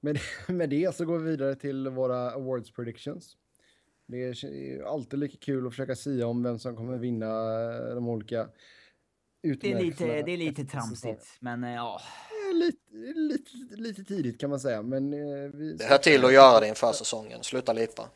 [0.00, 0.18] Med,
[0.48, 3.36] med det så går vi vidare till våra awards predictions.
[4.06, 7.94] Det är ju alltid lika kul att försöka sia om vem som kommer vinna eh,
[7.94, 8.48] de olika
[9.42, 12.00] Det är lite, det är lite tramsigt, men eh, ja.
[12.54, 12.80] Lite,
[13.14, 15.72] lite, lite tidigt kan man säga, men eh, vi...
[15.72, 17.42] Det hör till att göra det inför säsongen.
[17.44, 18.10] Sluta lipa.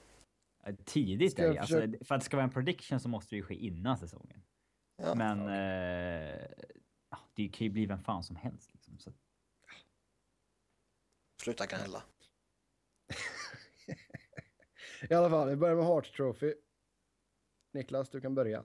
[0.85, 1.59] Tidigt Ska är det.
[1.59, 3.99] Alltså, försöka- för att det ska vara en prediction så måste det ju ske innan
[3.99, 4.43] säsongen.
[4.97, 5.15] Ja.
[5.15, 6.47] Men eh,
[7.11, 8.71] ja, det kan ju bli vem fan som helst.
[8.75, 8.99] Liksom.
[8.99, 9.13] Så,
[11.43, 12.03] Sluta gnälla.
[15.11, 16.55] I alla fall, vi börjar med Hart Trophy.
[17.73, 18.65] Niklas, du kan börja.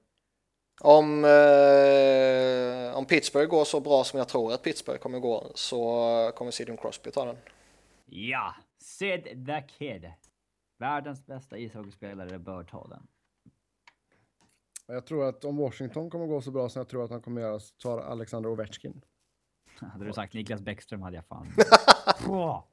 [0.82, 6.32] Om, eh, om Pittsburgh går så bra som jag tror att Pittsburgh kommer gå så
[6.36, 7.38] kommer Sidon Crosby ta den.
[8.06, 10.12] ja, Sid the Kid.
[10.80, 13.08] Världens bästa ishockeyspelare bör ta den.
[14.88, 17.42] Jag tror att om Washington kommer gå så bra som jag tror att de kommer
[17.42, 19.02] göra så tar Alexander Ovechkin.
[19.80, 21.48] Hade du sagt Niklas Bäckström hade jag fan...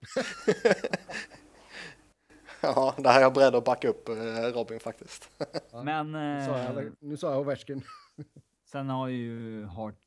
[2.63, 4.15] Ja, där är jag beredd att backa upp eh,
[4.55, 5.31] Robin faktiskt.
[5.85, 7.83] Men Nu sa jag, eh, nu sa jag Ovechkin.
[8.65, 9.99] sen har ju Hart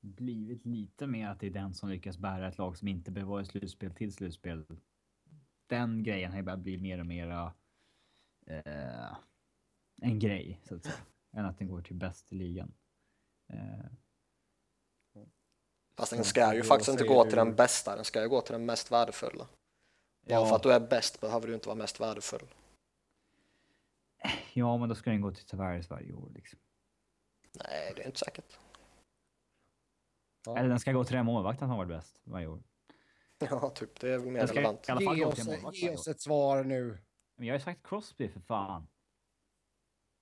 [0.00, 3.30] blivit lite mer att det är den som lyckas bära ett lag som inte behöver
[3.30, 4.64] vara i slutspel till slutspel.
[5.66, 7.52] Den grejen har ju börjat bli mer och mera
[8.46, 9.16] eh,
[10.02, 10.94] en grej så att säga.
[11.32, 12.72] Än att den går till bäst i ligan.
[13.52, 13.86] Eh,
[15.96, 18.52] Fast den ska ju faktiskt inte gå till den bästa, den ska ju gå till
[18.52, 19.46] den mest värdefulla.
[20.28, 22.46] Bara för att du är bäst behöver du inte vara mest värdefull.
[24.52, 26.58] ja, men då ska den gå till Tavares varje år liksom.
[27.52, 28.58] Nej, det är inte säkert.
[30.46, 30.58] Ja.
[30.58, 32.62] Eller den ska gå till den målvakten som har varit bäst varje år.
[33.38, 34.88] Ja, typ, det är väl mer relevant.
[34.88, 35.38] i alla fall Ge oss,
[35.72, 36.98] ge oss ett svar nu.
[37.36, 38.86] Men jag har ju sagt Crosby för fan.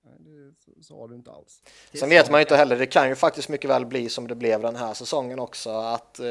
[0.03, 1.63] Nej, det så- sa du inte alls.
[1.93, 4.35] Sen vet man ju inte heller, det kan ju faktiskt mycket väl bli som det
[4.35, 6.25] blev den här säsongen också, att eh,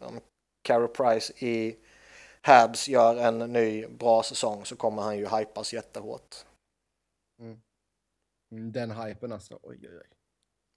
[0.00, 0.20] om
[0.62, 1.76] Carey Price i
[2.46, 6.36] Habs gör en ny bra säsong så kommer han ju hypas jättehårt.
[7.40, 9.58] Mm, Den hypen alltså.
[9.62, 10.06] Oj, oj, oj.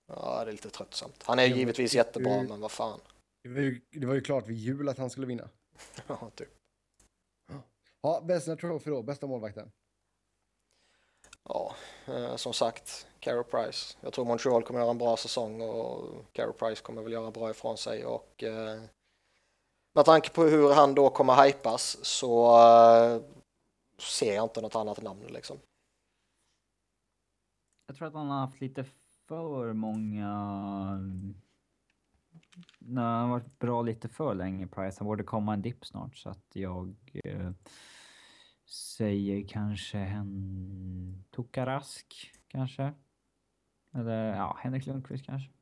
[0.07, 1.23] Ja, det är lite tröttsamt.
[1.23, 2.99] Han är men givetvis jättebra, men vad fan.
[3.43, 5.49] Det var, ju, det var ju klart vid jul att han skulle vinna.
[6.07, 6.49] Ja, typ.
[8.01, 9.71] Ja, bästa Trophy då, bästa målvakten.
[11.43, 11.75] Ja,
[12.07, 13.97] eh, som sagt, Carey Price.
[14.01, 17.49] Jag tror Montreal kommer göra en bra säsong och Carey Price kommer väl göra bra
[17.49, 18.81] ifrån sig och eh,
[19.97, 23.21] med tanke på hur han då kommer hypas så eh,
[23.99, 25.57] ser jag inte något annat namn liksom.
[27.87, 28.85] Jag tror att han har haft lite
[29.27, 30.29] för många...
[32.79, 34.97] Nej, han har varit bra lite för länge, Price.
[34.99, 37.51] Han borde komma en dipp snart, så att jag eh,
[38.65, 42.93] säger kanske en Tokarask, kanske.
[43.93, 45.56] Eller ja, Henrik Lundqvist kanske.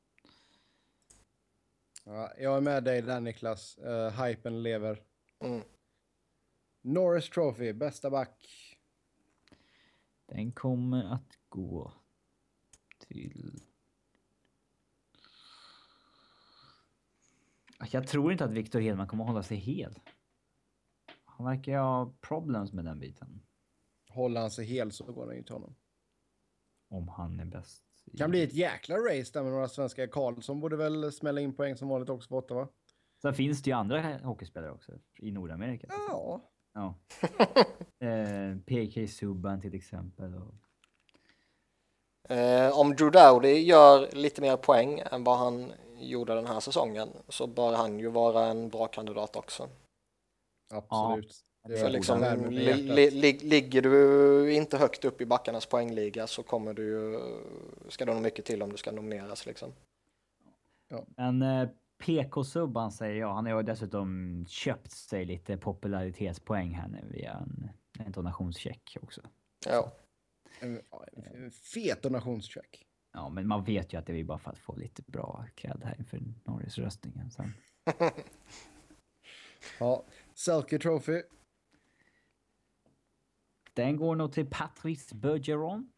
[2.07, 3.77] Ja, jag är med dig där Niklas.
[3.77, 5.03] Uh, hypen lever.
[5.39, 5.63] Mm.
[6.81, 8.47] Norris Trophy, bästa back.
[10.25, 11.93] Den kommer att gå
[12.97, 13.61] till...
[17.91, 19.99] Jag tror inte att Victor Hedman kommer att hålla sig hel.
[21.25, 23.41] Han verkar ju ha problems med den biten.
[24.09, 25.75] Håller han sig hel så går han ju till honom.
[26.87, 27.84] Om han är bäst.
[28.13, 30.07] I- Kan bli ett jäkla race där med några svenska.
[30.07, 32.67] Karlsson borde väl smälla in poäng som vanligt också för Ottawa.
[33.21, 35.87] Sen finns det ju andra hockeyspelare också i Nordamerika.
[35.89, 36.41] Ja.
[36.73, 36.95] Ja.
[38.07, 40.33] eh, PK Subban till exempel.
[40.35, 40.53] Och...
[42.35, 47.09] Eh, om Drew Dowdy gör lite mer poäng än vad han gjorde den här säsongen
[47.29, 49.69] så bör han ju vara en bra kandidat också.
[50.73, 51.35] Absolut.
[51.67, 56.73] För liksom, li, li, li, ligger du inte högt upp i backarnas poängliga så kommer
[56.73, 57.19] du ju,
[57.89, 59.73] ska det nog mycket till om du ska nomineras liksom.
[61.17, 63.33] Men eh, PK Subban säger jag.
[63.33, 67.69] Han har ju dessutom köpt sig lite popularitetspoäng här nu via en,
[68.05, 69.21] en donationscheck också.
[69.65, 69.91] Ja,
[70.59, 70.81] En,
[71.15, 72.85] en fet donationscheck.
[73.13, 75.81] Ja, men man vet ju att det är bara för att få lite bra cred
[75.83, 77.53] här inför Norris-röstningen sen.
[79.79, 81.21] Ja, Selke Trophy.
[83.75, 85.91] Den går nog till Patrice Bergeron.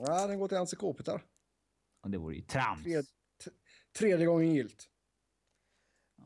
[0.00, 1.22] Ja, den går till Anse Kopitar.
[2.02, 2.82] Och det vore ju trams.
[2.82, 3.02] Tredje,
[3.98, 4.88] tredje gången gilt.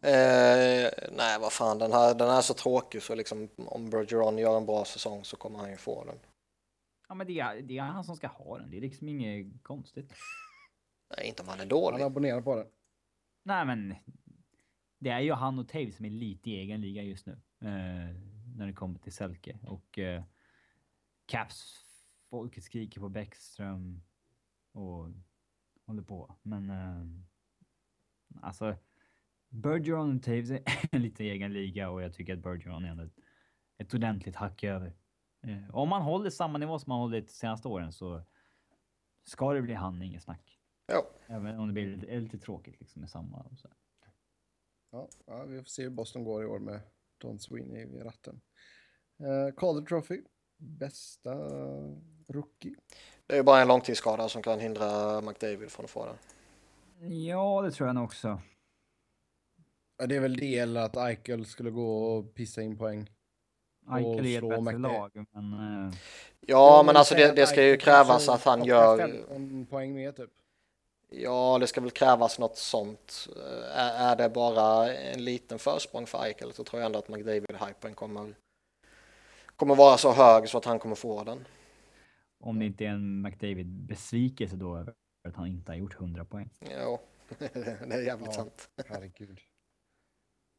[0.02, 4.38] Eh, nej, vad fan, den här, den här är så tråkig så liksom om Bergeron
[4.38, 6.18] gör en bra säsong så kommer han ju få den.
[7.08, 8.70] Ja, men det är, det är han som ska ha den.
[8.70, 10.12] Det är liksom inget konstigt.
[11.16, 12.02] Nej, inte om han är Han dålig.
[12.02, 12.66] abonnerar på den.
[13.44, 13.94] Nej, men
[14.98, 17.32] det är ju han och Taves som är lite i egen liga just nu.
[17.62, 18.16] Eh,
[18.58, 19.58] när det kommer till Selke.
[19.62, 20.22] Och eh,
[21.26, 21.84] Caps,
[22.30, 24.02] folket skriker på Bäckström
[24.72, 25.08] och
[25.86, 26.34] håller på.
[26.42, 27.06] Men eh,
[28.42, 28.76] alltså,
[29.48, 33.18] Bergeron och Taves är lite egen liga och jag tycker att Bergeron är ändå ett,
[33.76, 34.92] ett ordentligt hack över.
[35.40, 38.22] Eh, om man håller samma nivå som man hållit de senaste åren så
[39.24, 40.58] ska det bli han, inget snack.
[40.86, 43.36] Ja, Även om det blir lite, lite tråkigt liksom med samma.
[43.36, 43.68] Och så.
[44.90, 46.80] Ja, ja, vi får se hur Boston går i år med
[47.18, 48.40] Don Sweeney vid ratten.
[49.20, 50.22] Uh, Calder Trophy.
[50.56, 51.34] Bästa
[52.28, 52.74] rookie.
[53.26, 56.16] det är ju bara en långtidsskada som kan hindra McDavid från att få den.
[57.26, 58.40] Ja, det tror jag nog också.
[59.98, 63.10] Ja, det är väl det eller att Eichel skulle gå och pissa in poäng.
[63.92, 65.52] Eichel är ett bättre lag, men...
[65.52, 65.94] eh,
[66.40, 68.98] Ja, men alltså det, det ska ju krävas att han gör...
[68.98, 70.30] 15 poäng mer typ.
[71.10, 73.28] Ja, det ska väl krävas något sånt.
[73.36, 77.08] Eh, Är, är det bara en liten försprång för Eichel så tror jag ändå att
[77.08, 78.34] McDavid-hypen kommer,
[79.56, 81.44] kommer vara så hög så att han kommer få den.
[82.40, 84.94] om det inte är en McDavid-besvikelse då över
[85.28, 86.50] att han inte har gjort 100 poäng.
[86.60, 86.98] Jo,
[87.38, 88.32] det är jävligt Ja.
[88.32, 88.70] sant.
[88.86, 89.40] Herregud.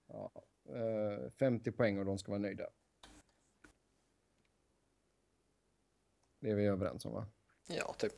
[0.07, 0.31] Ja,
[0.69, 2.69] eh, 50 poäng och de ska vara nöjda.
[6.41, 7.27] Det är vi överens om va?
[7.67, 8.13] Ja, typ.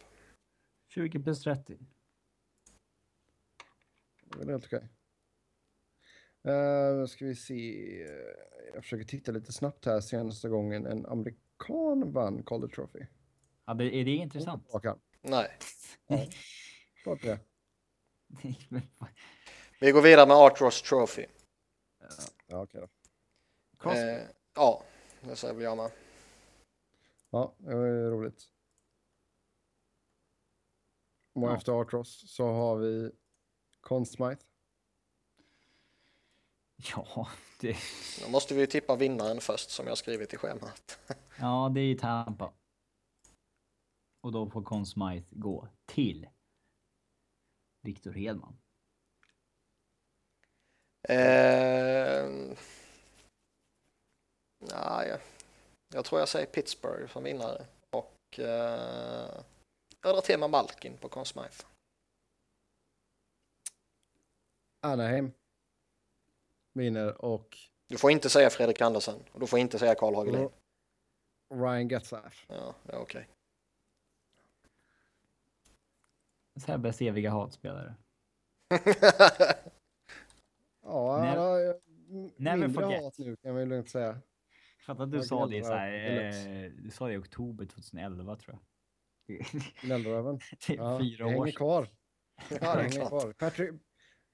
[0.88, 1.78] 20 plus 30.
[4.32, 4.90] Det är väl helt okej.
[6.48, 7.84] Uh, ska vi se.
[8.74, 13.06] Jag försöker titta lite snabbt här senaste gången en amerikan vann Calder Trophy.
[13.66, 14.64] Ja, det, är det intressant?
[14.64, 14.98] Tillbaka.
[15.22, 15.58] Nej.
[17.04, 17.40] Klart det.
[19.80, 21.26] Vi går vidare med Art Ross Trophy.
[22.48, 23.90] Ja, okej då.
[23.92, 24.22] Eh,
[24.56, 24.84] ja,
[25.22, 25.92] det säger väl jag med.
[27.30, 28.44] Ja, det var ju roligt.
[31.34, 31.58] Och Ja.
[31.58, 33.12] efter Artros så har vi
[33.82, 34.44] Conn Smythe.
[36.76, 37.28] Ja,
[37.60, 37.78] det,
[38.24, 41.00] Då måste vi ju tippa vinnaren först som jag skrivit i schemat.
[41.40, 42.54] ja, det är Tampa.
[44.22, 46.28] Och då får Conn Smythe gå till
[47.82, 48.58] Victor Hedman.
[51.10, 52.30] Eh,
[54.60, 55.20] nej, jag,
[55.94, 59.44] jag tror jag säger Pittsburgh som vinnare och eh,
[60.02, 61.26] jag drar till med Malkin på Conn
[64.82, 65.32] Anaheim
[66.74, 70.50] vinner och Du får inte säga Fredrik Andersen och du får inte säga Karl Hagelin.
[71.54, 72.46] Ryan Getzlaff.
[72.50, 73.28] Ja, ja okej.
[76.60, 77.96] Sebbes eviga hatspelare.
[80.84, 81.80] Ja, han har
[82.38, 84.22] mindre hat nu kan vi lugnt säga.
[84.86, 88.36] Fattar att du Jag sa det så här, eh, du sa det i oktober 2011
[88.36, 88.58] tror
[89.28, 89.46] jag.
[89.82, 90.40] Gnällröven.
[90.68, 91.88] Det är Ja, fyra det år hänger kvar.
[92.50, 93.34] Ja, Det hänger kvar.
[93.34, 93.82] Patrick,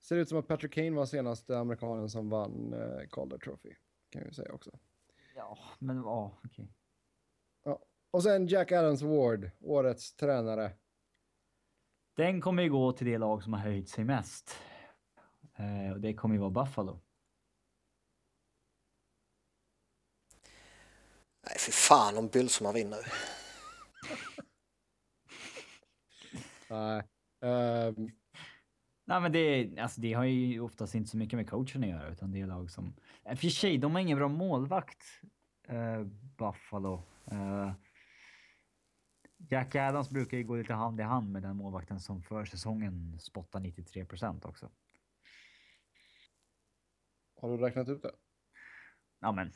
[0.08, 3.76] ser ut som att Patrick Kane var senaste amerikanen som vann eh, Calder Trophy.
[4.10, 4.72] Kan vi säga också.
[5.36, 6.74] Ja, men ja, okej.
[8.12, 10.72] Och sen Jack Adams Award, årets tränare.
[12.16, 14.58] Den kommer ju gå till det lag som har höjt sig mest.
[15.56, 17.00] Eh, och det kommer ju vara Buffalo.
[21.46, 23.14] Nej, fy fan om Bylsma vinner.
[26.70, 27.04] Nej.
[27.42, 28.12] ehm,
[29.10, 32.10] Nej, men det, alltså, det har ju oftast inte så mycket med coachen att göra,
[32.10, 32.94] utan det är lag som...
[33.24, 35.04] Och för sig, de har ingen bra målvakt,
[35.68, 36.04] eh,
[36.38, 37.04] Buffalo.
[37.32, 37.72] Eh,
[39.38, 43.20] Jack Adams brukar ju gå lite hand i hand med den målvakten som för säsongen
[43.20, 44.70] spottar 93 procent också.
[47.42, 48.12] har du räknat ut det?
[49.20, 49.52] Ja, men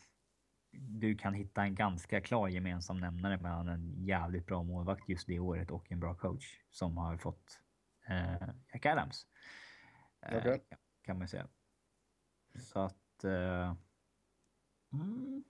[0.72, 5.40] du kan hitta en ganska klar gemensam nämnare mellan en jävligt bra målvakt just det
[5.40, 7.62] året och en bra coach som har fått
[8.12, 9.28] eh, Jack Adams.
[10.22, 10.68] Eh, Okej.
[11.04, 11.48] kan- man säga.
[12.56, 13.24] Så att...
[13.24, 13.76] Eh,
[14.94, 15.44] mm,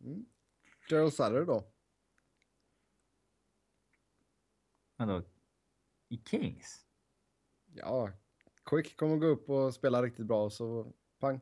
[0.00, 0.26] Mm.
[0.90, 1.72] Gerald Sutter då?
[4.96, 5.22] vadå?
[6.08, 6.86] I Kings?
[7.66, 8.10] Ja,
[8.64, 11.40] Quick kommer gå upp och spela riktigt bra så pang.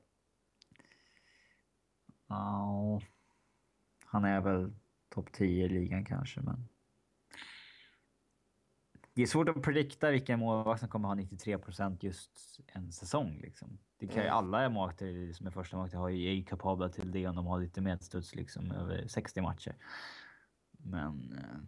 [2.27, 3.01] Ja.
[4.05, 4.73] Han är väl
[5.09, 6.69] topp 10 i ligan kanske, men.
[9.17, 13.39] Det är svårt att predikta vilken målvakt som kommer ha 93% just en säsong.
[13.43, 13.79] Liksom.
[13.99, 14.35] Det kan ju Mm.
[14.37, 17.81] alla målvakter som är första målvakter ju är kapabla till det om de har lite
[17.81, 19.77] medstuds liksom över 60 matcher.
[20.79, 21.59] Men eh,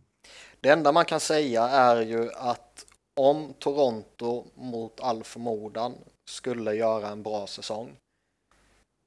[0.61, 2.87] Det enda man kan säga är ju att
[3.21, 5.95] om Toronto mot all förmodan
[6.31, 7.97] skulle göra en bra säsong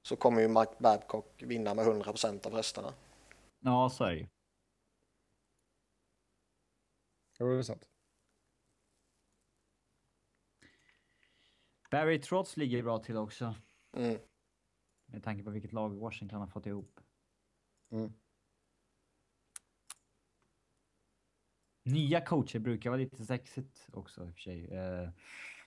[0.07, 2.93] så kommer ju Mike Babcock vinna med 100% av rösterna.
[3.59, 4.27] ja, så är det ju.
[7.37, 7.90] Ja, det är sant.
[11.91, 13.55] Barry Trotz ligger bra till också.
[13.93, 14.19] Mm.
[15.05, 16.99] Med tanke på vilket lag Washington har fått ihop.
[17.91, 18.13] Mm.
[21.83, 24.65] Nya coacher brukar vara lite sexigt också i och för sig.
[24.65, 25.09] Eh,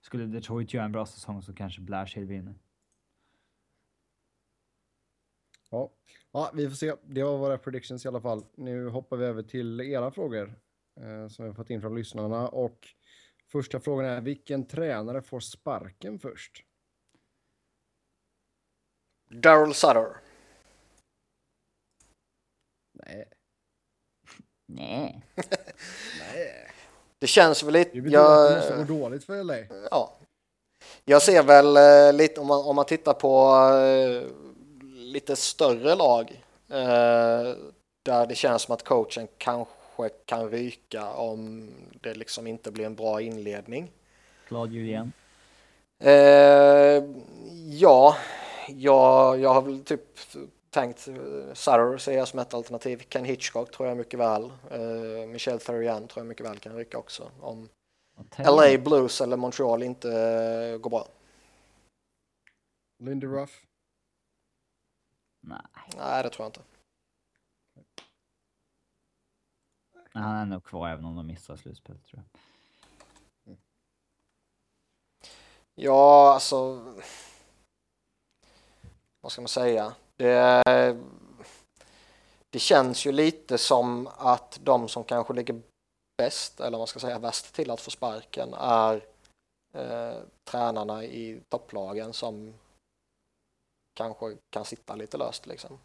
[0.02, 2.54] skulle Detroit göra en bra säsong så kanske Blashill vinner.
[5.70, 5.92] Ja.
[6.32, 6.94] ja, vi får se.
[7.02, 8.44] Det var våra predictions i alla fall.
[8.54, 10.54] Nu hoppar vi över till era frågor
[10.96, 12.48] eh, som vi har fått in från lyssnarna.
[12.48, 12.88] Och
[13.54, 16.64] första frågan är vilken tränare får sparken först?
[19.30, 20.16] Daryl Sutter.
[22.92, 23.28] Nej.
[24.66, 25.22] Nej.
[25.34, 26.70] Nej.
[27.18, 28.00] Det känns väl lite...
[28.00, 29.58] Det att det måste Jag, gå dåligt för LA.
[29.90, 30.16] ja.
[31.04, 34.22] jag ser väl eh, lite om man, om man tittar på eh,
[34.94, 37.56] lite större lag eh,
[38.04, 39.73] där det känns som att coachen kanske
[40.26, 43.90] kan ryka om det liksom inte blir en bra inledning.
[44.48, 45.12] Claude Julien.
[45.98, 47.04] Eh,
[47.70, 48.16] ja,
[48.68, 50.18] jag, jag har väl typ
[50.70, 50.98] tänkt
[51.54, 53.02] Sutter ser jag som ett alternativ.
[53.08, 54.52] Ken Hitchcock tror jag mycket väl.
[54.70, 57.30] Eh, Michel Therrien tror jag mycket väl kan rycka också.
[57.40, 57.68] Om
[58.38, 61.06] LA Blues eller Montreal inte eh, går bra.
[63.02, 63.62] Lindy Ruff.
[65.40, 65.58] Nej,
[65.96, 66.73] Nej, det tror jag inte.
[70.22, 72.40] Han är nog kvar även om de missar slutspelet tror jag.
[75.74, 76.84] Ja, alltså.
[79.20, 79.94] Vad ska man säga?
[80.16, 80.62] Det,
[82.50, 85.62] det känns ju lite som att de som kanske ligger
[86.16, 89.04] bäst, eller vad man ska säga värst till att få sparken är
[89.72, 92.54] eh, tränarna i topplagen som
[93.94, 95.78] kanske kan sitta lite löst liksom.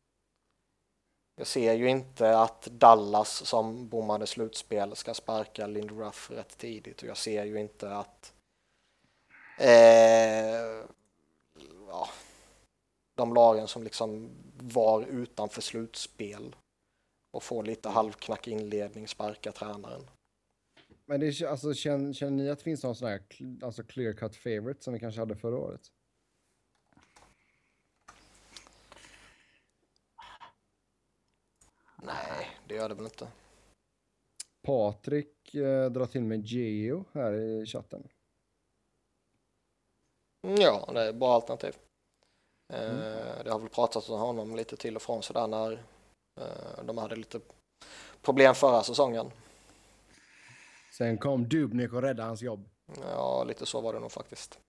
[1.39, 7.01] Jag ser ju inte att Dallas som bommade slutspel ska sparka Lindy Ruff rätt tidigt
[7.01, 8.33] och jag ser ju inte att
[9.59, 10.85] Eh,
[11.87, 12.09] ja,
[13.15, 16.55] de lagen som liksom var utanför slutspel
[17.31, 20.09] och får lite halvknackig inledning sparka tränaren.
[21.05, 23.21] Men det, är- alltså, känner, känner ni att det finns någon sån här
[23.63, 25.81] alltså clear cut favorite som vi kanske hade förra året?
[32.03, 33.27] Nej, det gör det väl inte.
[34.67, 38.07] Patrik eh, drar till med Geo här i chatten.
[40.47, 41.75] Mm, Ja, det är ett bra alternativ.
[42.73, 45.71] Eh, Det har väl pratats om honom lite till och från sådär när
[46.41, 47.39] eh, de hade lite
[48.21, 49.31] problem förra säsongen.
[50.97, 52.69] Sen kom Dubnik och räddade hans jobb.
[53.01, 54.59] Ja, lite så var det nog faktiskt.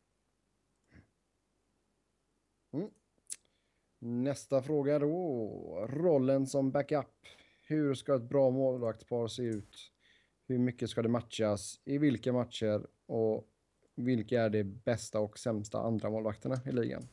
[3.98, 5.86] Nästa fråga då.
[5.90, 7.06] Rollen som backup.
[7.70, 9.76] Hur ska ett bra målvaktspar se ut?
[10.48, 11.80] Hur mycket ska det matchas?
[11.84, 12.86] I vilka matcher?
[13.06, 13.46] Och
[13.96, 17.08] vilka är de bästa och sämsta andra målvakterna i ligan?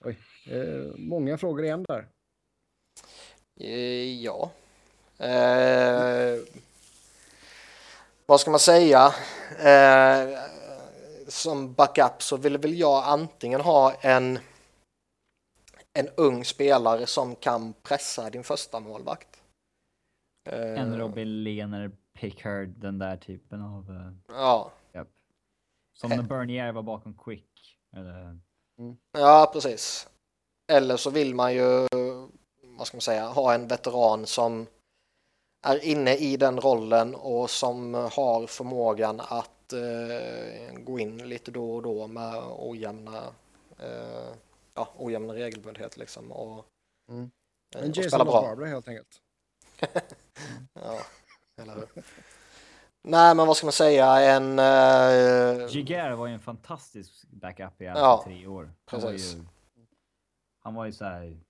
[0.00, 0.18] Oj,
[0.50, 2.08] eh, många frågor igen där.
[3.60, 4.50] Eh, Ja.
[5.18, 6.38] Eh,
[8.26, 9.14] vad ska man säga?
[9.58, 10.38] Eh,
[11.28, 14.38] som backup så vill väl jag antingen ha en,
[15.92, 19.37] en ung spelare som kan pressa din första målvakt.
[20.48, 23.90] Eh, En Robin Lehner, Pickard, den där typen av...
[23.90, 25.08] eh, Ja, japp.
[25.92, 27.78] Som när Bernier var bakom Quick.
[27.96, 28.38] Eller,
[29.12, 30.08] ja, precis.
[30.72, 31.86] Eller så vill man ju,
[32.62, 34.66] vad ska man säga, ha en veteran som
[35.66, 41.74] är inne i den rollen och som har förmågan att eh, gå in lite då
[41.74, 43.22] och då med ojämna,
[43.78, 44.28] eh,
[44.74, 46.64] ja, ojämna regelbundenhet liksom och,
[47.08, 47.30] Mm.
[47.76, 48.40] eh, En och Jason spela bra.
[48.42, 49.20] Barbara helt enkelt.
[50.72, 50.98] Ja,
[51.56, 51.88] eller hur?
[53.02, 54.58] Nej, men vad ska man säga, en...
[54.58, 58.72] Eh, Giger var ju en fantastisk backup i alla Ja, tre år.
[58.86, 59.34] Han var precis.
[59.36, 59.44] ju,
[60.58, 61.40] han var ju så här.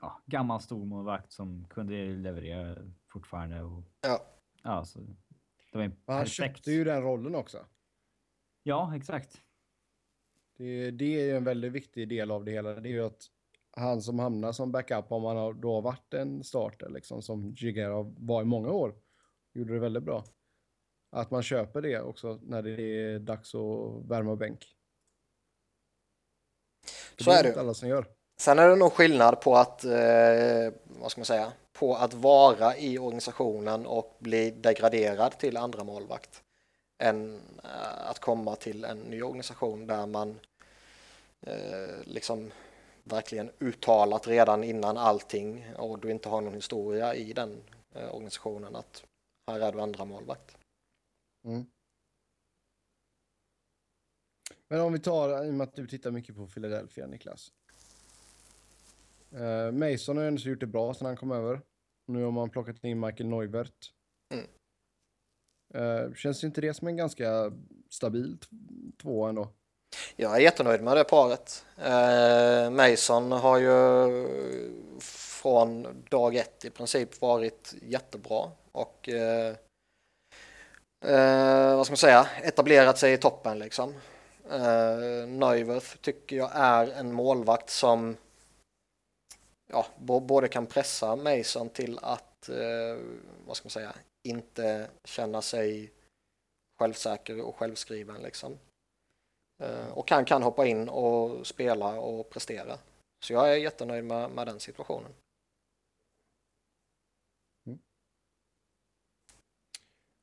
[0.00, 2.76] Ja, gammal stormålvakt som kunde leverera
[3.12, 3.62] fortfarande.
[3.62, 4.26] Och, Ja.
[4.62, 4.98] ja, så
[5.72, 6.32] det var en han perfekt.
[6.36, 7.66] köpte ju den rollen också.
[8.62, 9.40] Ja, exakt.
[10.56, 12.72] Det, det är ju en väldigt viktig del av det hela.
[12.74, 13.26] Det är ju att
[13.76, 18.02] han som hamnar som backup om man har då varit en starter liksom som Jigera
[18.18, 18.94] var i många år.
[19.54, 20.24] Gjorde det väldigt bra.
[21.10, 24.76] Att man köper det också när det är dags att värma bänk.
[27.18, 27.48] Så är det.
[27.48, 28.06] inte alla som gör.
[28.38, 32.76] Sen är det nog skillnad på att, eh, vad ska man säga, på att vara
[32.76, 36.42] i organisationen och bli degraderad till andra målvakt
[36.98, 40.40] än eh, att komma till en ny organisation där man
[41.40, 42.50] eh, liksom
[43.04, 47.62] verkligen uttalat redan innan allting och du inte har någon historia i den
[47.94, 49.04] eh, organisationen att
[49.46, 50.56] här är du andra målvakt.
[51.44, 51.64] Mm.
[54.68, 57.52] Men om vi tar, i och med att du tittar mycket på Philadelphia, Niklas.
[59.32, 61.60] Uh, Mason har ju ändå gjort det bra sedan han kom över.
[62.06, 63.92] Nu har man plockat in Michael Neuvert.
[64.34, 64.46] Mm.
[65.74, 67.52] Uh, känns inte det som en ganska
[67.88, 68.38] stabil
[69.02, 69.48] två ändå?
[70.16, 71.64] Jag är jättenöjd med det paret.
[71.78, 73.72] Eh, Mason har ju
[75.42, 79.54] från dag ett i princip varit jättebra och eh,
[81.04, 83.94] eh, vad ska man säga, etablerat sig i toppen liksom.
[84.50, 88.16] Eh, Neuwerth tycker jag är en målvakt som
[89.72, 92.98] ja, både kan pressa Mason till att, eh,
[93.46, 93.92] vad ska man säga,
[94.22, 95.92] inte känna sig
[96.78, 98.58] självsäker och självskriven liksom.
[99.62, 102.78] Eh, och han kan hoppa in och spela och prestera.
[103.24, 105.12] Så jag är jättenöjd med, med den situationen.
[107.66, 107.78] Mm.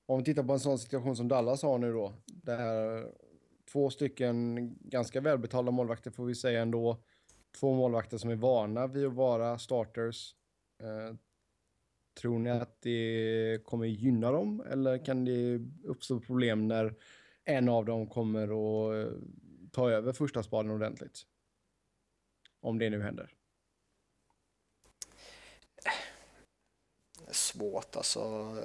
[0.05, 3.05] Om vi tittar på en sån situation som Dallas har nu då, där
[3.71, 6.97] två stycken ganska välbetalda målvakter får vi säga ändå.
[7.59, 10.35] Två målvakter som är vana vid att vara starters.
[10.83, 11.15] Eh,
[12.21, 16.95] tror ni att det kommer gynna dem eller kan det uppstå problem när
[17.49, 19.13] en av dem kommer att eh,
[19.71, 21.21] ta över första spaden ordentligt?
[22.61, 23.33] Om det nu händer.
[27.31, 28.55] Svårt alltså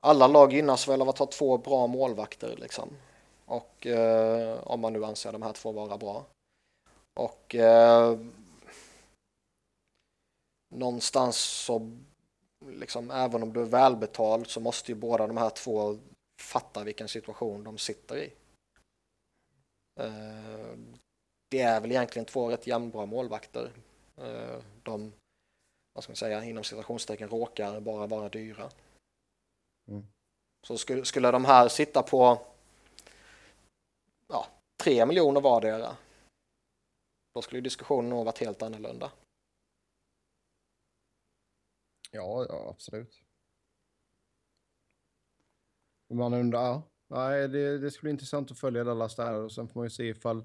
[0.00, 2.88] alla lag gynnas väl av att ha två bra målvakter liksom.
[3.46, 6.24] Och eh, om man nu anser de här två vara bra.
[7.14, 8.18] Och eh,
[10.74, 11.90] någonstans så
[12.70, 15.98] liksom även om du är välbetald så måste ju båda de här två
[16.40, 18.32] fatta vilken situation de sitter i.
[20.00, 20.76] Eh,
[21.48, 23.72] det är väl egentligen två rätt jämnbra målvakter.
[24.16, 25.12] Eh, de,
[25.92, 28.70] vad ska man säga, inom citationstecken råkar bara vara dyra.
[29.88, 30.06] Mm.
[30.66, 32.46] Så skulle, skulle de här sitta på
[34.28, 34.46] ja,
[34.82, 35.96] 3 miljoner vardera
[37.32, 39.12] då skulle diskussionen nog varit helt annorlunda.
[42.10, 43.22] Ja, ja absolut.
[46.10, 46.82] Man undrar, ja.
[47.10, 49.90] Nej, det, det skulle bli intressant att följa Dallas där och sen får man ju
[49.90, 50.44] se ifall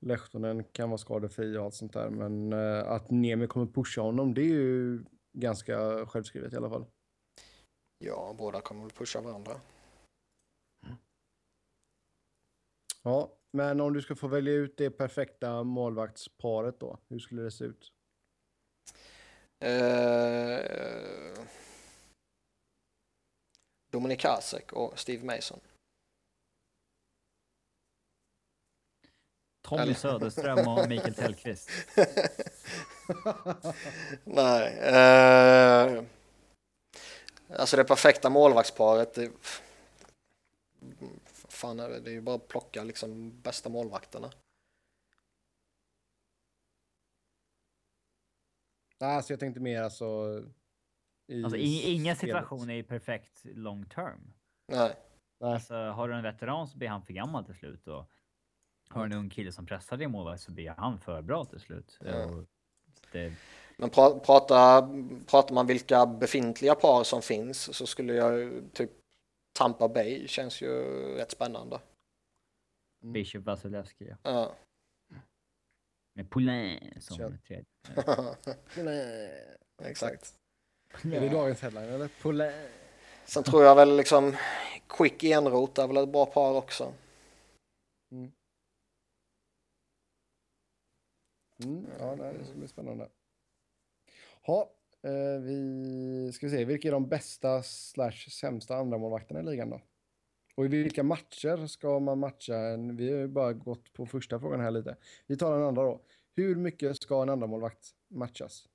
[0.00, 2.10] Lehtonen kan vara skadefri och allt sånt där.
[2.10, 6.86] Men uh, att Nemi kommer pusha honom, det är ju ganska självskrivet i alla fall.
[7.98, 9.60] Ja, båda kommer väl pusha varandra.
[13.02, 17.50] Ja, men om du ska få välja ut det perfekta målvaktsparet då, hur skulle det
[17.50, 17.92] se ut?
[19.64, 21.46] Eh,
[23.96, 25.60] Dominik Hasek och Steve Mason.
[29.62, 29.94] Tommy?
[29.94, 31.70] Söderström och Mikael Tellqvist.
[34.24, 34.78] Nej.
[34.78, 36.04] Eh,
[37.48, 39.14] Alltså det perfekta målvaktsparet.
[39.14, 39.30] Det,
[41.48, 44.32] fan är det, det är ju bara att plocka liksom bästa målvakterna.
[48.98, 50.42] Nej, alltså jag tänkte mer alltså...
[51.26, 54.34] I alltså inga situationer är perfekt long term.
[54.72, 54.96] Nej.
[55.40, 58.10] Alltså har du en veteran så blir han för gammal till slut och
[58.88, 61.60] har du en ung kille som pressar din målvakt så blir han för bra till
[61.60, 61.98] slut.
[62.00, 62.46] Mm.
[63.12, 63.34] Det,
[63.76, 64.88] men pra, prata,
[65.26, 68.90] pratar man vilka befintliga par som finns så skulle jag typ
[69.58, 70.68] Tampa Bay känns ju
[71.16, 71.80] rätt spännande.
[73.02, 73.12] Mm.
[73.12, 74.16] Bishop Vasilevski ja.
[74.22, 74.54] ja.
[76.14, 77.64] Med Poulain som tredje.
[78.74, 79.30] Poulain.
[79.82, 80.38] Exakt.
[81.04, 82.08] Är det dagens headline eller?
[82.22, 82.68] Poulain.
[83.24, 84.36] Sen tror jag väl liksom
[84.88, 86.92] Quick Enrot är väl ett bra par också.
[88.12, 88.32] Mm.
[91.64, 93.08] Mm, ja, det ska bli spännande.
[94.46, 94.70] Ja,
[95.02, 96.64] eh, vi ska se.
[96.64, 99.80] Vilka är de bästa slash sämsta andra målvakterna i ligan då?
[100.54, 102.76] Och i vilka matcher ska man matcha?
[102.76, 104.96] Vi har ju bara gått på första frågan här lite.
[105.26, 106.00] Vi tar den andra då.
[106.36, 108.68] Hur mycket ska en andra målvakt matchas?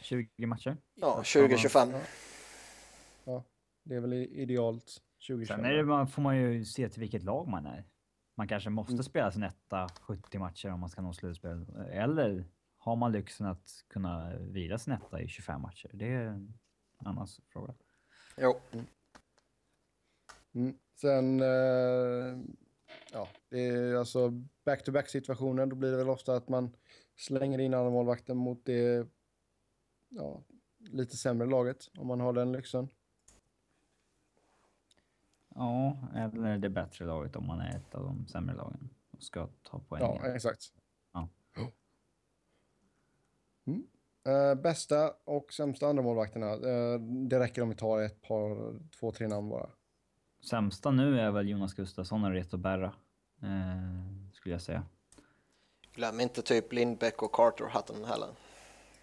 [0.00, 0.76] 20 matcher.
[0.94, 1.92] Ja, 20-25.
[1.92, 2.00] Ja.
[3.24, 3.44] ja,
[3.84, 7.48] det är väl idealt 20 Sen är det, får man ju se till vilket lag
[7.48, 7.84] man är.
[8.36, 9.02] man kanske måste Mm.
[9.02, 11.66] spela sin etta 70 matcher om man ska nå slutspel.
[11.90, 12.44] Eller
[12.78, 15.90] har man lyxen att kunna vila sin etta i 25 matcher?
[15.92, 16.54] Det är en
[17.04, 17.74] annan fråga.
[18.36, 18.60] Jo,
[20.54, 20.78] Mm.
[21.00, 22.38] Sen, eh,
[23.12, 24.30] ja, det är alltså
[24.64, 25.66] back-to-back situationer.
[25.66, 26.76] Då blir det väl ofta att man
[27.16, 29.06] slänger in andra målvakten mot det
[30.08, 30.42] ja,
[30.78, 32.88] lite sämre laget, om man har den lyxen.
[35.54, 39.48] Ja, eller det bättre laget om man är ett av de sämre lagen och ska
[39.62, 40.02] ta poäng.
[40.02, 40.72] Ja, exakt.
[41.12, 41.28] Ja.
[43.66, 43.86] Mm.
[44.26, 46.52] Eh, bästa och sämsta andra målvakterna.
[46.52, 49.70] Eh, det räcker om vi tar ett par, två, tre namn bara.
[50.50, 52.92] Sämsta nu är väl Jonas Gustafsson och Reto Berra.
[53.42, 54.82] Eh, skulle jag säga.
[55.92, 58.28] glöm inte typ Lindbäck och Carter-hatten heller.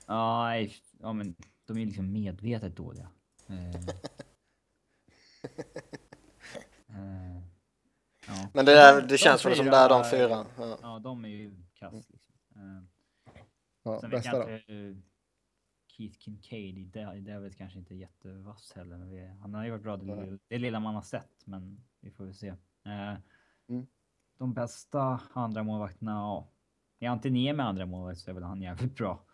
[0.06, 1.36] Ja, nej, ja, men
[1.66, 3.10] de är liksom medvetet dåliga.
[3.48, 3.70] Eh,
[6.88, 7.42] eh,
[8.28, 8.50] ja.
[8.54, 10.46] Men det, där, det De känns väl som det är de fyra.
[10.58, 10.78] Ja.
[10.82, 12.36] Ja, de är ju kass liksom.
[12.56, 12.84] Eh,
[13.84, 14.54] Ja, sen vet bästa jag då?
[14.54, 14.74] inte...
[14.74, 14.96] eh,
[15.88, 16.96] Keith Kincaid,
[17.28, 18.98] är väl kanske inte jättevass heller.
[18.98, 20.40] Men vi, han har ju varit bra det, Nej.
[20.48, 22.48] det lilla man har sett, men vi får väl se.
[22.86, 23.16] Eh,
[23.68, 23.88] Mm.
[24.38, 26.48] De bästa andra målvakterna, ja.
[27.00, 29.26] Är han inte ner med andra målvakt så är väl han jävligt bra.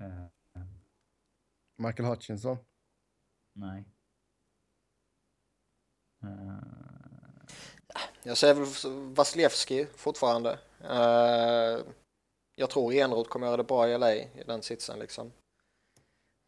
[0.00, 0.24] Eh,
[1.78, 2.56] Michael Hutchinson.
[3.52, 3.84] nej.
[6.22, 6.58] Eh,
[8.22, 8.66] Jag säger väl
[9.14, 10.58] Vasilevski fortfarande.
[10.80, 11.80] Eh,
[12.54, 15.32] jag tror Enroth kommer göra det bra i LA i den sitsen liksom.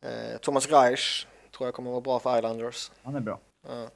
[0.01, 2.93] Eh, Thomas Reich tror jag kommer vara bra för Islanders.
[3.03, 3.41] han är bra.
[3.63, 3.89] Eh,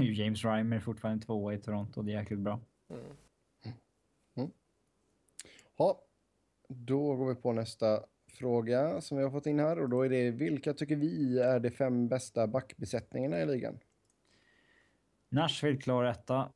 [0.00, 2.60] James Reimer är fortfarande tvåa i Toronto, det är jäkligt bra.
[2.90, 4.50] Mm.
[5.76, 6.00] Ja,
[6.68, 10.08] då går vi på nästa fråga som vi har fått in här och då är
[10.08, 13.78] det vilka tycker vi är de fem bästa backbesättningarna i ligan?
[15.28, 16.52] Nashville klar etta.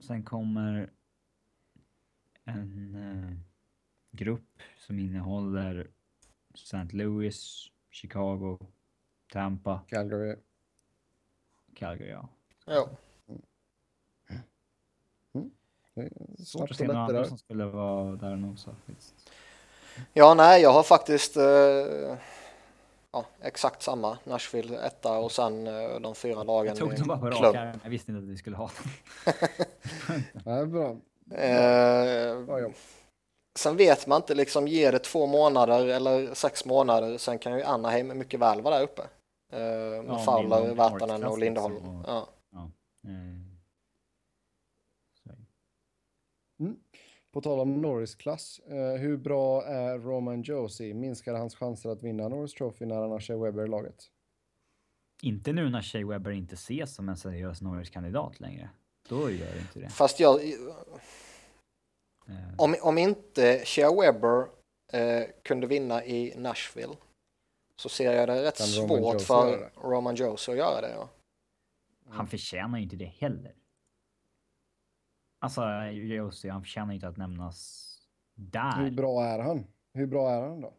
[0.00, 0.90] Sen kommer
[2.44, 3.36] en eh,
[4.10, 5.90] grupp som innehåller
[6.54, 6.88] St.
[6.92, 8.58] Louis, Chicago,
[9.32, 10.36] Tampa, Calgary.
[11.74, 12.10] Calgary.
[12.10, 12.28] Ja.
[12.66, 12.96] Jo.
[16.44, 17.24] Svårt att se andra där.
[17.24, 18.70] som skulle vara där och nosa.
[20.12, 21.44] Ja, nej, jag har faktiskt eh,
[23.12, 24.18] ja, exakt samma.
[24.24, 27.54] Nashville etta och sen eh, de fyra lagen Jag tog i dem bara på rak
[27.54, 27.80] arm.
[27.82, 28.70] Jag visste inte att vi skulle ha
[29.24, 29.34] dem.
[30.44, 30.90] Ja, bra.
[31.38, 32.70] Eh, Bra
[33.58, 37.62] sen vet man inte, liksom ger det två månader eller sex månader, sen kan ju
[37.64, 39.02] Anaheim mycket väl vara där uppe.
[39.52, 41.76] Eh, med Ja, Fowler, North och Lindholm.
[41.76, 42.28] och- Ja.
[43.04, 43.10] Eh,
[45.24, 45.30] så.
[46.60, 46.76] Mm.
[47.34, 50.94] På tal om Norris-klass, eh, hur bra är Roman Josie?
[50.94, 54.10] Minskar hans chanser att vinna Norris Trophy när han har Shea Weber i laget?
[55.22, 58.70] Inte nu när Shea Weber inte ses som en seriös Norris-kandidat längre.
[59.08, 59.88] Då gör det inte det.
[59.88, 60.40] Fast jag,
[62.28, 64.46] Eh, om, om inte Shea Weber
[64.92, 66.96] eh, kunde vinna i Nashville
[67.76, 69.70] så ser jag det rätt Roman svårt Josie för?
[69.74, 70.90] Roman Josie att göra det.
[70.90, 71.08] Ja.
[72.08, 73.54] Han förtjänar ju inte det heller.
[75.44, 77.90] Alltså, Josie, han förtjänar inte att nämnas
[78.36, 78.90] Hur där.
[78.90, 79.66] bra är han?
[79.92, 80.72] Hur bra är han då?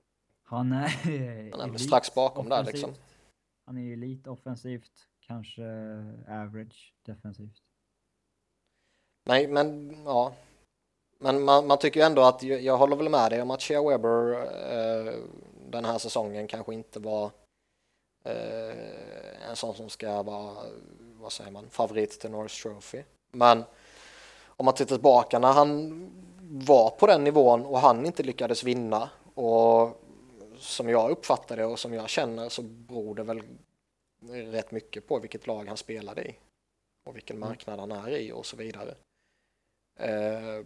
[0.44, 1.58] Han är...
[1.58, 2.74] Han är strax bakom där offensivt.
[2.74, 3.04] liksom.
[3.66, 5.64] Han är ju elit offensivt, kanske
[6.28, 7.62] average defensivt.
[9.26, 10.34] Nej, men ja.
[11.20, 13.62] Men man, man tycker ju ändå att jag, jag håller väl med dig om att
[13.62, 14.34] Shea Weber
[14.72, 15.14] eh,
[15.70, 17.32] den här säsongen kanske inte var
[18.24, 20.56] eh, en sån som ska vara,
[21.00, 23.04] vad säger man, favorit till Norris Trophy.
[23.32, 23.64] Men
[24.58, 25.92] om man tittar tillbaka när han
[26.66, 30.02] var på den nivån och han inte lyckades vinna och
[30.58, 33.42] som jag uppfattar det och som jag känner så beror det väl
[34.30, 36.36] rätt mycket på vilket lag han spelade i
[37.04, 38.96] och vilken marknad han är i och så vidare.
[40.00, 40.66] Eh,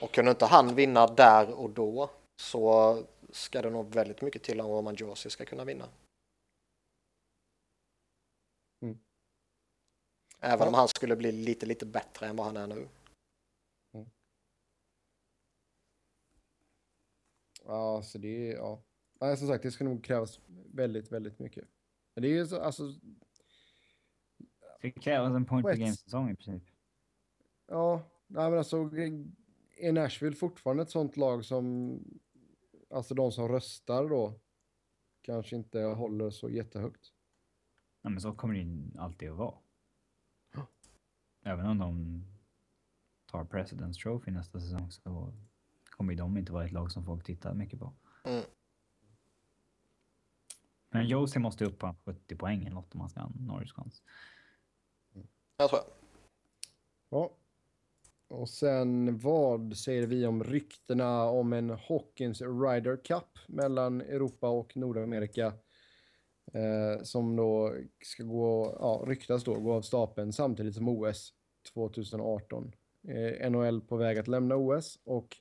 [0.00, 2.10] och kunde inte han vinna där och då
[2.42, 5.88] så ska det nog väldigt mycket till om Roman Josie ska kunna vinna.
[8.82, 8.98] Mm.
[10.46, 10.68] Även Ja.
[10.68, 12.88] om han skulle bli lite, lite bättre än vad han är nu.
[17.64, 18.82] Ja, så det är, ja.
[19.20, 20.40] Nej, som sagt, det ska nog krävas
[20.72, 21.68] väldigt, väldigt mycket.
[22.14, 22.82] Men det är ju så, alltså,
[24.80, 26.62] Det krävs en point per game-säsong i princip.
[27.66, 28.76] ja, nej men alltså,
[29.76, 31.98] är Nashville fortfarande ett sånt lag som,
[32.90, 34.40] alltså de som röstar då,
[35.20, 37.12] kanske inte håller så jättehögt?
[38.02, 39.58] Ja, men så kommer det ju alltid att vara.
[41.46, 42.24] Även om de
[43.26, 45.32] tar President's Trophy nästa säsong så
[45.90, 47.92] kommer ju de inte vara ett lag som folk tittar mycket på.
[48.24, 48.44] Mm.
[50.90, 54.02] Men Josie måste upp på 70 poäng eller något om man ska ha en Norris-chans.
[55.56, 55.92] Jag tror jag.
[57.08, 57.30] Ja.
[58.28, 64.76] Och sen vad säger vi om ryktena om en Hawkins Ryder Cup mellan Europa och
[64.76, 65.52] Nordamerika?
[66.52, 67.74] Eh, som då
[68.04, 71.32] ska gå, ja, ryktas då gå av stapeln samtidigt som OS
[71.74, 72.74] 2018.
[73.08, 75.36] Eh, NHL på väg att lämna OS och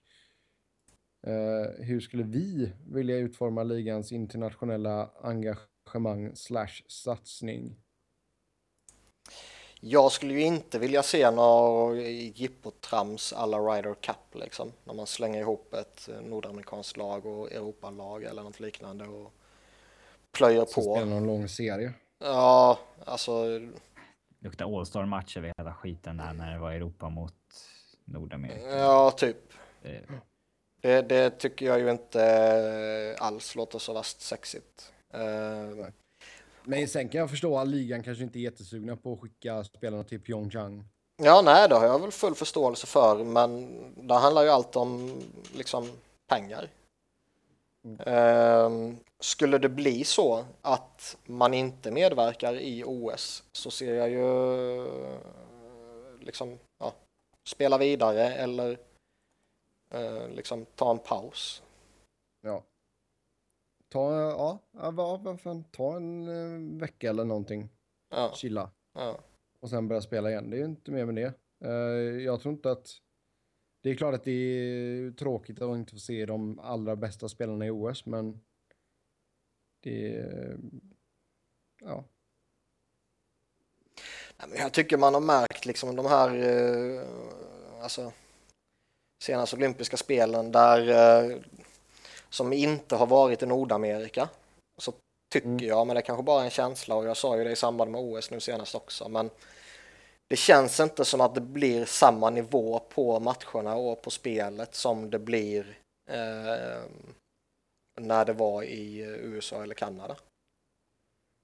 [1.27, 7.75] eh, hur skulle vi vilja utforma ligans internationella engagemang slash satsning?
[9.79, 14.71] Jag skulle ju inte vilja se några jippotrams alla Ryder Cup liksom.
[14.83, 19.33] När man slänger ihop ett eh, nordamerikanskt lag och Europalag eller något liknande och
[20.35, 20.81] plöjer på.
[20.81, 21.93] spelar någon lång serie.
[22.19, 23.45] Ja, alltså
[24.39, 27.33] Luktar All-star-match över hela skiten där när det var Europa mot
[28.05, 28.69] Nordamerika.
[28.77, 29.37] ja, typ.
[29.81, 30.01] Det-
[30.81, 34.91] Det, det tycker jag ju inte alls låter så vast sexigt.
[35.13, 35.87] Eh,
[36.63, 40.03] Men sen kan jag förstå att ligan kanske inte är jättesugna på att skicka spelarna
[40.03, 40.83] till Pyeongchang.
[41.23, 43.75] Ja, nej, det har jag väl full förståelse för, men
[44.07, 45.21] det handlar ju allt om
[45.55, 45.89] liksom
[46.27, 46.69] pengar.
[47.85, 48.97] Mm.
[49.19, 54.87] Skulle det bli så att man inte medverkar i OS så ser jag ju
[56.19, 56.93] liksom, ja,
[57.43, 58.77] spela vidare eller
[59.89, 61.63] eh, liksom ta en paus.
[62.41, 62.63] Ja.
[63.89, 67.69] Ta, ja, fan, ta en eh, vecka eller någonting.
[68.09, 68.71] Ja, Chilla.
[68.93, 69.19] ja.
[69.59, 70.49] Och sen börja spela igen.
[70.49, 71.33] Det är ju inte mer med det.
[71.67, 73.01] Eh, jag tror inte att...
[73.85, 77.65] Det är klart att det är tråkigt att inte få se de allra bästa spelarna
[77.65, 78.41] i OS, men...
[79.83, 80.57] Det är...
[81.81, 82.03] Ja.
[84.57, 87.03] Jag tycker man har märkt liksom de här eh,
[87.81, 88.11] alltså,
[89.23, 91.37] senaste olympiska spelen där eh,
[92.29, 94.29] som inte har varit i Nordamerika
[94.77, 94.93] så
[95.33, 95.65] tycker Mm.
[95.65, 97.91] jag, men det är kanske bara en känsla och jag sa ju det i samband
[97.91, 99.29] med OS nu senast också, men
[100.27, 105.09] det känns inte som att det blir samma nivå på matcherna och på spelet som
[105.09, 105.77] det blir
[106.09, 106.81] eh,
[108.01, 110.15] när det var i USA eller Kanada.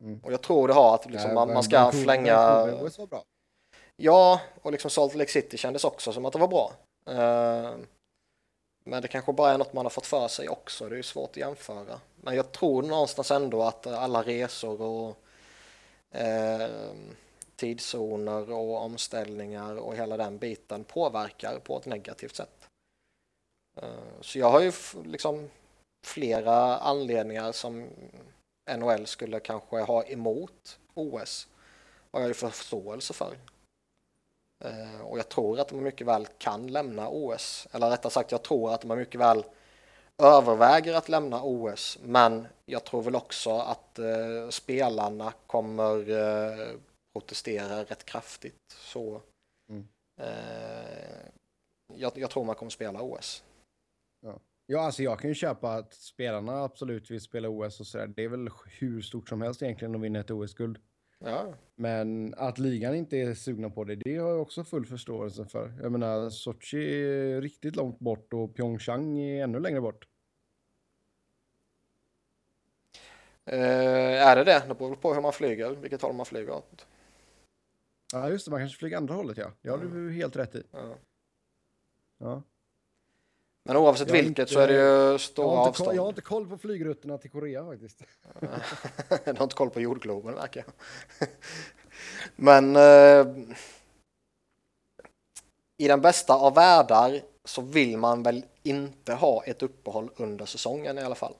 [0.03, 0.19] Mm.
[0.23, 2.33] Och jag tror det har att liksom, man, man ska flänga.
[3.95, 6.71] Ja, och liksom Salt Lake City kändes också som att det var bra.
[7.05, 7.75] Eh,
[8.83, 11.03] Men det kanske bara är något man har fått för sig också, det är ju
[11.03, 11.99] svårt att jämföra.
[12.15, 15.17] Men jag tror någonstans ändå att alla resor och
[16.11, 16.69] eh,
[17.61, 22.67] tidszoner och omställningar och hela den biten påverkar på ett negativt sätt.
[23.81, 24.71] Eh, så jag har ju
[25.05, 25.49] liksom
[26.07, 27.87] flera anledningar som
[28.77, 31.47] NHL skulle kanske ha emot OS
[32.11, 33.35] har jag ju förståelse för.
[34.65, 37.67] Eh, och jag tror att de mycket väl kan lämna OS.
[37.71, 39.43] Eller rättare sagt, jag tror att de mycket väl
[40.17, 41.99] överväger att lämna OS.
[42.03, 46.09] Men jag tror väl också att eh, spelarna kommer
[47.15, 48.61] eh, protestera rätt kraftigt.
[48.69, 49.21] Så
[49.69, 49.87] Mm.
[50.17, 51.29] eh,
[51.95, 53.43] jag, jag tror man kommer spela OS.
[54.65, 58.07] Ja, alltså jag kan ju köpa att spelarna absolut vill spela OS och sådär.
[58.07, 60.77] Det är väl hur stort som helst egentligen att vinna ett OS-guld.
[61.19, 65.45] Ja, Men att ligan inte är sugna på det, det har jag också full förståelse
[65.45, 65.73] för.
[65.81, 70.07] Jag menar, Sochi är riktigt långt bort och Pyeongchang är ännu längre bort.
[73.45, 74.63] eh, är det det?
[74.67, 76.87] Det beror på hur man flyger, vilket håll man flyger åt.
[78.13, 79.51] Ja, just det, man kanske flyger andra hållet ja.
[79.71, 79.93] Har Mm.
[80.07, 80.63] du helt rätt i.
[80.71, 80.95] Ja.
[82.17, 82.41] Ja.
[83.63, 85.97] Men oavsett Jag vilket inte- så är det ju Jag, stora har inte koll, avstånd.
[85.97, 88.03] jag har inte koll på flygrutterna till Korea faktiskt.
[89.25, 91.29] Du har inte koll på jordgloben verkar jag.
[92.35, 93.27] Men eh,
[95.77, 100.97] i den bästa av världar så vill man väl inte ha ett uppehåll under säsongen
[100.97, 101.33] i alla fall.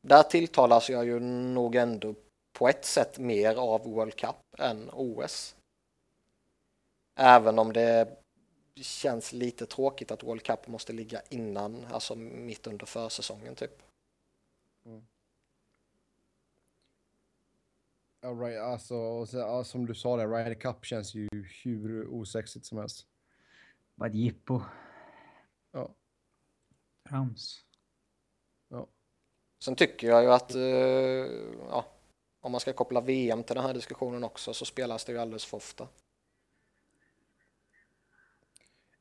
[0.00, 2.14] Där tilltalas jag ju nog ändå
[2.54, 5.56] på ett sätt mer av World Cup än OS.
[7.14, 8.18] Även om det
[8.74, 13.82] känns lite tråkigt att World Cup måste ligga innan, alltså mitt under försäsongen typ.
[18.20, 21.28] Ja, right, alltså, så, som du sa där, Ryder Cup känns ju
[21.62, 23.06] hur osexigt som helst.
[23.94, 24.60] Bara ett jippo.
[25.72, 25.94] Ja.
[27.08, 27.64] Trams.
[28.68, 28.88] Ja.
[29.64, 30.60] Sen tycker jag ju att eh,
[31.68, 31.93] ja,
[32.44, 35.44] om man ska koppla VM till den här diskussionen också så spelas det ju alldeles
[35.44, 35.88] för ofta.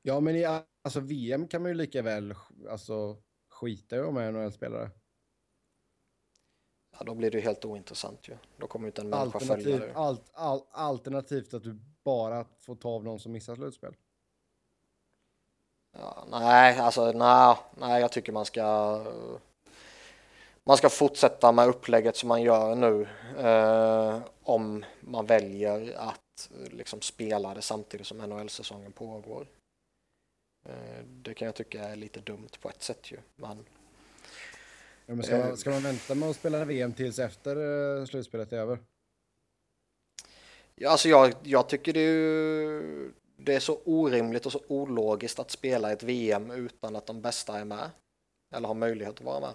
[0.01, 0.45] Ja, men i
[0.81, 2.35] alltså, VM kan man ju lika väl
[2.69, 3.17] alltså,
[3.49, 4.91] skita i att vara med NHL-spelare.
[6.91, 8.37] Ja, då blir det ju helt ointressant ju.
[8.57, 9.95] Då kommer ju inte en människa följa det.
[9.95, 13.95] alt, al, alternativt att du bara får ta av någon som missar slutspel.
[15.91, 18.63] Ja, nej, alltså nej, nej, jag tycker man ska
[20.65, 23.07] man ska fortsätta med upplägget som man gör nu
[23.37, 29.47] eh, om man väljer att eh, liksom spela det samtidigt som NHL-säsongen pågår.
[30.65, 33.17] Eh, det kan jag tycka är lite dumt på ett sätt ju.
[33.35, 33.65] Men,
[35.05, 38.53] Ja, men ska, man, ska man vänta med att spela VM tills efter uh, slutspelet
[38.53, 38.79] är över?
[40.75, 45.39] ja, alltså jag, jag tycker det är, ju, det är så orimligt och så ologiskt
[45.39, 47.89] att spela ett VM utan att de bästa är med.
[48.55, 49.53] Eller har möjlighet att vara med.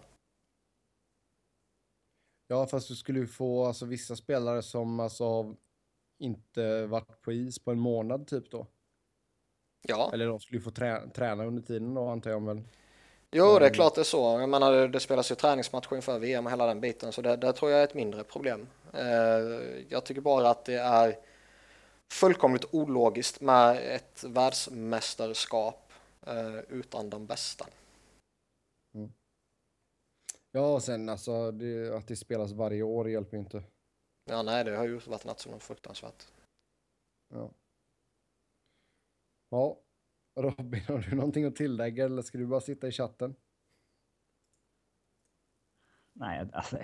[2.49, 5.55] Ja, fast du skulle ju få alltså, vissa spelare som alltså
[6.19, 8.67] inte varit på is på en månad typ då.
[9.83, 12.43] Ja, Eller de skulle ju få trä träna under tiden då antar jag.
[12.43, 12.69] Men
[13.31, 13.73] jo det är Mm.
[13.75, 14.41] klart det är så.
[14.41, 17.37] Jag menar det, det spelas ju träningsmatcher inför VM och hela den biten så det,
[17.37, 18.67] det tror jag är ett mindre problem.
[18.93, 19.05] Eh,
[19.89, 21.19] jag tycker bara att det är
[22.13, 25.93] fullkomligt ologiskt med ett världsmästerskap
[26.27, 27.67] eh, utan de bästa.
[30.51, 33.65] Ja, och sen alltså det, att det spelas varje år hjälper ju inte.
[34.25, 36.27] Ja, nej, det har ju varit något som är fruktansvärt.
[37.29, 37.51] Ja.
[39.49, 39.81] Ja,
[40.37, 43.35] Robin, har du någonting att tillägga eller ska du bara sitta i chatten?
[46.13, 46.79] Nej, alltså.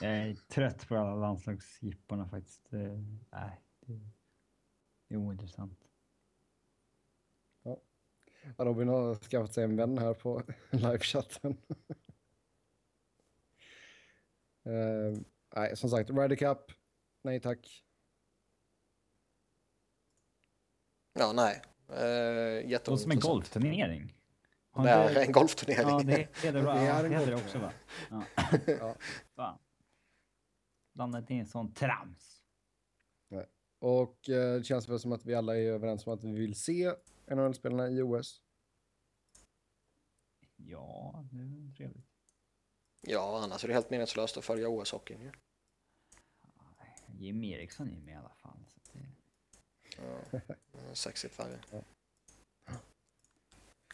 [0.00, 2.70] Jag är trött på alla landslagsjipporna faktiskt.
[2.70, 4.00] Det, nej, det,
[5.08, 5.88] det är ointressant.
[7.62, 7.80] Ja,
[8.56, 11.56] Robin har skaffat sig en vän här på livechatten.
[14.66, 15.18] Uh,
[15.56, 16.72] nej, som sagt, Ryder Cup.
[17.24, 17.84] Nej tack.
[21.18, 21.62] Ja, nej.
[21.88, 24.12] Eh, Det låter som en golfturnering.
[24.82, 25.88] Det är en golfturnering.
[25.88, 26.12] Ja, det
[26.42, 27.72] heter Det är en det heter det golf- också va?
[28.10, 28.24] Ja.
[28.66, 28.96] Ja.
[29.36, 29.58] Fan.
[30.94, 32.32] Landat i en sån trams.
[33.78, 36.54] Och eh, det känns väl som att vi alla är överens om att vi vill
[36.54, 36.92] se
[37.30, 38.40] NHL-spelarna i OS.
[40.56, 42.05] Ja, det är trevligt.
[43.06, 45.32] Ja, annars är det helt meningslöst att följa OS-hockeyn ju.
[47.18, 48.58] Jim Eriksson är med i alla fall.
[48.68, 49.06] Så det,
[49.98, 51.58] Ja, sexigt värre.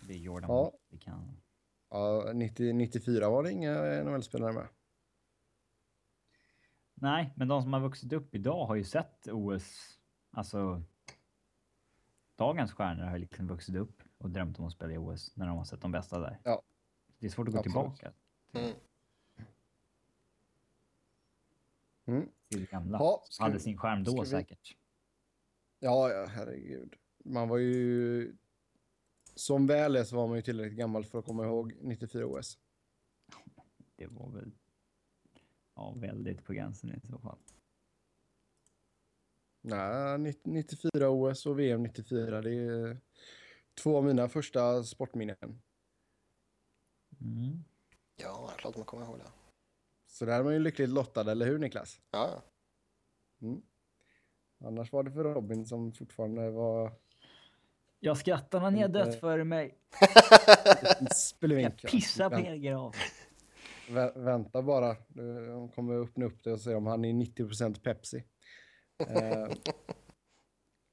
[0.03, 0.71] det är Jordan Ja.
[0.73, 0.79] ja.
[0.89, 1.37] vi kan.
[1.91, 4.69] Ja, 90, 94 var det inga NHL-spelare med.
[6.95, 9.99] Nej, men de som har vuxit upp idag har ju sett OS.
[10.31, 10.83] Alltså.
[12.37, 15.59] Dagens stjärnor har liksom vuxit upp och drömt om att spela i OS när de
[15.59, 16.41] har sett de bästa där.
[16.45, 16.63] Ja.
[17.19, 17.97] Det är svårt att gå Absolut.
[17.99, 18.13] tillbaka
[18.55, 18.75] Mm.
[22.05, 22.99] Till det gamla.
[22.99, 24.77] Ja, ska Hade sin skärm då vi- säkert.
[25.79, 26.95] Ja, ja, herregud.
[27.25, 28.37] Man var ju...
[29.35, 32.59] Som väl är så var man ju tillräckligt gammal för att komma ihåg 94 OS.
[33.97, 34.51] Det var väl.
[35.75, 37.39] Ja, väldigt på gränsen i så fall.
[39.61, 43.01] Nej, 90 94 OS och VM 94, det är
[43.83, 45.63] två av mina första sportminnen.
[47.21, 47.65] Mm.
[48.17, 49.31] Ja, det är klart man kommer ihåg det.
[50.13, 52.01] Så där är man ju lyckligt lottad, eller hur Niklas?
[52.11, 52.43] Ja, ja.
[53.47, 53.63] Mm.
[54.65, 56.93] Annars var det för Robin som fortfarande var
[58.01, 59.79] Jag skrattar när ni har dött före mig.
[61.63, 62.95] Jag pissar på er grav.
[63.89, 64.97] vä- Vänta bara,
[65.49, 68.25] de kommer öppna upp det och se om han är 90% Pepsi.
[69.09, 69.49] Eh,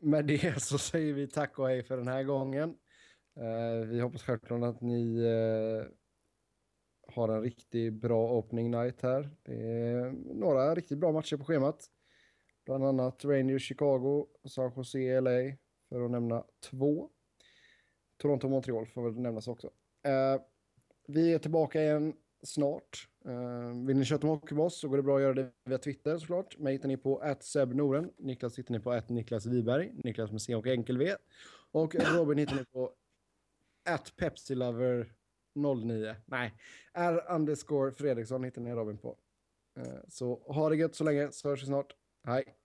[0.02, 2.70] med det så säger vi tack och hej för den här gången.
[3.40, 5.92] Eh, vi hoppas självklart att ni eh,
[7.12, 9.30] har en riktigt bra opening night här.
[9.44, 11.86] Det är några riktigt bra matcher på schemat.
[12.66, 15.56] Bland annat Rangers Chicago, San Jose LA
[15.90, 17.10] för att nämna två.
[18.18, 19.68] Toronto Montreal får väl nämnas också.
[20.04, 20.42] Eh,
[21.08, 22.14] vi är tillbaka igen
[22.44, 23.08] snart.
[23.28, 25.52] Uh, vill ni köta med hockey med oss så går det bra att göra det
[25.66, 26.58] via Twitter såklart.
[26.58, 28.12] Mig hittar ni på @sebnoren.
[28.18, 29.92] Niklas hittar ni på Niklas Wiberg.
[30.04, 31.16] Niklas med C och enkel V.
[31.72, 32.94] Och Robin hittar ni på
[34.18, 35.14] Pepsilover
[35.62, 36.16] 09.
[36.26, 36.54] Nej,
[36.94, 39.18] R underscore Fredriksson hittar ni Robin på.
[39.78, 41.96] Eh, så ha det gött så länge så hörs vi snart.
[42.28, 42.59] Hej!